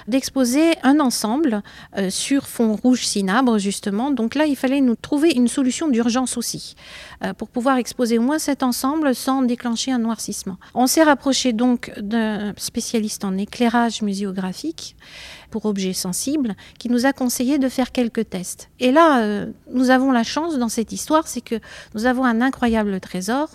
d'exposer 0.06 0.74
un 0.82 1.00
ensemble 1.00 1.62
euh, 1.96 2.10
sur 2.10 2.46
fond 2.46 2.76
rouge 2.76 3.04
cinabre 3.04 3.58
justement. 3.58 4.10
Donc 4.10 4.34
là, 4.34 4.46
il 4.46 4.56
fallait 4.56 4.80
nous 4.80 4.96
trouver 4.96 5.32
une 5.32 5.48
solution 5.48 5.88
d'urgence 5.88 6.36
aussi 6.36 6.74
pour 7.36 7.48
pouvoir 7.48 7.78
exposer 7.78 8.18
au 8.18 8.22
moins 8.22 8.38
cet 8.38 8.62
ensemble 8.62 9.14
sans 9.14 9.42
déclencher 9.42 9.90
un 9.90 9.98
noircissement. 9.98 10.56
On 10.74 10.86
s'est 10.86 11.02
rapproché 11.02 11.52
donc 11.52 11.92
d'un 11.98 12.54
spécialiste 12.56 13.24
en 13.24 13.36
éclairage 13.36 13.97
muséographique 14.02 14.96
pour 15.50 15.66
objets 15.66 15.92
sensibles 15.92 16.54
qui 16.78 16.88
nous 16.88 17.06
a 17.06 17.12
conseillé 17.12 17.58
de 17.58 17.68
faire 17.68 17.92
quelques 17.92 18.28
tests. 18.28 18.70
Et 18.80 18.92
là, 18.92 19.20
euh, 19.20 19.46
nous 19.72 19.90
avons 19.90 20.12
la 20.12 20.24
chance 20.24 20.58
dans 20.58 20.68
cette 20.68 20.92
histoire, 20.92 21.26
c'est 21.26 21.40
que 21.40 21.56
nous 21.94 22.06
avons 22.06 22.24
un 22.24 22.40
incroyable 22.40 23.00
trésor. 23.00 23.48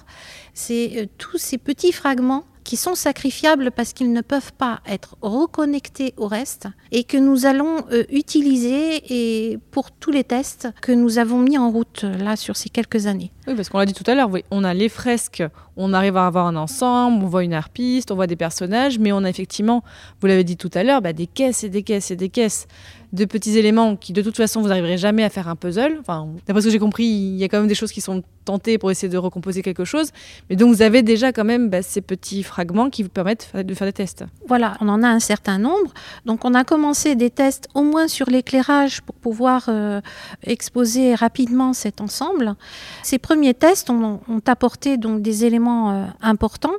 C'est 0.54 0.92
euh, 0.98 1.06
tous 1.18 1.38
ces 1.38 1.58
petits 1.58 1.92
fragments 1.92 2.46
qui 2.64 2.78
sont 2.78 2.96
sacrifiables 2.96 3.72
parce 3.72 3.94
qu'ils 3.94 4.14
ne 4.14 4.22
peuvent 4.22 4.54
pas 4.54 4.82
être 4.88 5.18
reconnectés 5.22 6.14
au 6.18 6.28
reste 6.28 6.68
et 6.92 7.04
que 7.04 7.18
nous 7.18 7.46
allons 7.46 7.86
euh, 7.92 8.04
utiliser 8.10 9.02
et 9.10 9.60
pour 9.72 9.92
tous 9.92 10.12
les 10.12 10.24
tests 10.24 10.70
que 10.82 10.92
nous 10.92 11.18
avons 11.18 11.40
mis 11.40 11.58
en 11.58 11.70
route 11.72 12.04
là 12.04 12.36
sur 12.36 12.56
ces 12.56 12.70
quelques 12.70 13.06
années. 13.06 13.32
Oui, 13.48 13.56
parce 13.56 13.70
qu'on 13.70 13.78
l'a 13.78 13.86
dit 13.86 13.94
tout 13.94 14.10
à 14.10 14.16
l'heure, 14.16 14.30
on 14.52 14.64
a 14.64 14.74
les 14.74 14.88
fresques, 14.88 15.44
on 15.76 15.92
arrive 15.92 16.16
à 16.16 16.28
avoir 16.28 16.48
un 16.48 16.56
ensemble, 16.56 17.24
on 17.24 17.28
voit 17.28 17.44
une 17.44 17.54
harpiste, 17.54 18.12
on 18.12 18.16
voit 18.16 18.28
des 18.28 18.38
personnages, 18.38 19.00
mais 19.00 19.12
on 19.12 19.24
a 19.24 19.30
effectivement, 19.30 19.84
vous 20.22 20.28
l'avez 20.28 20.46
dit 20.46 20.56
tout 20.56 20.72
à 20.74 20.84
l'heure, 20.84 21.02
bah, 21.02 21.14
des 21.14 21.28
caisses 21.28 21.64
et 21.64 21.70
des 21.70 21.84
caisses 21.84 22.12
et 22.12 22.16
des 22.16 22.30
caisses 22.30 22.68
de 23.12 23.26
petits 23.26 23.58
éléments 23.58 23.96
qui, 23.96 24.12
de 24.12 24.22
toute 24.22 24.36
façon, 24.36 24.62
vous 24.62 24.70
n'arriverez 24.70 24.98
jamais 24.98 25.24
à 25.24 25.30
faire 25.30 25.48
un 25.48 25.56
puzzle. 25.56 26.02
D'après 26.48 26.62
ce 26.62 26.66
que 26.66 26.72
j'ai 26.72 26.80
compris, 26.80 27.06
il 27.06 27.36
y 27.36 27.44
a 27.44 27.48
quand 27.48 27.60
même 27.60 27.68
des 27.68 27.76
choses 27.76 27.92
qui 27.92 28.02
sont 28.02 28.24
tentées 28.44 28.78
pour 28.78 28.90
essayer 28.90 29.08
de 29.08 29.18
recomposer 29.18 29.62
quelque 29.62 29.86
chose. 29.86 30.10
Mais 30.50 30.56
donc, 30.56 30.74
vous 30.74 30.82
avez 30.82 31.04
déjà 31.04 31.32
quand 31.32 31.44
même 31.44 31.70
bah, 31.70 31.84
ces 31.84 32.02
petits 32.02 32.42
fragments 32.42 32.90
qui 32.90 33.04
vous 33.04 33.10
permettent 33.10 33.52
de 33.56 33.74
faire 33.76 33.88
des 33.88 33.94
tests. 33.94 34.26
Voilà, 34.48 34.78
on 34.82 34.90
en 34.90 35.04
a 35.04 35.08
un 35.08 35.20
certain 35.20 35.60
nombre. 35.60 35.94
Donc 36.26 36.44
on 36.44 36.56
a 36.56 36.64
commencé 36.64 37.16
des 37.16 37.30
tests 37.30 37.68
au 37.76 37.84
moins 37.84 38.08
sur 38.08 38.30
l'éclairage 38.30 39.02
pour 39.02 39.16
pouvoir 39.16 39.66
euh, 39.68 40.02
exposer 40.44 41.14
rapidement 41.14 41.74
cet 41.74 42.02
ensemble. 42.02 42.56
Ces 43.04 43.20
premiers 43.34 43.56
tests 43.56 43.89
ont, 43.89 44.19
apporté 44.46 44.98
donc 44.98 45.24
des 45.24 45.43
éléments 45.43 45.89
euh, 45.89 46.06
importants. 46.22 46.76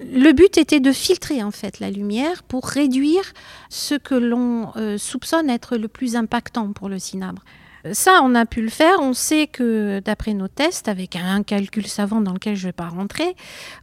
Le 0.00 0.30
but 0.30 0.56
était 0.56 0.78
de 0.78 0.92
filtrer 0.92 1.42
en 1.42 1.50
fait 1.50 1.80
la 1.80 1.90
lumière 1.90 2.44
pour 2.44 2.64
réduire 2.64 3.32
ce 3.70 3.96
que 3.96 4.14
l'on 4.14 4.70
euh, 4.76 4.98
soupçonne 4.98 5.50
être 5.50 5.76
le 5.76 5.88
plus 5.88 6.14
impactant 6.14 6.72
pour 6.72 6.88
le 6.88 7.00
cinabre. 7.00 7.42
Ça, 7.92 8.20
on 8.22 8.36
a 8.36 8.46
pu 8.46 8.62
le 8.62 8.68
faire. 8.68 9.00
On 9.00 9.14
sait 9.14 9.48
que, 9.48 10.00
d'après 10.04 10.32
nos 10.32 10.46
tests, 10.46 10.86
avec 10.86 11.16
un 11.16 11.42
calcul 11.42 11.88
savant 11.88 12.20
dans 12.20 12.34
lequel 12.34 12.54
je 12.54 12.62
ne 12.62 12.68
vais 12.68 12.72
pas 12.72 12.88
rentrer, 12.88 13.34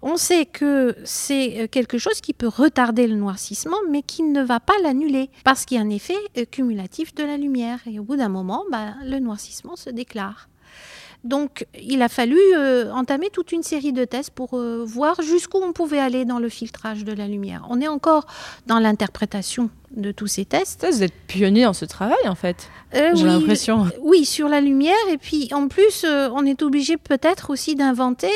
on 0.02 0.16
sait 0.16 0.46
que 0.46 0.96
c'est 1.04 1.64
euh, 1.64 1.68
quelque 1.68 1.98
chose 1.98 2.22
qui 2.22 2.32
peut 2.32 2.48
retarder 2.48 3.06
le 3.06 3.16
noircissement, 3.16 3.78
mais 3.92 4.02
qui 4.02 4.24
ne 4.24 4.42
va 4.42 4.62
pas 4.62 4.76
l'annuler, 4.82 5.30
parce 5.44 5.66
qu'il 5.66 5.76
y 5.76 5.80
a 5.82 5.84
un 5.84 5.90
effet 5.90 6.16
cumulatif 6.52 7.14
de 7.16 7.26
la 7.26 7.36
lumière. 7.36 7.80
Et 7.86 8.00
au 8.00 8.04
bout 8.04 8.16
d'un 8.16 8.30
moment, 8.30 8.64
bah, 8.72 8.94
le 9.04 9.20
noircissement 9.20 9.76
se 9.76 9.90
déclare. 9.90 10.48
Donc, 11.24 11.66
il 11.82 12.02
a 12.02 12.10
fallu 12.10 12.38
euh, 12.58 12.92
entamer 12.92 13.30
toute 13.30 13.54
une 13.54 13.64
série 13.64 13.94
de 13.94 14.04
tests 14.04 14.32
pour 14.32 14.56
euh, 14.56 14.84
voir 14.86 15.22
jusqu'où 15.22 15.58
on 15.64 15.72
pouvait 15.72 16.00
aller 16.00 16.26
dans 16.26 16.38
le 16.40 16.50
filtrage 16.50 17.06
de 17.06 17.14
la 17.14 17.28
lumière. 17.28 17.66
On 17.70 17.80
est 17.80 17.88
encore 17.88 18.26
dans 18.68 18.78
l'interprétation 18.78 19.70
de 19.96 20.12
tous 20.12 20.28
ces 20.28 20.44
tests. 20.44 20.86
Vous 20.86 21.02
êtes 21.02 21.14
pionnier 21.28 21.64
dans 21.64 21.72
ce 21.74 21.86
travail, 21.86 22.28
en 22.28 22.36
fait. 22.36 22.70
Euh, 22.94 23.12
J'ai 23.14 23.24
oui, 23.24 23.30
l'impression. 23.30 23.86
oui, 24.02 24.26
sur 24.26 24.50
la 24.50 24.60
lumière. 24.60 24.96
Et 25.12 25.18
puis, 25.18 25.48
en 25.54 25.70
plus, 25.70 26.06
on 26.06 26.46
est 26.46 26.62
obligé 26.62 26.98
peut-être 26.98 27.52
aussi 27.52 27.76
d'inventer 27.76 28.32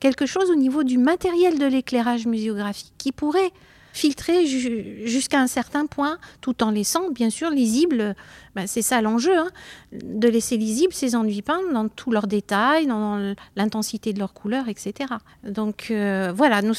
quelque 0.00 0.26
chose 0.26 0.50
au 0.50 0.56
niveau 0.56 0.82
du 0.82 0.98
matériel 0.98 1.58
de 1.58 1.66
l'éclairage 1.66 2.26
muséographique 2.26 2.92
qui 2.98 3.12
pourrait 3.12 3.52
filtrer 3.92 4.46
ju- 4.46 5.02
jusqu'à 5.04 5.40
un 5.40 5.46
certain 5.46 5.86
point, 5.86 6.18
tout 6.40 6.62
en 6.62 6.70
laissant, 6.70 7.10
bien 7.10 7.30
sûr, 7.30 7.50
lisible. 7.50 8.14
ben, 8.54 8.66
c'est 8.66 8.82
ça 8.82 9.00
l'enjeu, 9.02 9.36
hein, 9.36 9.48
de 9.92 10.28
laisser 10.28 10.56
lisible 10.56 10.92
ces 10.92 11.14
enduits 11.16 11.42
peints 11.42 11.60
dans 11.72 11.88
tous 11.88 12.10
leurs 12.10 12.26
détails, 12.26 12.86
dans 12.86 13.34
l'intensité 13.56 14.12
de 14.12 14.18
leurs 14.18 14.32
couleurs, 14.34 14.68
etc. 14.68 15.10
Donc 15.44 15.88
euh, 15.90 16.32
voilà, 16.34 16.62
nous, 16.62 16.74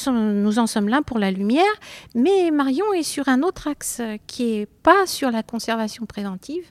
en 0.59 0.67
sommes 0.67 0.87
là 0.89 1.01
pour 1.05 1.19
la 1.19 1.31
lumière. 1.31 1.63
Mais 2.15 2.51
Marion 2.51 2.91
est 2.93 3.03
sur 3.03 3.27
un 3.29 3.41
autre 3.43 3.67
axe 3.67 3.97
euh, 3.99 4.17
qui 4.27 4.53
est 4.53 4.65
pas 4.83 5.05
sur 5.05 5.31
la 5.31 5.43
conservation 5.43 6.05
préventive, 6.05 6.63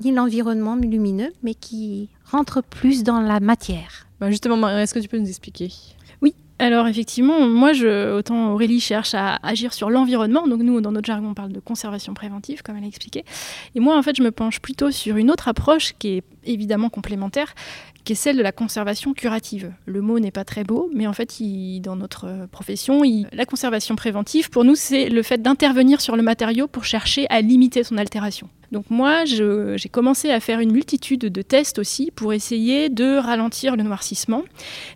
ni 0.00 0.12
l'environnement 0.12 0.76
lumineux, 0.76 1.32
mais 1.42 1.54
qui 1.54 2.08
rentre 2.24 2.62
plus 2.62 3.02
dans 3.04 3.20
la 3.20 3.40
matière. 3.40 4.06
Bah, 4.20 4.30
justement, 4.30 4.68
est-ce 4.68 4.94
que 4.94 4.98
tu 5.00 5.08
peux 5.08 5.18
nous 5.18 5.28
expliquer? 5.28 5.70
Alors 6.62 6.86
effectivement, 6.86 7.40
moi, 7.40 7.72
autant 8.16 8.52
Aurélie 8.52 8.78
cherche 8.78 9.14
à 9.14 9.40
agir 9.42 9.74
sur 9.74 9.90
l'environnement, 9.90 10.46
donc 10.46 10.60
nous, 10.60 10.80
dans 10.80 10.92
notre 10.92 11.06
jargon, 11.06 11.30
on 11.30 11.34
parle 11.34 11.50
de 11.50 11.58
conservation 11.58 12.14
préventive, 12.14 12.62
comme 12.62 12.76
elle 12.76 12.84
a 12.84 12.86
expliqué. 12.86 13.24
Et 13.74 13.80
moi, 13.80 13.98
en 13.98 14.02
fait, 14.04 14.14
je 14.14 14.22
me 14.22 14.30
penche 14.30 14.60
plutôt 14.60 14.92
sur 14.92 15.16
une 15.16 15.32
autre 15.32 15.48
approche 15.48 15.94
qui 15.98 16.18
est 16.18 16.22
évidemment 16.44 16.88
complémentaire, 16.88 17.54
qui 18.04 18.12
est 18.12 18.16
celle 18.16 18.36
de 18.36 18.42
la 18.42 18.52
conservation 18.52 19.14
curative. 19.14 19.72
Le 19.86 20.00
mot 20.00 20.18
n'est 20.18 20.30
pas 20.30 20.44
très 20.44 20.64
beau, 20.64 20.90
mais 20.94 21.06
en 21.06 21.12
fait, 21.12 21.40
dans 21.80 21.96
notre 21.96 22.46
profession, 22.50 23.02
la 23.32 23.46
conservation 23.46 23.96
préventive, 23.96 24.50
pour 24.50 24.64
nous, 24.64 24.74
c'est 24.74 25.08
le 25.08 25.22
fait 25.22 25.40
d'intervenir 25.40 26.00
sur 26.00 26.16
le 26.16 26.22
matériau 26.22 26.66
pour 26.66 26.84
chercher 26.84 27.26
à 27.30 27.40
limiter 27.40 27.84
son 27.84 27.96
altération. 27.96 28.48
Donc 28.72 28.86
moi, 28.88 29.26
j'ai 29.26 29.88
commencé 29.90 30.30
à 30.30 30.40
faire 30.40 30.58
une 30.58 30.72
multitude 30.72 31.20
de 31.20 31.42
tests 31.42 31.78
aussi 31.78 32.10
pour 32.10 32.32
essayer 32.32 32.88
de 32.88 33.18
ralentir 33.18 33.76
le 33.76 33.82
noircissement. 33.82 34.44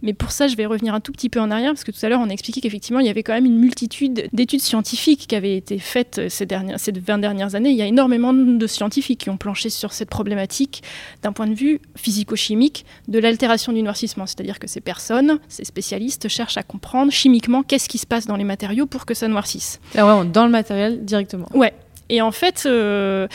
Mais 0.02 0.14
pour 0.14 0.30
ça, 0.30 0.48
je 0.48 0.56
vais 0.56 0.64
revenir 0.64 0.94
un 0.94 1.00
tout 1.00 1.12
petit 1.12 1.28
peu 1.28 1.40
en 1.40 1.50
arrière, 1.50 1.72
parce 1.72 1.84
que 1.84 1.92
tout 1.92 2.04
à 2.04 2.08
l'heure, 2.08 2.20
on 2.22 2.30
a 2.30 2.32
expliqué 2.32 2.62
qu'effectivement, 2.62 3.00
il 3.00 3.06
y 3.06 3.10
avait 3.10 3.22
quand 3.22 3.34
même 3.34 3.44
une 3.44 3.58
multitude 3.58 4.28
d'études 4.32 4.62
scientifiques 4.62 5.26
qui 5.28 5.36
avaient 5.36 5.58
été 5.58 5.78
faites 5.78 6.30
ces, 6.30 6.46
dernières, 6.46 6.80
ces 6.80 6.90
20 6.90 7.18
dernières 7.18 7.54
années. 7.54 7.68
Il 7.68 7.76
y 7.76 7.82
a 7.82 7.86
énormément 7.86 8.32
de 8.32 8.66
scientifiques 8.66 9.20
qui 9.20 9.30
ont 9.30 9.36
planché 9.36 9.68
sur 9.68 9.92
cette 9.92 10.08
problématique 10.08 10.82
d'un 11.22 11.32
point 11.36 11.46
de 11.46 11.54
vue 11.54 11.80
physico-chimique 11.96 12.84
de 13.06 13.18
l'altération 13.20 13.72
du 13.72 13.82
noircissement. 13.82 14.26
C'est-à-dire 14.26 14.58
que 14.58 14.66
ces 14.66 14.80
personnes, 14.80 15.38
ces 15.48 15.64
spécialistes, 15.64 16.28
cherchent 16.28 16.56
à 16.56 16.62
comprendre 16.62 17.12
chimiquement 17.12 17.62
qu'est-ce 17.62 17.88
qui 17.88 17.98
se 17.98 18.06
passe 18.06 18.26
dans 18.26 18.36
les 18.36 18.44
matériaux 18.44 18.86
pour 18.86 19.06
que 19.06 19.14
ça 19.14 19.28
noircisse. 19.28 19.78
Là, 19.94 20.04
vraiment, 20.04 20.24
dans 20.24 20.46
le 20.46 20.50
matériel 20.50 21.04
directement. 21.04 21.48
Ouais. 21.54 21.74
Et 22.08 22.22
en 22.22 22.32
fait, 22.32 22.64
euh, 22.66 23.28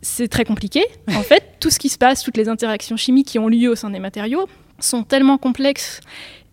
c'est 0.00 0.28
très 0.28 0.44
compliqué. 0.44 0.84
En 1.08 1.22
fait, 1.22 1.56
tout 1.60 1.70
ce 1.70 1.78
qui 1.78 1.88
se 1.88 1.98
passe, 1.98 2.22
toutes 2.22 2.36
les 2.36 2.48
interactions 2.48 2.96
chimiques 2.96 3.26
qui 3.26 3.38
ont 3.38 3.48
lieu 3.48 3.68
au 3.68 3.74
sein 3.74 3.90
des 3.90 3.98
matériaux 3.98 4.48
sont 4.78 5.02
tellement 5.02 5.36
complexes 5.36 6.00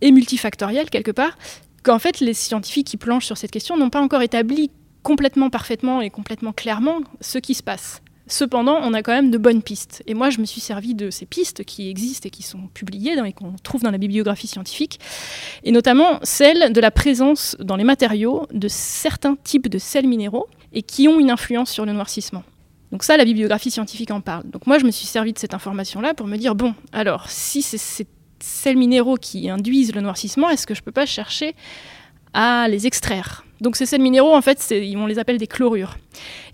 et 0.00 0.10
multifactorielles 0.12 0.90
quelque 0.90 1.10
part 1.10 1.38
qu'en 1.82 1.98
fait 1.98 2.20
les 2.20 2.34
scientifiques 2.34 2.86
qui 2.86 2.96
planchent 2.98 3.24
sur 3.24 3.38
cette 3.38 3.50
question 3.50 3.76
n'ont 3.76 3.88
pas 3.88 4.00
encore 4.00 4.20
établi 4.20 4.70
complètement 5.02 5.48
parfaitement 5.48 6.02
et 6.02 6.10
complètement 6.10 6.52
clairement 6.52 7.00
ce 7.20 7.38
qui 7.38 7.54
se 7.54 7.62
passe. 7.62 8.02
Cependant, 8.30 8.78
on 8.82 8.92
a 8.94 9.02
quand 9.02 9.12
même 9.12 9.30
de 9.30 9.38
bonnes 9.38 9.62
pistes. 9.62 10.02
Et 10.06 10.14
moi, 10.14 10.30
je 10.30 10.40
me 10.40 10.44
suis 10.44 10.60
servi 10.60 10.94
de 10.94 11.10
ces 11.10 11.26
pistes 11.26 11.64
qui 11.64 11.88
existent 11.88 12.26
et 12.26 12.30
qui 12.30 12.42
sont 12.42 12.68
publiées 12.74 13.16
et 13.24 13.32
qu'on 13.32 13.54
trouve 13.62 13.82
dans 13.82 13.90
la 13.90 13.98
bibliographie 13.98 14.46
scientifique, 14.46 15.00
et 15.64 15.72
notamment 15.72 16.18
celle 16.22 16.72
de 16.72 16.80
la 16.80 16.90
présence 16.90 17.56
dans 17.58 17.76
les 17.76 17.84
matériaux 17.84 18.46
de 18.52 18.68
certains 18.68 19.36
types 19.36 19.68
de 19.68 19.78
sels 19.78 20.06
minéraux 20.06 20.46
et 20.72 20.82
qui 20.82 21.08
ont 21.08 21.18
une 21.18 21.30
influence 21.30 21.70
sur 21.70 21.86
le 21.86 21.92
noircissement. 21.92 22.42
Donc 22.92 23.02
ça, 23.02 23.16
la 23.16 23.24
bibliographie 23.24 23.70
scientifique 23.70 24.10
en 24.10 24.20
parle. 24.20 24.48
Donc 24.50 24.66
moi, 24.66 24.78
je 24.78 24.84
me 24.84 24.90
suis 24.90 25.06
servi 25.06 25.32
de 25.32 25.38
cette 25.38 25.54
information-là 25.54 26.14
pour 26.14 26.26
me 26.26 26.36
dire, 26.36 26.54
bon, 26.54 26.74
alors, 26.92 27.28
si 27.28 27.62
c'est 27.62 27.78
ces 27.78 28.06
sels 28.40 28.76
minéraux 28.76 29.16
qui 29.16 29.50
induisent 29.50 29.94
le 29.94 30.00
noircissement, 30.00 30.48
est-ce 30.48 30.66
que 30.66 30.74
je 30.74 30.80
ne 30.80 30.84
peux 30.84 30.92
pas 30.92 31.06
chercher 31.06 31.54
à 32.32 32.68
les 32.68 32.86
extraire? 32.86 33.44
Donc 33.60 33.76
ces 33.76 33.86
sels 33.86 34.00
minéraux, 34.00 34.34
en 34.34 34.42
fait, 34.42 34.72
on 34.96 35.06
les 35.06 35.18
appelle 35.18 35.38
des 35.38 35.46
chlorures. 35.46 35.96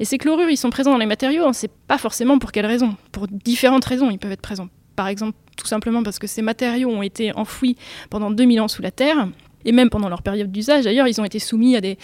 Et 0.01 0.05
ces 0.05 0.19
chlorures, 0.19 0.51
ils 0.51 0.57
sont 0.57 0.70
présents 0.70 0.93
dans 0.93 0.99
les 0.99 1.07
matériaux, 1.07 1.45
on 1.45 1.49
ne 1.49 1.53
sait 1.53 1.70
pas 1.87 1.99
forcément 1.99 2.39
pour 2.39 2.53
quelles 2.53 2.66
raisons. 2.66 2.97
Pour 3.12 3.26
différentes 3.28 3.85
raisons, 3.85 4.11
ils 4.11 4.18
peuvent 4.18 4.33
être 4.33 4.41
présents. 4.41 4.68
Par 4.97 5.09
exemple, 5.09 5.37
tout 5.57 5.66
simplement 5.66 6.03
parce 6.03 6.18
que 6.18 6.26
ces 6.26 6.43
matériaux 6.43 6.91
ont 6.91 7.03
été 7.03 7.33
enfouis 7.33 7.76
pendant 8.11 8.31
2000 8.31 8.61
ans 8.61 8.68
sous 8.68 8.83
la 8.83 8.91
Terre, 8.91 9.28
et 9.64 9.72
même 9.72 9.91
pendant 9.91 10.09
leur 10.09 10.22
période 10.22 10.53
d'usage. 10.53 10.85
D'ailleurs, 10.85 11.09
ils 11.09 11.20
ont 11.20 11.24
été 11.24 11.39
soumis 11.39 11.74
à 11.76 11.81
des, 11.81 11.99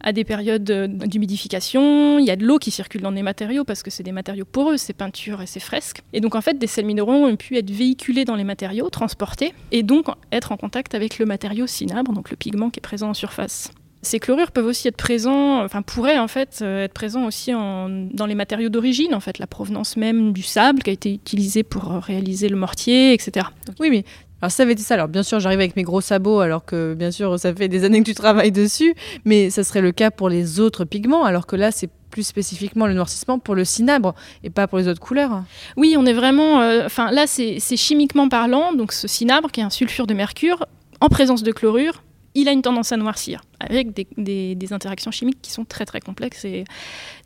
à 0.00 0.12
des 0.12 0.24
périodes 0.24 0.64
d'humidification, 0.64 2.18
il 2.18 2.24
y 2.24 2.30
a 2.30 2.36
de 2.36 2.44
l'eau 2.44 2.58
qui 2.58 2.70
circule 2.70 3.02
dans 3.02 3.10
les 3.10 3.22
matériaux 3.22 3.64
parce 3.64 3.82
que 3.82 3.90
c'est 3.90 4.02
des 4.02 4.12
matériaux 4.12 4.44
poreux, 4.44 4.76
ces 4.76 4.92
peintures 4.92 5.42
et 5.42 5.46
ces 5.46 5.60
fresques. 5.60 6.02
Et 6.12 6.20
donc 6.20 6.34
en 6.34 6.40
fait, 6.40 6.58
des 6.58 6.66
sels 6.66 6.86
minéraux 6.86 7.12
ont 7.12 7.36
pu 7.36 7.56
être 7.56 7.70
véhiculés 7.70 8.24
dans 8.24 8.36
les 8.36 8.44
matériaux, 8.44 8.88
transportés, 8.88 9.52
et 9.72 9.82
donc 9.82 10.06
être 10.32 10.52
en 10.52 10.56
contact 10.56 10.94
avec 10.94 11.18
le 11.18 11.26
matériau 11.26 11.66
cinabre, 11.66 12.12
donc 12.12 12.30
le 12.30 12.36
pigment 12.36 12.70
qui 12.70 12.78
est 12.78 12.82
présent 12.82 13.10
en 13.10 13.14
surface. 13.14 13.70
Ces 14.02 14.18
chlorures 14.18 14.50
peuvent 14.50 14.66
aussi 14.66 14.88
être 14.88 14.96
présents, 14.96 15.62
enfin 15.62 15.82
pourraient 15.82 16.18
en 16.18 16.28
fait 16.28 16.60
euh, 16.62 16.84
être 16.84 16.94
présents 16.94 17.26
aussi 17.26 17.52
dans 17.52 18.26
les 18.26 18.34
matériaux 18.34 18.70
d'origine, 18.70 19.14
en 19.14 19.20
fait, 19.20 19.38
la 19.38 19.46
provenance 19.46 19.96
même 19.96 20.32
du 20.32 20.42
sable 20.42 20.82
qui 20.82 20.90
a 20.90 20.92
été 20.92 21.12
utilisé 21.12 21.62
pour 21.62 21.92
euh, 21.92 21.98
réaliser 21.98 22.48
le 22.48 22.56
mortier, 22.56 23.12
etc. 23.12 23.46
oui, 23.78 23.90
mais 23.90 24.04
alors 24.42 24.50
ça 24.50 24.62
avait 24.62 24.72
été 24.72 24.82
ça. 24.82 24.94
Alors 24.94 25.08
bien 25.08 25.22
sûr, 25.22 25.38
j'arrive 25.38 25.60
avec 25.60 25.76
mes 25.76 25.82
gros 25.82 26.00
sabots, 26.00 26.40
alors 26.40 26.64
que 26.64 26.94
bien 26.94 27.10
sûr, 27.10 27.38
ça 27.38 27.54
fait 27.54 27.68
des 27.68 27.84
années 27.84 28.00
que 28.00 28.06
tu 28.06 28.14
travailles 28.14 28.52
dessus, 28.52 28.94
mais 29.24 29.50
ça 29.50 29.64
serait 29.64 29.82
le 29.82 29.92
cas 29.92 30.10
pour 30.10 30.28
les 30.28 30.60
autres 30.60 30.84
pigments, 30.84 31.24
alors 31.24 31.46
que 31.46 31.56
là, 31.56 31.70
c'est 31.70 31.90
plus 32.10 32.24
spécifiquement 32.24 32.86
le 32.86 32.94
noircissement 32.94 33.38
pour 33.38 33.54
le 33.54 33.64
cinabre 33.64 34.14
et 34.42 34.50
pas 34.50 34.66
pour 34.66 34.78
les 34.78 34.88
autres 34.88 35.00
couleurs. 35.00 35.44
Oui, 35.76 35.94
on 35.96 36.04
est 36.06 36.12
vraiment. 36.12 36.60
Euh, 36.60 36.86
enfin, 36.86 37.10
là, 37.10 37.26
c'est 37.26 37.60
chimiquement 37.76 38.28
parlant. 38.28 38.72
Donc, 38.72 38.92
ce 38.92 39.08
cinabre, 39.08 39.50
qui 39.50 39.60
est 39.60 39.64
un 39.64 39.70
sulfure 39.70 40.06
de 40.06 40.14
mercure, 40.14 40.66
en 41.00 41.08
présence 41.08 41.42
de 41.42 41.52
chlorure, 41.52 42.02
il 42.34 42.48
a 42.48 42.52
une 42.52 42.62
tendance 42.62 42.92
à 42.92 42.96
noircir, 42.96 43.42
avec 43.60 43.92
des, 44.16 44.72
interactions 44.72 45.10
chimiques 45.10 45.40
qui 45.42 45.50
sont 45.50 45.64
très 45.64 45.84
très 45.84 46.00
complexes 46.00 46.44
et 46.44 46.64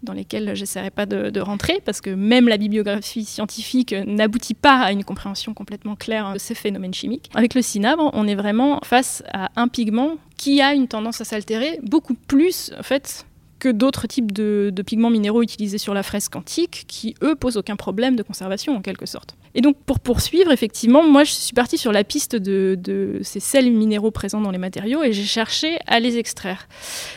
dans 0.03 0.13
lesquelles 0.13 0.55
j'essaierai 0.55 0.91
pas 0.91 1.07
de, 1.07 1.41
rentrer, 1.41 1.81
parce 1.85 2.01
que 2.01 2.11
même 2.11 2.49
la 2.49 2.57
bibliographie 2.57 3.25
scientifique 3.25 3.95
n'aboutit 4.07 4.55
pas 4.55 4.81
à 4.81 4.93
une 4.93 5.05
compréhension 5.05 5.53
complètement 5.53 5.95
claire 5.95 6.33
de 6.33 6.39
ces 6.39 6.55
phénomènes 6.55 6.95
chimiques. 6.95 7.31
Avec 7.35 7.55
le 7.55 7.63
cinabre, 7.63 8.11
on 8.15 8.27
est 8.27 8.35
vraiment 8.35 8.81
face 8.83 9.23
à 9.33 9.51
un 9.57 9.69
pigment 9.69 10.17
qui 10.37 10.63
a 10.63 10.75
une 10.75 10.89
tendance 10.89 11.21
à 11.21 11.25
s'altérer 11.25 11.79
beaucoup 11.83 12.15
plus, 12.15 12.73
en 12.79 12.83
fait, 12.83 13.27
que 13.65 13.71
d'autres 13.71 14.07
types 14.07 14.31
de, 14.31 14.71
pigments 14.85 15.09
minéraux 15.09 15.43
utilisés 15.43 15.79
sur 15.79 15.95
la 15.95 16.03
fresque 16.03 16.37
antique, 16.37 16.85
qui 16.87 17.15
eux 17.23 17.35
posent 17.35 17.57
aucun 17.57 17.77
problème 17.77 18.15
de 18.15 18.23
conservation 18.23 18.77
en 18.77 18.83
quelque 18.83 19.07
sorte. 19.07 19.37
Et 19.55 19.63
donc, 19.63 19.77
pour 19.87 20.01
poursuivre, 20.01 20.53
effectivement, 20.53 21.03
moi, 21.03 21.25
je 21.25 21.31
suis 21.31 21.55
partie 21.55 21.79
sur 21.79 21.93
la 21.93 22.05
piste 22.05 22.37
de, 22.37 23.21
ces 23.23 23.41
sels 23.41 23.71
minéraux 23.71 24.11
présents 24.11 24.43
dans 24.43 24.51
les 24.51 24.59
matériaux 24.59 25.03
et 25.03 25.13
j'ai 25.13 25.25
cherché 25.25 25.79
à 25.87 25.99
les 25.99 26.19
extraire. 26.19 26.69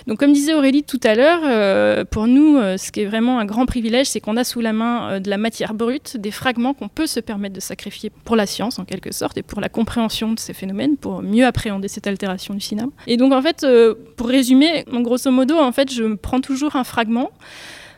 Donc, 0.05 0.19
comme 0.19 0.31
disait 0.31 0.53
Aurélie 0.53 0.83
tout 0.83 0.99
à 1.03 1.15
l'heure, 1.15 1.41
euh, 1.43 2.05
pour 2.05 2.27
nous, 2.27 2.57
euh, 2.57 2.77
ce 2.77 2.91
qui 2.91 3.01
est 3.01 3.05
vraiment 3.05 3.39
un 3.39 3.45
grand 3.45 3.65
privilège, 3.65 4.07
c'est 4.07 4.21
qu'on 4.21 4.37
a 4.37 4.45
sous 4.45 4.61
la 4.61 4.71
main 4.71 5.11
euh, 5.11 5.19
de 5.19 5.29
la 5.29 5.37
matière 5.37 5.73
brute, 5.73 6.15
des 6.15 6.31
fragments 6.31 6.73
qu'on 6.73 6.87
peut 6.87 7.07
se 7.07 7.19
permettre 7.19 7.55
de 7.55 7.59
sacrifier 7.59 8.09
pour 8.23 8.37
la 8.37 8.45
science, 8.45 8.79
en 8.79 8.85
quelque 8.85 9.11
sorte, 9.11 9.37
et 9.37 9.43
pour 9.43 9.59
la 9.59 9.67
compréhension 9.67 10.31
de 10.31 10.39
ces 10.39 10.53
phénomènes, 10.53 10.95
pour 10.95 11.23
mieux 11.23 11.45
appréhender 11.45 11.89
cette 11.89 12.07
altération 12.07 12.53
du 12.53 12.61
cinéma. 12.61 12.89
Et 13.07 13.17
donc, 13.17 13.33
en 13.33 13.41
fait, 13.41 13.65
pour 14.15 14.27
résumer, 14.27 14.85
grosso 14.87 15.29
modo, 15.31 15.57
en 15.57 15.71
fait, 15.71 15.91
je 15.91 16.13
prends 16.15 16.36
toujours 16.41 16.75
un 16.75 16.83
fragment 16.83 17.31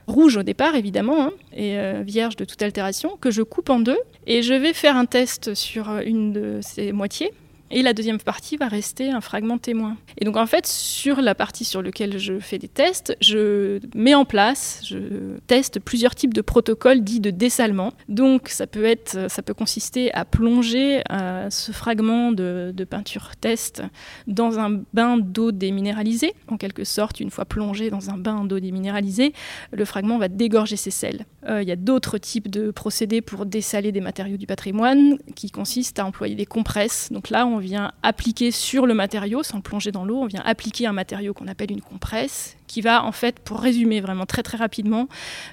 rouge 0.08 0.38
au 0.38 0.44
départ 0.44 0.76
évidemment, 0.76 1.26
hein, 1.26 1.32
et 1.54 1.78
euh, 1.78 2.02
vierge 2.06 2.36
de 2.36 2.46
toute 2.46 2.62
altération, 2.62 3.18
que 3.22 3.32
je 3.32 3.42
coupe 3.42 3.70
en 3.70 3.80
deux. 3.80 3.98
Et 4.28 4.42
je 4.42 4.54
vais 4.54 4.74
faire 4.74 4.98
un 4.98 5.06
test 5.06 5.54
sur 5.54 5.90
euh, 5.90 6.02
une 6.06 6.34
de 6.34 6.60
ces 6.62 6.92
moitiés 6.92 7.32
et 7.72 7.82
la 7.82 7.94
deuxième 7.94 8.20
partie 8.20 8.58
va 8.58 8.68
rester 8.68 9.12
un 9.12 9.22
fragment 9.22 9.58
témoin. 9.58 9.98
Et 10.18 10.26
donc 10.26 10.38
en 10.38 10.46
fait, 10.46 10.66
sur 10.66 11.22
la 11.22 11.36
partie 11.36 11.66
sur 11.66 11.82
laquelle 11.82 12.18
je 12.18 12.40
fais 12.40 12.58
des 12.58 12.68
tests, 12.68 13.16
je 13.22 13.80
mets 13.96 14.16
en 14.16 14.26
place, 14.26 14.82
je 14.86 15.38
teste 15.48 15.80
plusieurs 15.80 16.16
types 16.16 16.34
de 16.34 16.42
protocoles 16.42 17.02
dits 17.02 17.20
de 17.20 17.30
dessalement. 17.30 17.94
Donc 18.08 18.50
ça 18.50 18.68
peut 18.68 18.86
être, 18.86 19.30
ça 19.30 19.42
peut 19.42 19.54
consister 19.54 20.14
à 20.14 20.26
plonger 20.26 21.02
euh, 21.12 21.50
ce 21.50 21.72
fragment 21.72 22.32
de, 22.32 22.74
peinture 22.90 23.36
test 23.40 23.84
dans 24.26 24.58
un 24.58 24.82
bain 24.94 25.18
d'eau 25.18 25.52
déminéralisée. 25.52 26.34
En 26.48 26.58
quelque 26.58 26.84
sorte, 26.84 27.20
une 27.20 27.30
fois 27.30 27.46
plongé 27.46 27.92
dans 27.92 28.10
un 28.10 28.18
bain 28.18 28.46
d'eau 28.46 28.60
déminéralisée, 28.60 29.34
le 29.72 29.86
fragment 29.86 30.18
va 30.18 30.28
dégorger 30.28 30.76
ses 30.76 30.90
sels. 30.90 31.26
Euh, 31.48 31.62
il 31.62 31.70
y 31.70 31.72
a 31.72 31.76
d'autres 31.76 32.18
types 32.18 32.50
de 32.50 32.72
procédés 32.72 33.22
pour 33.22 33.46
dessaler 33.46 33.92
des 33.92 34.02
matériaux 34.02 34.38
du 34.38 34.48
patrimoine 34.48 35.18
qui 35.36 35.52
consistent 35.52 36.00
à 36.00 36.06
employer 36.06 36.36
des 36.36 36.48
compresses. 36.48 37.10
Donc 37.12 37.30
là, 37.30 37.46
on 37.46 37.59
vient 37.60 37.92
appliquer 38.04 38.52
sur 38.52 38.86
le 38.86 38.94
matériau, 38.94 39.44
sans 39.44 39.62
plonger 39.62 39.92
dans 39.92 40.06
l'eau, 40.06 40.18
on 40.18 40.26
vient 40.26 40.42
appliquer 40.46 40.88
un 40.88 40.94
matériau 40.94 41.34
qu'on 41.34 41.48
appelle 41.48 41.72
une 41.72 41.82
compresse, 41.82 42.58
qui 42.68 42.82
va 42.82 43.04
en 43.04 43.12
fait, 43.12 43.40
pour 43.40 43.60
résumer 43.60 44.02
vraiment 44.02 44.26
très 44.26 44.44
très 44.44 44.58
rapidement, 44.58 45.08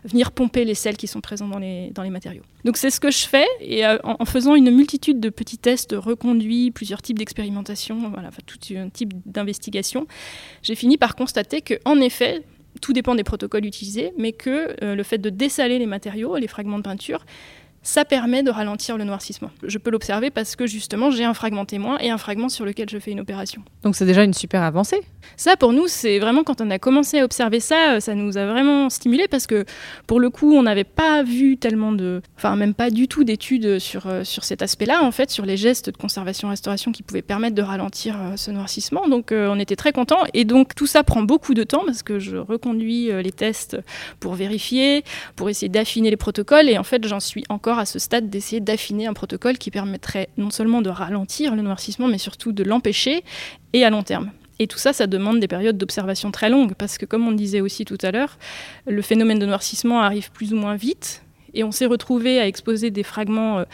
venir 0.04 0.32
pomper 0.32 0.64
les 0.64 0.74
sels 0.74 0.96
qui 0.96 1.07
sont 1.07 1.20
présents 1.20 1.48
dans 1.48 1.59
les, 1.59 1.90
dans 1.90 2.02
les 2.02 2.11
matériaux. 2.11 2.42
Donc 2.64 2.76
c'est 2.76 2.90
ce 2.90 3.00
que 3.00 3.11
je 3.11 3.26
fais, 3.26 3.46
et 3.61 3.86
euh, 3.86 3.98
en, 4.04 4.24
faisant 4.24 4.54
une 4.54 4.70
multitude 4.70 5.20
de 5.20 5.28
petits 5.28 5.59
tests 5.59 5.94
reconduits, 5.96 6.70
plusieurs 6.70 7.02
types 7.02 7.18
d'expérimentations, 7.18 8.11
voilà, 8.11 8.30
tout 8.46 8.59
un 8.76 8.88
type 8.88 9.14
d'investigation, 9.26 10.07
j'ai 10.62 10.74
fini 10.74 10.96
par 10.98 11.16
constater 11.16 11.61
que 11.61 11.74
en 11.84 12.00
effet, 12.00 12.42
tout 12.80 12.92
dépend 12.92 13.14
des 13.14 13.24
protocoles 13.24 13.64
utilisés, 13.64 14.12
mais 14.18 14.32
que 14.32 14.76
euh, 14.82 14.94
le 14.94 15.02
fait 15.02 15.18
de 15.18 15.30
dessaler 15.30 15.78
les 15.78 15.86
matériaux, 15.86 16.36
les 16.36 16.48
fragments 16.48 16.78
de 16.78 16.82
peinture, 16.82 17.24
ça 17.87 18.05
permet 18.05 18.43
de 18.43 18.51
ralentir 18.51 18.99
le 18.99 19.05
noircissement. 19.05 19.51
Je 19.62 19.78
peux 19.78 19.91
l'observer 19.91 20.30
parce 20.30 20.57
que 20.57 20.66
justement 20.66 21.12
j'ai 21.12 21.24
un 21.24 21.34
fragment 21.34 21.64
témoin 21.64 21.99
et 22.01 22.11
un 22.11 22.18
fragment 22.18 22.49
sur 22.49 22.64
lequel 22.64 22.91
je 22.91 22.99
fais 22.99 23.12
une 23.12 23.20
opération. 23.20 23.62
Donc 23.84 23.95
c'est 23.95 24.05
déjà 24.05 24.24
une 24.24 24.34
super 24.34 24.62
avancée. 24.62 25.01
Ça 25.37 25.57
pour 25.57 25.72
nous 25.72 25.87
c'est 25.87 26.18
vraiment 26.18 26.43
quand 26.43 26.61
on 26.61 26.70
a 26.70 26.80
commencé 26.80 27.20
à 27.20 27.24
observer 27.24 27.61
ça, 27.61 27.93
euh, 27.93 28.01
ça 28.01 28.16
nous 28.16 28.39
a 28.39 28.47
vraiment 28.47 28.91
stimulé 28.91 29.28
parce 29.28 29.47
que 29.47 29.64
pour 30.09 30.18
le 30.18 30.30
coup 30.30 30.53
on 30.53 30.64
n'avait 30.64 30.82
pas 30.82 31.22
vu 31.22 31.59
tellement 31.59 31.93
de, 31.93 32.22
enfin 32.37 32.57
même 32.57 32.74
pas 32.74 32.91
du 32.91 33.07
tout 33.07 33.22
d'études 33.22 33.78
sur, 33.78 34.09
euh, 34.09 34.24
sur 34.24 34.43
cet 34.43 34.62
aspect-là 34.62 35.05
en 35.05 35.12
fait, 35.12 35.30
sur 35.30 35.47
les 35.47 35.57
gestes 35.57 35.91
de 35.91 35.97
conservation-restauration 35.97 36.91
qui 36.91 37.05
pouvaient 37.05 37.22
permettre 37.22 37.55
de 37.55 37.62
ralentir 37.62 38.16
euh, 38.20 38.37
ce 38.37 38.51
noircissement. 38.51 39.07
Donc 39.07 39.32
on 39.32 39.61
était 39.61 39.76
très 39.76 39.93
contents 39.93 40.24
et 40.34 40.45
donc 40.45 40.74
tout 40.74 40.89
ça 40.89 41.05
prend 41.05 41.22
beaucoup 41.22 41.55
de 41.55 41.62
temps 41.62 41.84
parce 41.87 42.03
que 42.03 42.18
je 42.18 42.37
reconduis 42.37 43.11
les 43.22 43.32
tests 43.32 43.76
pour 44.18 44.34
vérifier, 44.34 45.05
pour 45.37 45.49
essayer 45.49 45.68
d'affiner 45.68 46.11
les 46.11 46.16
protocoles 46.16 46.68
et 46.68 46.78
en 46.78 46.84
fait 46.84 47.07
j'en 47.07 47.20
suis 47.20 47.45
encore 47.49 47.76
à 47.79 47.87
ce 47.87 47.99
stade 47.99 48.31
d'essayer 48.31 48.61
d'affiner 48.61 49.07
un 49.07 49.12
protocole 49.12 49.59
qui 49.59 49.70
permettrait 49.70 50.29
non 50.37 50.51
seulement 50.51 50.83
de 50.83 50.91
ralentir 50.91 51.55
le 51.55 51.62
noircissement, 51.62 52.09
mais 52.09 52.18
surtout 52.18 52.53
de 52.53 52.62
l'empêcher 52.62 53.24
et 53.72 53.85
à 53.85 53.91
long 53.91 54.03
terme. 54.03 54.31
Et 54.59 54.66
tout 54.66 54.79
ça, 54.79 54.93
ça 54.93 55.07
demande 55.07 55.39
des 55.39 55.49
périodes 55.49 55.77
d'observation 55.77 56.31
très 56.31 56.49
longues, 56.49 56.74
parce 56.74 56.97
que 56.99 57.05
comme 57.05 57.27
on 57.29 57.33
disait 57.33 57.61
aussi 57.61 57.85
tout 57.85 57.99
à 58.03 58.11
l'heure, 58.11 58.39
le 58.87 59.03
phénomène 59.03 59.39
de 59.39 59.47
noircissement 59.47 60.01
arrive 60.01 60.31
plus 60.33 60.55
ou 60.55 60.57
moins 60.57 60.77
vite, 60.77 61.22
et 61.53 61.64
on 61.64 61.72
s'est 61.72 61.87
retrouvé 61.87 62.41
à 62.41 62.47
exposer 62.47 62.91
des 62.91 63.03
fragments... 63.03 63.61
Euh, 63.61 63.64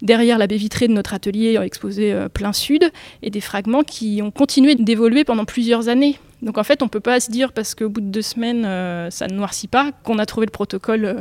derrière 0.00 0.38
la 0.38 0.46
baie 0.46 0.58
vitrée 0.58 0.86
de 0.86 0.92
notre 0.92 1.12
atelier 1.12 1.58
exposé 1.60 2.12
euh, 2.12 2.28
plein 2.28 2.52
sud, 2.52 2.88
et 3.22 3.30
des 3.30 3.40
fragments 3.40 3.82
qui 3.82 4.20
ont 4.22 4.30
continué 4.30 4.76
d'évoluer 4.76 5.24
pendant 5.24 5.44
plusieurs 5.44 5.88
années. 5.88 6.20
Donc 6.40 6.56
en 6.56 6.62
fait, 6.62 6.82
on 6.82 6.84
ne 6.84 6.90
peut 6.90 7.00
pas 7.00 7.18
se 7.18 7.32
dire 7.32 7.52
parce 7.52 7.74
qu'au 7.74 7.88
bout 7.88 8.00
de 8.00 8.06
deux 8.06 8.22
semaines, 8.22 8.64
euh, 8.64 9.10
ça 9.10 9.26
ne 9.26 9.34
noircit 9.34 9.66
pas, 9.66 9.90
qu'on 10.04 10.20
a 10.20 10.26
trouvé 10.26 10.46
le 10.46 10.52
protocole 10.52 11.16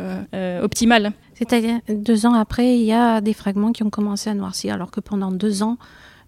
optimal. 0.61 1.11
C'est-à-dire, 1.37 1.79
deux 1.87 2.25
ans 2.25 2.33
après, 2.33 2.77
il 2.77 2.85
y 2.85 2.93
a 2.93 3.21
des 3.21 3.33
fragments 3.33 3.71
qui 3.71 3.83
ont 3.83 3.89
commencé 3.89 4.29
à 4.29 4.33
noircir, 4.33 4.73
alors 4.73 4.89
que 4.89 4.99
pendant 4.99 5.31
deux 5.31 5.61
ans, 5.61 5.77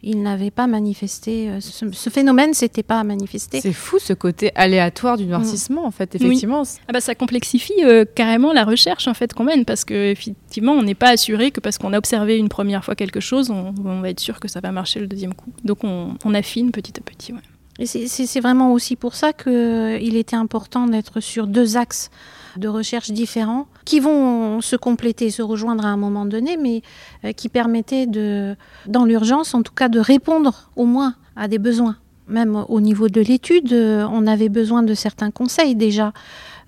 ils 0.02 0.22
n'avaient 0.22 0.52
pas 0.52 0.68
manifesté. 0.68 1.50
Euh, 1.50 1.60
ce, 1.60 1.92
ce 1.92 2.10
phénomène 2.10 2.54
s'était 2.54 2.84
pas 2.84 3.04
manifesté. 3.04 3.60
C'est 3.60 3.74
fou 3.74 4.00
ce 4.00 4.14
côté 4.14 4.52
aléatoire 4.56 5.18
du 5.18 5.26
noircissement, 5.26 5.86
en 5.86 5.92
fait, 5.92 6.16
effectivement. 6.16 6.64
Ah 6.88 6.94
bah, 6.94 7.02
ça 7.02 7.16
complexifie 7.16 7.84
euh, 7.84 8.06
carrément 8.06 8.54
la 8.54 8.64
recherche 8.64 9.08
en 9.08 9.14
fait 9.14 9.34
qu'on 9.34 9.44
mène, 9.44 9.66
parce 9.66 9.84
qu'effectivement, 9.84 10.74
on 10.74 10.84
n'est 10.84 10.96
pas 10.96 11.10
assuré 11.10 11.52
que 11.52 11.60
parce 11.60 11.78
qu'on 11.78 11.94
a 11.94 11.98
observé 11.98 12.38
une 12.38 12.50
première 12.50 12.86
fois 12.86 12.96
quelque 12.96 13.20
chose, 13.20 13.50
on, 13.50 14.02
va 14.02 14.10
être 14.10 14.20
sûr 14.20 14.40
que 14.40 14.48
ça 14.48 14.62
va 14.62 14.72
marcher 14.72 15.00
le 15.00 15.08
deuxième 15.08 15.34
coup. 15.34 15.52
Donc 15.66 15.84
on, 15.84 16.34
affine 16.34 16.72
petit 16.72 16.94
à 16.98 17.02
petit. 17.02 17.34
Et 17.80 17.86
c'est 17.86 18.40
vraiment 18.40 18.72
aussi 18.72 18.96
pour 18.96 19.16
ça 19.16 19.34
qu'il 19.34 20.16
était 20.16 20.36
important 20.36 20.86
d'être 20.86 21.20
sur 21.20 21.48
deux 21.48 21.76
axes 21.76 22.12
de 22.58 22.68
recherche 22.68 23.12
différents 23.12 23.68
qui 23.86 24.00
vont 24.00 24.62
se 24.62 24.76
compléter, 24.76 25.30
se 25.32 25.42
rejoindre 25.42 25.86
à 25.86 25.90
un 25.90 25.98
moment 25.98 26.26
donné, 26.26 26.58
mais 26.58 26.82
euh, 27.26 27.32
qui 27.32 27.50
permettaient 27.50 28.08
de, 28.08 28.56
dans 28.88 29.06
l'urgence 29.06 29.54
en 29.54 29.64
tout 29.64 29.74
cas, 29.74 29.90
de 29.90 30.00
répondre 30.00 30.70
au 30.76 30.86
moins 30.86 31.16
à 31.36 31.48
des 31.48 31.60
besoins. 31.60 31.98
Même 32.28 32.64
au 32.70 32.80
niveau 32.80 33.10
de 33.10 33.22
l'étude, 33.22 33.74
euh, 33.74 34.08
on 34.12 34.28
avait 34.28 34.50
besoin 34.50 34.84
de 34.84 34.94
certains 34.94 35.32
conseils 35.32 35.76
déjà 35.76 36.14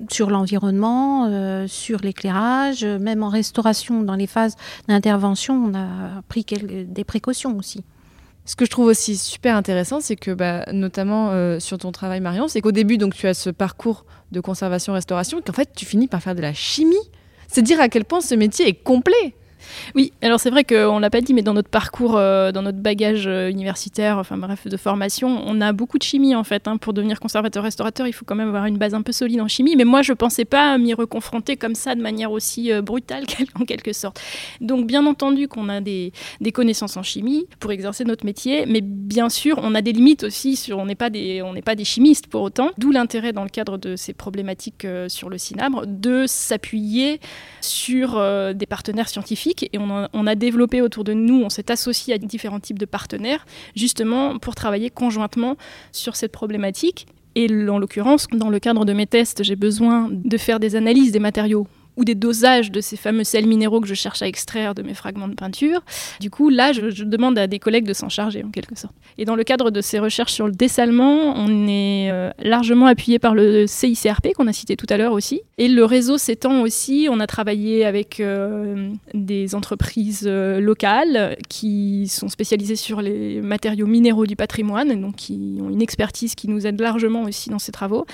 sur 0.10 0.32
l'environnement, 0.32 1.28
euh, 1.28 1.68
sur 1.68 2.00
l'éclairage, 2.00 2.84
même 2.84 3.22
en 3.22 3.30
restauration, 3.30 4.02
dans 4.02 4.16
les 4.16 4.26
phases 4.26 4.56
d'intervention, 4.88 5.54
on 5.54 5.76
a 5.76 6.24
pris 6.28 6.44
des 6.44 7.04
précautions 7.04 7.56
aussi. 7.58 7.84
Ce 8.46 8.56
que 8.56 8.66
je 8.66 8.72
trouve 8.72 8.88
aussi 8.88 9.18
super 9.18 9.56
intéressant, 9.56 10.02
c'est 10.02 10.16
que 10.16 10.32
bah, 10.32 10.66
notamment 10.72 11.32
euh, 11.32 11.60
sur 11.60 11.78
ton 11.78 11.92
travail 11.92 12.22
Marion, 12.22 12.48
c'est 12.48 12.62
qu'au 12.62 12.72
début 12.72 12.98
donc 12.98 13.14
tu 13.14 13.28
as 13.28 13.34
ce 13.34 13.50
parcours 13.50 14.06
de 14.32 14.40
conservation-restauration, 14.40 15.42
qu'en 15.42 15.54
fait 15.54 15.70
tu 15.76 15.86
finis 15.86 16.08
par 16.08 16.22
faire 16.22 16.36
de 16.36 16.42
la 16.42 16.54
chimie. 16.54 16.96
C'est 17.48 17.62
dire 17.62 17.80
à 17.80 17.90
quel 17.90 18.06
point 18.06 18.22
ce 18.22 18.34
métier 18.34 18.68
est 18.68 18.74
complet. 18.74 19.36
Oui, 19.96 20.12
alors 20.22 20.40
c'est 20.40 20.50
vrai 20.50 20.64
qu'on 20.64 20.96
ne 20.98 21.02
l'a 21.02 21.10
pas 21.10 21.22
dit, 21.22 21.34
mais 21.34 21.42
dans 21.42 21.54
notre 21.54 21.70
parcours, 21.70 22.18
euh, 22.18 22.52
dans 22.52 22.62
notre 22.62 22.78
bagage 22.80 23.28
euh, 23.28 23.50
universitaire, 23.50 24.18
enfin 24.18 24.38
bref, 24.38 24.68
de 24.68 24.78
formation, 24.78 25.44
on 25.46 25.62
a 25.62 25.74
beaucoup 25.74 25.98
de 25.98 26.04
chimie 26.04 26.36
en 26.36 26.44
fait. 26.44 26.68
Hein. 26.68 26.78
Pour 26.78 26.94
devenir 26.94 27.20
conservateur-restaurateur, 27.20 28.08
il 28.08 28.14
faut 28.14 28.26
quand 28.26 28.36
même 28.36 28.48
avoir 28.48 28.66
une 28.66 28.78
base 28.78 28.94
un 28.94 29.02
peu 29.02 29.12
solide 29.12 29.42
en 29.42 29.48
chimie. 29.48 29.76
Mais 29.76 29.84
moi, 29.84 30.02
je 30.02 30.12
ne 30.12 30.18
pensais 30.18 30.46
pas 30.46 30.78
m'y 30.78 30.94
reconfronter 30.94 31.58
comme 31.58 31.76
ça, 31.76 31.96
de 31.96 32.02
manière 32.02 32.32
aussi 32.32 32.72
euh, 32.72 32.82
brutale 32.82 33.26
en 33.60 33.66
quelque 33.66 33.94
sorte. 33.94 34.22
Donc, 34.60 34.88
bien 34.88 35.06
entendu 35.06 35.48
qu'on 35.48 35.70
a 35.70 35.82
des, 35.82 36.12
connaissances 36.54 36.98
en 36.98 37.04
chimie 37.04 37.46
pour 37.60 37.72
exercer 37.72 38.04
notre 38.04 38.26
métier, 38.26 38.66
mais 38.66 38.82
bien 38.82 39.30
sûr, 39.30 39.60
on 39.64 39.74
a 39.74 39.82
des 39.82 39.94
limites 39.94 40.24
aussi. 40.24 40.56
Sur, 40.56 40.80
on 40.80 40.86
n'est 40.86 40.96
pas, 40.96 41.10
des, 41.10 41.42
pas 41.64 41.76
des 41.76 41.86
chimistes 41.86 42.28
pour 42.28 42.42
autant. 42.42 42.72
D'où 42.78 42.92
l'intérêt 42.92 43.32
dans 43.32 43.44
le 43.44 43.50
cadre 43.50 43.78
de 43.78 43.96
ces 43.96 44.14
problématiques 44.14 44.86
sur 45.08 45.30
le 45.30 45.38
cinabre 45.38 45.86
de 45.88 46.26
s'appuyer 46.28 47.20
sur 47.62 48.22
des 48.54 48.66
partenaires 48.66 49.08
scientifiques 49.08 49.61
et 49.72 49.78
on 49.78 50.28
a, 50.28 50.36
développé 50.36 50.82
autour 50.82 51.04
de 51.04 51.14
nous, 51.14 51.42
on 51.44 51.50
s'est 51.50 51.72
associé 51.72 52.14
à 52.14 52.18
différents 52.18 52.60
types 52.60 52.80
de 52.80 52.86
partenaires 52.86 53.46
justement 53.76 54.40
pour 54.40 54.56
travailler 54.56 54.90
conjointement 54.90 55.58
sur 55.92 56.16
cette 56.16 56.32
problématique. 56.32 57.08
Et 57.36 57.48
en 57.70 57.78
l'occurrence, 57.78 58.28
dans 58.34 58.50
le 58.50 58.60
cadre 58.60 58.86
de 58.86 58.94
mes 58.94 59.08
tests, 59.08 59.44
j'ai 59.44 59.56
besoin 59.56 60.10
de 60.12 60.38
faire 60.38 60.60
des 60.60 60.76
analyses 60.76 61.12
des 61.12 61.20
matériaux 61.20 61.68
ou 61.98 62.06
des 62.06 62.16
dosages 62.16 62.72
de 62.72 62.82
ces 62.82 62.96
fameux 62.96 63.24
sels 63.24 63.48
minéraux 63.48 63.82
que 63.82 63.88
je 63.88 63.94
cherche 63.94 64.22
à 64.22 64.28
extraire 64.28 64.74
de 64.76 64.82
mes 64.82 64.94
fragments 64.94 65.28
de 65.28 65.36
peinture. 65.36 65.82
Du 66.20 66.30
coup, 66.30 66.50
là, 66.50 66.72
je, 66.72 67.04
demande 67.04 67.38
à 67.38 67.48
des 67.48 67.60
collègues 67.60 67.86
de 67.86 67.94
s'en 67.94 68.10
charger 68.10 68.44
en 68.44 68.50
quelque 68.50 68.78
sorte. 68.78 68.94
Et 69.18 69.26
dans 69.26 69.36
le 69.36 69.44
cadre 69.44 69.72
de 69.72 69.82
ces 69.82 70.00
recherches 70.00 70.34
sur 70.34 70.48
le 70.48 70.54
dessalement, 70.54 71.36
on 71.36 71.68
est 71.68 72.10
euh, 72.12 72.32
largement 72.40 72.86
appuyé 72.86 73.20
par 73.20 73.36
le 73.36 73.68
CICRP 73.68 74.34
qu'on 74.36 74.48
a 74.48 74.54
cité 74.54 74.78
tout 74.78 74.86
à 74.90 74.98
l'heure 74.98 75.14
aussi. 75.14 75.42
Et 75.58 75.68
le 75.68 75.84
réseau 75.84 76.18
s'étend 76.18 76.62
aussi. 76.62 77.08
On 77.12 77.20
a 77.20 77.28
travaillé 77.28 77.86
avec 77.86 78.20
euh, 78.20 78.90
des 79.14 79.54
entreprises 79.54 80.24
euh, 80.26 80.60
locales 80.60 81.38
qui 81.50 82.08
sont 82.08 82.30
spécialisées 82.30 82.76
sur 82.78 83.02
les 83.02 83.42
matériaux 83.42 83.88
minéraux 83.88 84.26
du 84.26 84.36
patrimoine, 84.36 85.02
donc 85.02 85.16
qui 85.18 85.58
ont 85.62 85.70
une 85.70 85.82
expertise 85.82 86.36
qui 86.36 86.48
nous 86.48 86.66
aide 86.66 86.80
largement 86.80 87.24
aussi 87.24 87.50
dans 87.50 87.60
ces 87.60 87.72
travaux. 87.72 88.06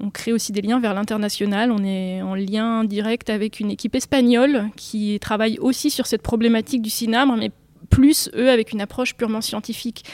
On 0.00 0.10
crée 0.10 0.32
aussi 0.32 0.52
des 0.52 0.62
liens 0.62 0.78
vers 0.78 0.94
l'international. 0.94 1.72
On 1.72 1.82
est 1.84 2.22
en 2.22 2.34
lien 2.34 2.84
direct 2.84 3.23
avec 3.30 3.60
une 3.60 3.70
équipe 3.70 3.94
espagnole 3.94 4.70
qui 4.76 5.18
travaille 5.20 5.58
aussi 5.58 5.90
sur 5.90 6.06
cette 6.06 6.22
problématique 6.22 6.82
du 6.82 6.90
cinabre, 6.90 7.36
mais 7.36 7.50
plus 7.94 8.28
eux 8.34 8.50
avec 8.50 8.72
une 8.72 8.80
approche 8.80 9.14
purement 9.14 9.40
scientifique. 9.40 10.04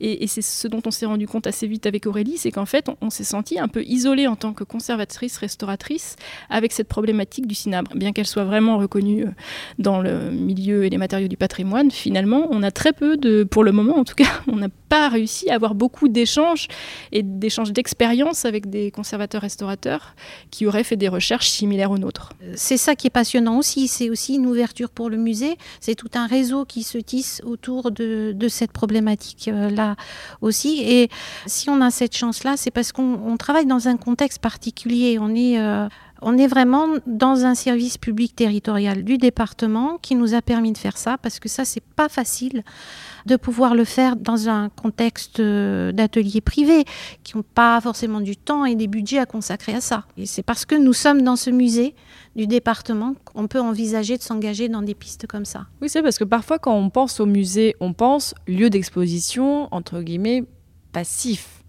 Et, 0.00 0.26
c'est 0.26 0.42
ce 0.42 0.68
dont 0.68 0.82
on 0.86 0.90
s'est 0.90 1.06
rendu 1.06 1.26
compte 1.26 1.46
assez 1.46 1.66
vite 1.66 1.86
avec 1.86 2.06
Aurélie, 2.06 2.36
c'est 2.36 2.50
qu'en 2.50 2.66
fait, 2.66 2.86
on, 3.00 3.10
s'est 3.10 3.24
senti 3.24 3.58
un 3.58 3.68
peu 3.68 3.82
isolé 3.84 4.26
en 4.26 4.36
tant 4.36 4.52
que 4.52 4.62
conservatrice, 4.62 5.38
restauratrice, 5.38 6.16
avec 6.50 6.72
cette 6.72 6.88
problématique 6.88 7.46
du 7.46 7.54
cinabre. 7.54 7.90
Bien 7.94 8.12
qu'elle 8.12 8.26
soit 8.26 8.44
vraiment 8.44 8.78
reconnue 8.78 9.24
euh, 9.24 9.30
dans 9.78 10.00
le 10.00 10.30
milieu 10.30 10.84
et 10.84 10.90
les 10.90 10.98
matériaux 10.98 11.28
du 11.28 11.36
patrimoine, 11.36 11.90
finalement, 11.90 12.46
on 12.50 12.62
a 12.62 12.70
très 12.70 12.92
peu 12.92 13.16
de, 13.16 13.44
pour 13.44 13.64
le 13.64 13.72
moment 13.72 13.96
en 13.98 14.04
tout 14.04 14.14
cas, 14.14 14.28
on 14.46 14.56
n'a 14.56 14.68
pas 14.88 15.08
réussi 15.08 15.48
à 15.50 15.54
avoir 15.54 15.74
beaucoup 15.74 16.08
d'échanges 16.08 16.68
et 17.12 17.22
d'échanges 17.22 17.72
d'expériences 17.72 18.44
avec 18.44 18.68
des 18.68 18.90
conservateurs 18.90 19.42
restaurateurs 19.42 20.14
qui 20.50 20.66
auraient 20.66 20.84
fait 20.84 20.96
des 20.96 21.08
recherches 21.08 21.48
similaires 21.48 21.90
aux 21.90 21.98
nôtres. 21.98 22.32
C'est 22.54 22.76
ça 22.76 22.94
qui 22.94 23.06
est 23.06 23.10
passionnant 23.10 23.58
aussi, 23.58 23.88
c'est 23.88 24.10
aussi 24.10 24.34
une 24.34 24.46
ouverture 24.46 24.90
pour 24.90 25.08
le 25.08 25.16
musée, 25.16 25.56
c'est 25.80 25.94
tout 25.94 26.10
un 26.14 26.26
réseau 26.26 26.64
qui 26.64 26.82
se 26.82 26.98
tisse 26.98 27.29
autour 27.44 27.90
de, 27.90 28.34
cette 28.48 28.72
problématique-là 28.72 29.96
aussi. 30.40 30.82
Et 30.82 31.08
si 31.46 31.70
on 31.70 31.80
a 31.80 31.90
cette 31.90 32.16
chance-là, 32.16 32.56
c'est 32.56 32.70
parce 32.70 32.92
qu'on 32.92 33.36
travaille 33.36 33.66
dans 33.66 33.88
un 33.88 33.96
contexte 33.96 34.40
particulier, 34.40 35.18
on 35.20 35.34
est... 35.34 35.58
On 36.22 36.36
est 36.36 36.46
vraiment 36.46 36.86
dans 37.06 37.44
un 37.44 37.54
service 37.54 37.96
public 37.96 38.36
territorial 38.36 39.04
du 39.04 39.16
département 39.16 39.98
qui 40.02 40.14
nous 40.14 40.34
a 40.34 40.42
permis 40.42 40.72
de 40.72 40.78
faire 40.78 40.98
ça 40.98 41.16
parce 41.18 41.38
que 41.38 41.48
ça 41.48 41.64
c'est 41.64 41.82
pas 41.82 42.08
facile 42.08 42.62
de 43.26 43.36
pouvoir 43.36 43.74
le 43.74 43.84
faire 43.84 44.16
dans 44.16 44.48
un 44.48 44.68
contexte 44.68 45.40
euh, 45.40 45.92
d'ateliers 45.92 46.40
privés 46.40 46.84
qui 47.24 47.36
n'ont 47.36 47.44
pas 47.54 47.80
forcément 47.80 48.20
du 48.20 48.36
temps 48.36 48.64
et 48.64 48.74
des 48.74 48.86
budgets 48.86 49.18
à 49.18 49.26
consacrer 49.26 49.74
à 49.74 49.80
ça. 49.80 50.04
Et 50.16 50.26
c'est 50.26 50.42
parce 50.42 50.64
que 50.64 50.74
nous 50.74 50.92
sommes 50.92 51.22
dans 51.22 51.36
ce 51.36 51.50
musée 51.50 51.94
du 52.36 52.46
département 52.46 53.14
qu'on 53.24 53.46
peut 53.46 53.60
envisager 53.60 54.16
de 54.16 54.22
s'engager 54.22 54.68
dans 54.68 54.82
des 54.82 54.94
pistes 54.94 55.26
comme 55.26 55.44
ça. 55.44 55.66
Oui, 55.80 55.88
c'est 55.88 56.02
parce 56.02 56.18
que 56.18 56.24
parfois 56.24 56.58
quand 56.58 56.74
on 56.74 56.90
pense 56.90 57.20
au 57.20 57.26
musée, 57.26 57.76
on 57.80 57.92
pense 57.92 58.34
lieu 58.46 58.70
d'exposition, 58.70 59.68
entre 59.70 60.02
guillemets, 60.02 60.44
passif, 60.92 61.62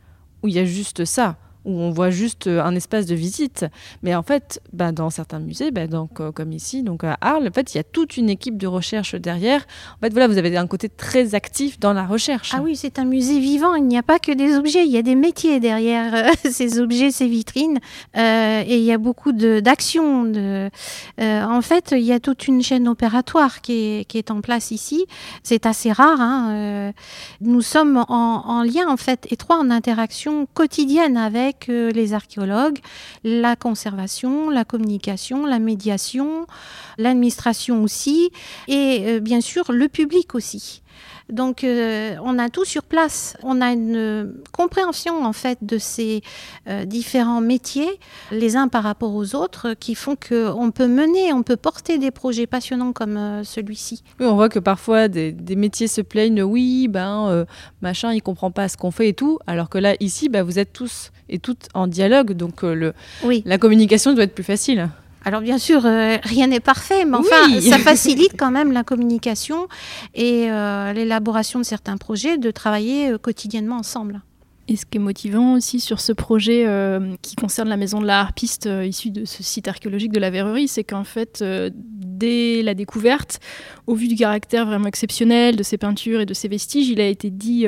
où 0.43 0.47
il 0.47 0.56
y 0.56 0.60
a 0.60 0.66
juste 0.66 1.06
ça 1.06 1.38
où 1.66 1.80
on 1.80 1.91
voit 1.91 2.09
juste 2.09 2.47
euh, 2.47 2.64
un 2.64 2.76
espace 2.76 3.05
de 3.05 3.16
visite. 3.16 3.66
Mais 4.03 4.16
en 4.16 4.24
fait, 4.24 4.62
bah, 4.74 4.91
dans 4.91 5.09
certains 5.09 5.39
musées, 5.39 5.72
bah, 5.72 5.88
donc, 5.88 6.20
euh, 6.20 6.32
comme 6.32 6.51
ici, 6.51 6.84
donc 6.84 7.03
à 7.03 7.18
Arles, 7.22 7.47
en 7.47 7.53
fait, 7.53 7.74
il 7.74 7.78
y 7.78 7.80
a 7.80 7.84
toute 7.84 8.18
une 8.18 8.30
équipe 8.30 8.57
de 8.57 8.68
recherche 8.68 9.16
derrière. 9.16 9.66
En 9.97 9.99
fait, 9.99 10.12
voilà, 10.12 10.28
vous 10.28 10.38
avez 10.38 10.55
un 10.57 10.68
côté 10.68 10.89
très 10.89 11.36
actif 11.36 11.80
dans 11.80 11.93
la 11.93 12.05
recherche. 12.05 12.51
Ah 12.55 12.62
oui, 12.62 12.76
c'est 12.76 12.99
un 12.99 13.05
musée 13.05 13.39
vivant. 13.39 13.76
Il 13.76 13.86
n'y 13.86 13.97
a 13.97 14.03
pas 14.03 14.20
que 14.20 14.32
des 14.32 14.55
objets, 14.55 14.86
il 14.86 14.91
y 14.91 14.97
a 14.97 15.01
des 15.01 15.16
métiers 15.16 15.59
derrière 15.59 16.14
euh, 16.16 16.32
ces 16.49 16.80
objets, 16.80 17.12
ces 17.12 17.28
vitrines. 17.28 17.80
et 18.16 18.78
il 18.78 18.84
y 18.84 18.91
a 18.91 18.97
beaucoup 18.97 19.32
d'actions. 19.32 20.32
En 21.20 21.62
fait, 21.62 21.91
il 21.91 22.03
y 22.03 22.12
a 22.12 22.20
toute 22.20 22.47
une 22.47 22.62
chaîne 22.62 22.88
opératoire 22.88 23.62
qui 23.62 23.74
est, 23.74 24.05
qui 24.05 24.18
est 24.18 24.32
en 24.32 24.41
place 24.41 24.72
ici. 24.72 25.05
C'est 25.43 25.66
assez 25.66 25.91
rare. 25.91 26.20
Hein, 26.20 26.93
nous 27.41 27.62
sommes 27.62 28.03
en, 28.07 28.43
en 28.45 28.64
lien, 28.64 28.88
en 28.88 28.97
fait, 28.97 29.28
étroit, 29.32 29.57
en 29.57 29.70
interaction 29.70 30.47
quotidienne 30.53 31.18
avec 31.18 31.51
les 31.68 32.14
archéologues, 32.14 32.80
la 33.24 33.56
conservation, 33.56 34.49
la 34.49 34.66
communication, 34.66 35.45
la 35.45 35.60
médiation, 35.60 36.47
l'administration 36.97 37.84
aussi, 37.84 38.32
et 38.68 39.04
euh, 39.06 39.20
bien 39.20 39.41
sûr 39.41 39.72
le 39.72 39.88
public 39.88 40.36
aussi. 40.36 40.82
Donc 41.30 41.64
euh, 41.64 42.16
on 42.24 42.38
a 42.38 42.49
tout 42.49 42.66
sur 42.66 42.84
place. 42.84 43.38
On 43.41 43.62
a 43.62 43.72
une 43.72 44.34
compréhension 44.52 45.24
en 45.24 45.32
fait 45.32 45.60
de 45.62 45.78
ces 45.78 46.22
euh, 46.68 46.84
différents 46.84 47.39
métiers, 47.39 47.99
les 48.32 48.58
uns 48.58 48.68
par 48.68 48.84
rapport 48.84 49.16
aux 49.16 49.34
autres, 49.34 49.74
qui 49.74 49.95
font 49.95 50.18
qu'on 50.18 50.72
peut 50.72 50.88
mener, 50.88 51.32
on 51.32 51.43
peut 51.43 51.56
porter 51.56 51.97
des 51.97 52.12
projets 52.12 52.47
passionnants 52.47 52.91
comme 52.91 53.43
celui-ci. 53.45 54.04
Oui, 54.20 54.26
on 54.26 54.36
voit 54.36 54.49
que 54.49 54.60
parfois 54.60 55.08
des, 55.08 55.34
métiers 55.56 55.88
se 55.88 56.02
plaignent, 56.02 56.43
oui, 56.43 56.89
ben 56.89 57.45
machin, 57.82 58.12
il 58.12 58.22
comprend 58.22 58.52
pas 58.52 58.68
ce 58.68 58.76
qu'on 58.76 58.91
fait 58.91 59.10
et 59.10 59.14
tout, 59.14 59.39
alors 59.47 59.70
que 59.70 59.78
là 59.78 59.95
ici, 60.02 60.28
ben, 60.28 60.43
vous 60.43 60.60
êtes 60.60 60.74
tous 60.74 61.12
et 61.32 61.39
toutes 61.39 61.67
en 61.73 61.88
dialogue, 61.88 62.34
donc 62.34 62.61
le, 62.61 62.93
la 63.45 63.57
communication 63.57 64.13
doit 64.13 64.25
être 64.25 64.36
plus 64.36 64.43
facile. 64.43 64.89
Alors 65.23 65.41
bien 65.41 65.57
sûr, 65.57 65.86
euh, 65.86 66.17
rien 66.23 66.47
n'est 66.47 66.59
parfait, 66.59 67.05
mais 67.05 67.17
enfin, 67.17 67.59
ça 67.61 67.77
facilite 67.77 68.34
quand 68.38 68.51
même 68.51 68.71
la 68.71 68.84
communication 68.84 69.67
et 70.15 70.49
euh, 70.49 70.93
l'élaboration 70.93 71.59
de 71.59 71.63
certains 71.63 71.97
projets, 71.97 72.38
de 72.38 72.49
travailler 72.49 73.11
euh, 73.11 73.17
quotidiennement 73.19 73.77
ensemble. 73.77 74.21
Et 74.67 74.75
ce 74.75 74.86
qui 74.86 74.97
est 74.97 75.01
motivant 75.01 75.53
aussi 75.53 75.79
sur 75.79 75.99
ce 75.99 76.13
projet 76.13 76.65
qui 77.21 77.36
concerne 77.36 77.67
la 77.67 77.75
maison 77.75 77.99
de 77.99 78.05
la 78.05 78.21
harpiste 78.21 78.69
issue 78.86 79.09
de 79.09 79.25
ce 79.25 79.43
site 79.43 79.67
archéologique 79.67 80.13
de 80.13 80.19
la 80.19 80.29
Verrerie, 80.29 80.69
c'est 80.69 80.86
qu'en 80.86 81.03
fait, 81.03 81.43
dès 82.22 82.61
la 82.61 82.76
découverte, 82.76 83.39
au 83.88 83.95
vu 83.95 84.07
du 84.07 84.15
caractère 84.15 84.67
vraiment 84.67 84.86
exceptionnel 84.86 85.55
de 85.55 85.63
ces 85.63 85.78
peintures 85.78 86.22
et 86.22 86.28
de 86.28 86.34
ces 86.36 86.47
vestiges, 86.47 86.89
il 86.89 87.01
a 87.01 87.07
été 87.07 87.32
dit 87.32 87.65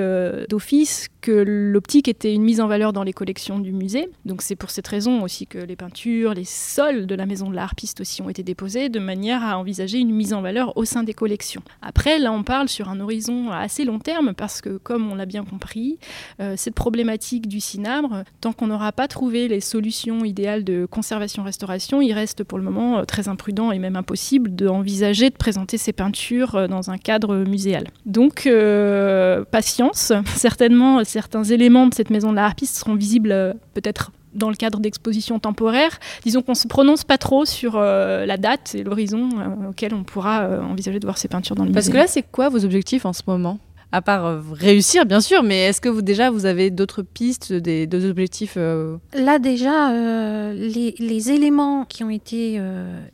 d'office 0.48 1.10
que 1.22 1.32
l'optique 1.32 2.08
était 2.08 2.34
une 2.34 2.44
mise 2.44 2.60
en 2.60 2.68
valeur 2.68 2.94
dans 2.94 3.04
les 3.04 3.14
collections 3.14 3.58
du 3.58 3.72
musée. 3.72 4.10
Donc 4.26 4.42
c'est 4.42 4.58
pour 4.58 4.70
cette 4.70 4.88
raison 4.88 5.24
aussi 5.24 5.48
que 5.48 5.58
les 5.58 5.78
peintures, 5.78 6.34
les 6.34 6.44
sols 6.44 7.08
de 7.08 7.16
la 7.16 7.26
maison 7.26 7.50
de 7.50 7.56
l'harpiste 7.56 8.02
aussi 8.02 8.22
ont 8.22 8.30
été 8.30 8.44
déposés 8.44 8.90
de 8.90 9.00
manière 9.00 9.42
à 9.42 9.58
envisager 9.58 10.00
une 10.00 10.14
mise 10.14 10.34
en 10.34 10.42
valeur 10.42 10.76
au 10.78 10.84
sein 10.84 11.04
des 11.04 11.14
collections. 11.14 11.64
Après, 11.82 12.20
là 12.20 12.32
on 12.34 12.44
parle 12.44 12.68
sur 12.68 12.90
un 12.90 13.00
horizon 13.00 13.52
assez 13.52 13.86
long 13.86 14.00
terme 14.00 14.34
parce 14.34 14.62
que 14.62 14.78
comme 14.78 15.10
on 15.12 15.16
l'a 15.16 15.26
bien 15.26 15.46
compris, 15.46 15.98
euh, 16.42 16.56
cette 16.58 16.76
problématique 16.76 17.48
du 17.48 17.62
cinabre, 17.62 18.24
tant 18.42 18.52
qu'on 18.52 18.68
n'aura 18.68 18.92
pas 18.92 19.08
trouvé 19.08 19.48
les 19.48 19.62
solutions 19.62 20.26
idéales 20.26 20.66
de 20.66 20.86
conservation-restauration, 20.86 22.02
il 22.02 22.12
reste 22.12 22.44
pour 22.44 22.58
le 22.58 22.66
moment 22.66 23.00
euh, 23.00 23.06
très 23.06 23.30
imprudent 23.30 23.72
et 23.72 23.80
même 23.80 23.96
impossible 23.96 24.43
d'envisager 24.50 25.30
de 25.30 25.36
présenter 25.36 25.78
ces 25.78 25.94
peintures 25.94 26.56
euh, 26.56 26.68
dans 26.68 26.90
un 26.90 26.98
cadre 26.98 27.38
muséal. 27.38 27.88
Donc 28.06 28.50
patience, 29.52 30.12
certainement 30.36 31.04
certains 31.04 31.44
éléments 31.44 31.88
de 31.88 31.94
cette 31.94 32.10
maison 32.10 32.32
de 32.32 32.36
la 32.36 32.46
harpiste 32.46 32.76
seront 32.76 32.96
visibles 32.96 33.32
euh, 33.32 33.54
peut-être 33.74 34.12
dans 34.34 34.50
le 34.50 34.56
cadre 34.56 34.80
d'expositions 34.80 35.38
temporaires. 35.38 36.00
Disons 36.24 36.42
qu'on 36.42 36.56
se 36.56 36.68
prononce 36.68 37.04
pas 37.04 37.20
trop 37.20 37.46
sur 37.46 37.80
la 37.80 38.38
date 38.38 38.74
et 38.74 38.84
l'horizon 38.84 39.30
auquel 39.70 39.94
on 39.94 40.04
pourra 40.04 40.50
envisager 40.64 40.98
de 41.00 41.06
voir 41.06 41.20
ces 41.20 41.28
peintures 41.28 41.56
dans 41.56 41.66
le 41.66 41.72
Parce 41.72 41.86
musée. 41.86 42.00
Parce 42.00 42.08
que 42.08 42.08
là, 42.08 42.12
c'est 42.12 42.32
quoi 42.32 42.50
vos 42.50 42.66
objectifs 42.66 43.06
en 43.06 43.14
ce 43.14 43.22
moment? 43.28 43.60
À 43.94 44.02
part 44.02 44.26
euh, 44.26 44.42
réussir, 44.52 45.06
bien 45.06 45.22
sûr, 45.22 45.44
mais 45.44 45.66
est-ce 45.66 45.80
que 45.80 45.88
vous 45.88 46.02
déjà 46.02 46.32
vous 46.32 46.48
avez 46.48 46.72
d'autres 46.72 47.04
pistes, 47.04 47.54
des, 47.54 47.86
d'autres 47.86 48.10
objectifs 48.10 48.56
euh 48.58 48.98
Là 49.14 49.38
déjà, 49.38 49.92
euh, 49.92 50.52
les, 50.52 51.32
éléments 51.32 51.86
qui 51.86 52.04
ont 52.04 52.10
été 52.10 52.60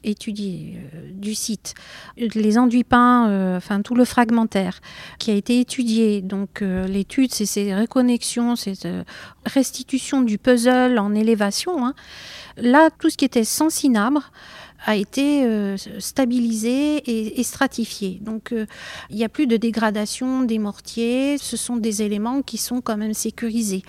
étudiés 0.05 0.79
du 1.11 1.35
site, 1.35 1.73
les 2.17 2.57
enduits 2.57 2.85
peints, 2.85 3.55
enfin 3.57 3.81
tout 3.81 3.93
le 3.93 4.05
fragmentaire 4.05 4.79
qui 5.19 5.31
a 5.31 5.33
été 5.33 5.59
étudié, 5.59 6.21
donc 6.21 6.61
l'étude, 6.61 7.33
c'est 7.33 7.45
ces 7.45 7.75
reconnexions, 7.75 8.55
cette 8.55 8.87
restitution 9.45 10.21
du 10.21 10.37
puzzle 10.37 10.97
en 10.97 11.13
élévation. 11.13 11.85
Hein. 11.85 11.93
Là, 12.57 12.89
tout 12.97 13.09
ce 13.09 13.17
qui 13.17 13.25
était 13.25 13.43
sans 13.43 13.69
cinabre, 13.69 14.31
a 14.85 14.95
été 14.95 15.45
euh, 15.45 15.77
stabilisé 15.99 17.39
et, 17.39 17.43
stratifié. 17.43 18.19
Donc 18.21 18.51
euh, 18.51 18.65
il 19.09 19.17
n'y 19.17 19.23
a 19.23 19.29
plus 19.29 19.47
de 19.47 19.57
dégradation 19.57 20.43
des 20.43 20.59
mortiers, 20.59 21.37
ce 21.37 21.57
sont 21.57 21.77
des 21.77 22.01
éléments 22.01 22.41
qui 22.41 22.57
sont 22.57 22.81
quand 22.81 22.97
même 22.97 23.13
sécurisés. 23.13 23.83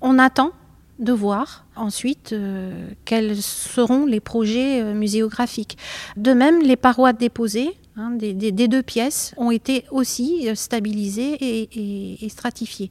On 0.00 0.18
attend 0.18 0.52
de 0.98 1.12
voir 1.12 1.66
ensuite 1.76 2.32
euh, 2.32 2.88
quels 3.04 3.40
seront 3.42 4.06
les 4.06 4.20
projets 4.20 4.94
muséographiques. 4.94 5.76
De 6.16 6.32
même, 6.32 6.62
les 6.62 6.76
parois 6.76 7.12
déposées 7.12 7.76
hein, 7.96 8.10
des, 8.10 8.52
deux 8.52 8.82
pièces 8.82 9.34
ont 9.36 9.50
été 9.50 9.84
aussi 9.90 10.48
euh, 10.48 10.54
stabilisées 10.54 11.36
et, 11.40 12.28
stratifiées. 12.28 12.90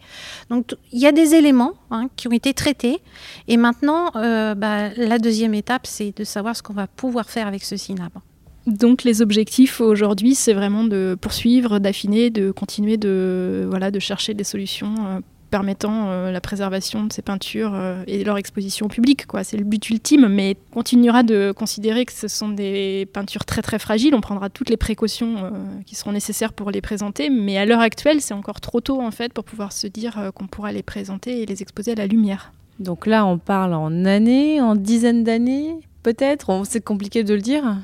Donc 0.49 0.75
il 0.91 0.99
y 0.99 1.05
a 1.05 1.11
des 1.11 1.35
éléments 1.35 1.73
hein, 1.91 2.09
qui 2.15 2.27
ont 2.27 2.31
été 2.31 2.53
traités 2.53 2.99
et 3.47 3.57
maintenant 3.57 4.11
euh, 4.15 4.55
bah, 4.55 4.89
la 4.95 5.19
deuxième 5.19 5.53
étape 5.53 5.85
c'est 5.87 6.15
de 6.17 6.23
savoir 6.23 6.55
ce 6.55 6.63
qu'on 6.63 6.73
va 6.73 6.87
pouvoir 6.87 7.29
faire 7.29 7.47
avec 7.47 7.63
ce 7.63 7.77
cinabre. 7.77 8.21
Donc 8.67 9.03
les 9.03 9.21
objectifs 9.21 9.79
aujourd'hui, 9.79 10.33
c'est 10.33 10.53
vraiment 10.53 10.83
de 10.83 11.15
poursuivre, 11.19 11.77
d'affiner, 11.77 12.31
de 12.31 12.51
continuer 12.51 12.97
de 12.97 13.67
chercher 13.99 14.33
des 14.33 14.43
solutions 14.43 14.95
euh, 15.07 15.19
permettant 15.55 16.09
euh, 16.09 16.33
la 16.33 16.41
préservation 16.41 17.05
de 17.05 17.13
ces 17.13 17.21
peintures 17.21 17.71
euh, 17.75 18.03
et 18.07 18.25
leur 18.25 18.37
exposition 18.37 18.87
au 18.87 18.89
public. 18.89 19.23
C'est 19.43 19.55
le 19.55 19.63
but 19.63 19.89
ultime, 19.89 20.27
mais 20.27 20.57
on 20.71 20.73
continuera 20.73 21.23
de 21.23 21.53
considérer 21.53 22.03
que 22.03 22.11
ce 22.11 22.27
sont 22.27 22.49
des 22.49 23.07
peintures 23.13 23.45
très 23.45 23.61
très 23.61 23.79
fragiles. 23.79 24.13
On 24.13 24.19
prendra 24.19 24.49
toutes 24.49 24.69
les 24.69 24.75
précautions 24.75 25.35
euh, 25.37 25.51
qui 25.85 25.95
seront 25.95 26.11
nécessaires 26.11 26.51
pour 26.51 26.71
les 26.71 26.81
présenter, 26.81 27.29
mais 27.29 27.57
à 27.57 27.65
l'heure 27.65 27.79
actuelle, 27.79 28.19
c'est 28.19 28.33
encore 28.33 28.59
trop 28.59 28.81
tôt 28.81 29.01
en 29.01 29.11
fait 29.11 29.31
pour 29.31 29.45
pouvoir 29.45 29.71
se 29.71 29.87
dire 29.87 30.31
qu'on 30.35 30.47
pourra 30.47 30.73
les 30.73 30.83
présenter 30.83 31.41
et 31.41 31.45
les 31.45 31.61
exposer 31.61 31.93
à 31.93 31.95
la 31.95 32.07
lumière. 32.07 32.51
Donc 32.79 33.07
là, 33.07 33.25
on 33.25 33.37
parle 33.37 33.73
en 33.73 34.03
années, 34.03 34.59
en 34.59 34.75
dizaines 34.75 35.23
d'années, 35.23 35.73
peut-être? 36.03 36.63
C'est 36.65 36.83
compliqué 36.83 37.23
de 37.23 37.33
le 37.33 37.41
dire? 37.41 37.77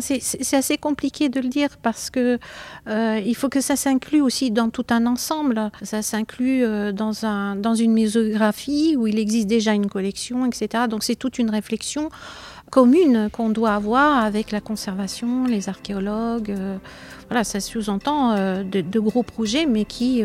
C'est 0.00 0.56
assez 0.56 0.78
compliqué 0.78 1.28
de 1.28 1.40
le 1.40 1.48
dire 1.48 1.76
parce 1.82 2.10
que 2.10 2.38
euh, 2.88 3.20
il 3.24 3.34
faut 3.34 3.48
que 3.48 3.60
ça 3.60 3.76
s'inclue 3.76 4.20
aussi 4.20 4.50
dans 4.50 4.70
tout 4.70 4.86
un 4.90 5.06
ensemble. 5.06 5.70
Ça 5.82 6.02
s'inclut 6.02 6.64
euh, 6.64 6.92
dans, 6.92 7.24
un, 7.24 7.56
dans 7.56 7.74
une 7.74 7.92
muséographie 7.92 8.96
où 8.96 9.06
il 9.06 9.18
existe 9.18 9.46
déjà 9.46 9.72
une 9.74 9.88
collection, 9.88 10.46
etc. 10.46 10.84
Donc 10.88 11.04
c'est 11.04 11.14
toute 11.14 11.38
une 11.38 11.50
réflexion 11.50 12.08
commune 12.70 13.28
qu'on 13.30 13.48
doit 13.48 13.74
avoir 13.74 14.24
avec 14.24 14.50
la 14.50 14.60
conservation, 14.60 15.44
les 15.46 15.68
archéologues. 15.68 16.50
Euh, 16.50 16.78
voilà, 17.28 17.44
ça 17.44 17.60
sous-entend 17.60 18.34
de, 18.62 18.80
de, 18.80 19.00
gros 19.00 19.24
projets, 19.24 19.66
mais 19.66 19.84
qui, 19.84 20.22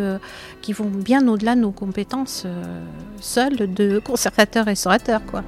qui 0.62 0.72
vont 0.72 0.90
bien 0.90 1.28
au-delà 1.28 1.56
de 1.56 1.62
nos 1.62 1.72
compétences 1.72 2.46
seules 3.20 3.74
de 3.74 3.98
conservateurs 3.98 4.68
et 4.68 4.72
restaurateurs, 4.72 5.26
quoi. 5.26 5.44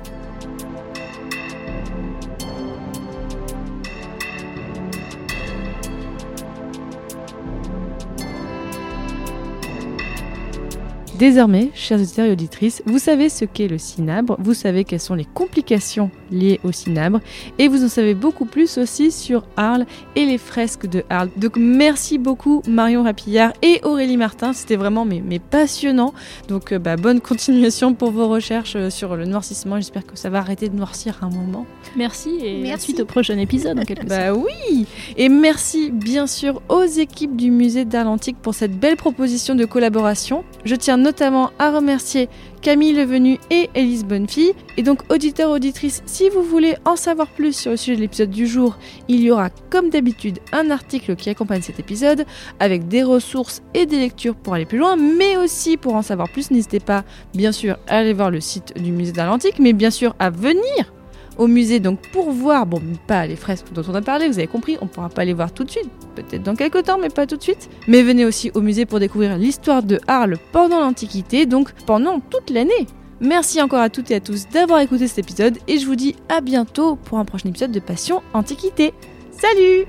Désormais, 11.19 11.69
chers 11.75 11.99
auditeurs 11.99 12.25
et 12.25 12.31
auditrices, 12.31 12.81
vous 12.87 12.97
savez 12.97 13.29
ce 13.29 13.45
qu'est 13.45 13.67
le 13.67 13.77
cinabre, 13.77 14.35
vous 14.39 14.55
savez 14.55 14.83
quelles 14.83 14.99
sont 14.99 15.13
les 15.13 15.25
complications 15.25 16.09
liées 16.33 16.59
au 16.63 16.71
cinabre, 16.71 17.19
et 17.59 17.67
vous 17.67 17.83
en 17.83 17.87
savez 17.87 18.13
beaucoup 18.13 18.45
plus 18.45 18.77
aussi 18.77 19.11
sur 19.11 19.45
Arles 19.55 19.85
et 20.15 20.25
les 20.25 20.37
fresques 20.37 20.87
de 20.87 21.03
Arles. 21.09 21.29
Donc 21.37 21.55
merci 21.57 22.17
beaucoup 22.17 22.61
Marion 22.67 23.03
Rapillard 23.03 23.53
et 23.61 23.79
Aurélie 23.83 24.17
Martin, 24.17 24.53
c'était 24.53 24.75
vraiment 24.75 25.05
mais, 25.05 25.21
mais, 25.25 25.39
passionnant. 25.39 26.13
Donc 26.47 26.71
euh, 26.71 26.79
bah, 26.79 26.95
bonne 26.95 27.21
continuation 27.33 27.93
pour 27.93 28.11
vos 28.11 28.27
recherches 28.27 28.75
euh, 28.75 28.89
sur 28.89 29.15
le 29.15 29.25
noircissement, 29.25 29.77
j'espère 29.77 30.05
que 30.05 30.17
ça 30.17 30.29
va 30.29 30.39
arrêter 30.39 30.69
de 30.69 30.75
noircir 30.75 31.19
un 31.21 31.29
moment. 31.29 31.65
Merci 31.95 32.37
et 32.41 32.61
merci. 32.61 32.85
suite 32.85 32.99
au 32.99 33.05
prochain 33.05 33.37
épisode 33.37 33.79
en 33.79 33.83
quelque 33.83 34.07
bah 34.07 34.33
oui 34.33 34.87
Et 35.15 35.29
merci 35.29 35.91
bien 35.91 36.27
sûr 36.27 36.61
aux 36.69 36.83
équipes 36.83 37.35
du 37.35 37.51
musée 37.51 37.85
d'Arles 37.85 38.07
Antique 38.07 38.37
pour 38.41 38.55
cette 38.55 38.77
belle 38.77 38.95
proposition 38.95 39.55
de 39.55 39.65
collaboration. 39.65 40.43
Je 40.65 40.75
tiens 40.75 40.97
notamment 40.97 41.51
à 41.59 41.71
remercier 41.71 42.29
Camille 42.63 42.93
Levenu 42.93 43.39
et 43.49 43.69
Élise 43.75 44.05
Bonnefille. 44.05 44.53
Et 44.77 44.83
donc, 44.83 45.01
auditeurs, 45.11 45.51
auditrices, 45.51 46.01
si 46.05 46.29
vous 46.29 46.41
voulez 46.41 46.75
en 46.85 46.95
savoir 46.95 47.27
plus 47.27 47.53
sur 47.53 47.71
le 47.71 47.77
sujet 47.77 47.97
de 47.97 48.01
l'épisode 48.01 48.29
du 48.29 48.47
jour, 48.47 48.77
il 49.09 49.19
y 49.19 49.29
aura 49.31 49.49
comme 49.69 49.89
d'habitude 49.89 50.39
un 50.53 50.71
article 50.71 51.17
qui 51.17 51.29
accompagne 51.29 51.61
cet 51.61 51.81
épisode 51.81 52.25
avec 52.61 52.87
des 52.87 53.03
ressources 53.03 53.61
et 53.73 53.85
des 53.85 53.99
lectures 53.99 54.35
pour 54.35 54.53
aller 54.53 54.65
plus 54.65 54.77
loin, 54.77 54.95
mais 54.95 55.35
aussi 55.35 55.75
pour 55.75 55.95
en 55.95 56.01
savoir 56.01 56.29
plus, 56.29 56.51
n'hésitez 56.51 56.79
pas, 56.79 57.03
bien 57.33 57.51
sûr, 57.51 57.77
à 57.87 57.97
aller 57.97 58.13
voir 58.13 58.31
le 58.31 58.39
site 58.39 58.73
du 58.81 58.93
musée 58.93 59.11
d'Atlantique, 59.11 59.59
mais 59.59 59.73
bien 59.73 59.91
sûr 59.91 60.15
à 60.19 60.29
venir 60.29 60.93
au 61.37 61.47
musée 61.47 61.79
donc 61.79 61.99
pour 62.11 62.31
voir, 62.31 62.65
bon 62.65 62.81
pas 63.07 63.25
les 63.25 63.35
fresques 63.35 63.71
dont 63.73 63.83
on 63.87 63.95
a 63.95 64.01
parlé, 64.01 64.27
vous 64.27 64.37
avez 64.37 64.47
compris, 64.47 64.77
on 64.81 64.87
pourra 64.87 65.09
pas 65.09 65.25
les 65.25 65.33
voir 65.33 65.51
tout 65.51 65.63
de 65.63 65.71
suite, 65.71 65.89
peut-être 66.15 66.43
dans 66.43 66.55
quelques 66.55 66.83
temps 66.83 66.97
mais 66.99 67.09
pas 67.09 67.25
tout 67.25 67.37
de 67.37 67.43
suite. 67.43 67.69
Mais 67.87 68.03
venez 68.03 68.25
aussi 68.25 68.51
au 68.53 68.61
musée 68.61 68.85
pour 68.85 68.99
découvrir 68.99 69.37
l'histoire 69.37 69.83
de 69.83 69.99
Arles 70.07 70.37
pendant 70.51 70.79
l'Antiquité, 70.79 71.45
donc 71.45 71.71
pendant 71.85 72.19
toute 72.19 72.49
l'année. 72.49 72.87
Merci 73.19 73.61
encore 73.61 73.79
à 73.79 73.89
toutes 73.89 74.11
et 74.11 74.15
à 74.15 74.19
tous 74.19 74.47
d'avoir 74.49 74.81
écouté 74.81 75.07
cet 75.07 75.19
épisode 75.19 75.57
et 75.67 75.77
je 75.77 75.85
vous 75.85 75.95
dis 75.95 76.15
à 76.29 76.41
bientôt 76.41 76.95
pour 76.95 77.19
un 77.19 77.25
prochain 77.25 77.49
épisode 77.49 77.71
de 77.71 77.79
Passion 77.79 78.21
Antiquité. 78.33 78.93
Salut 79.31 79.85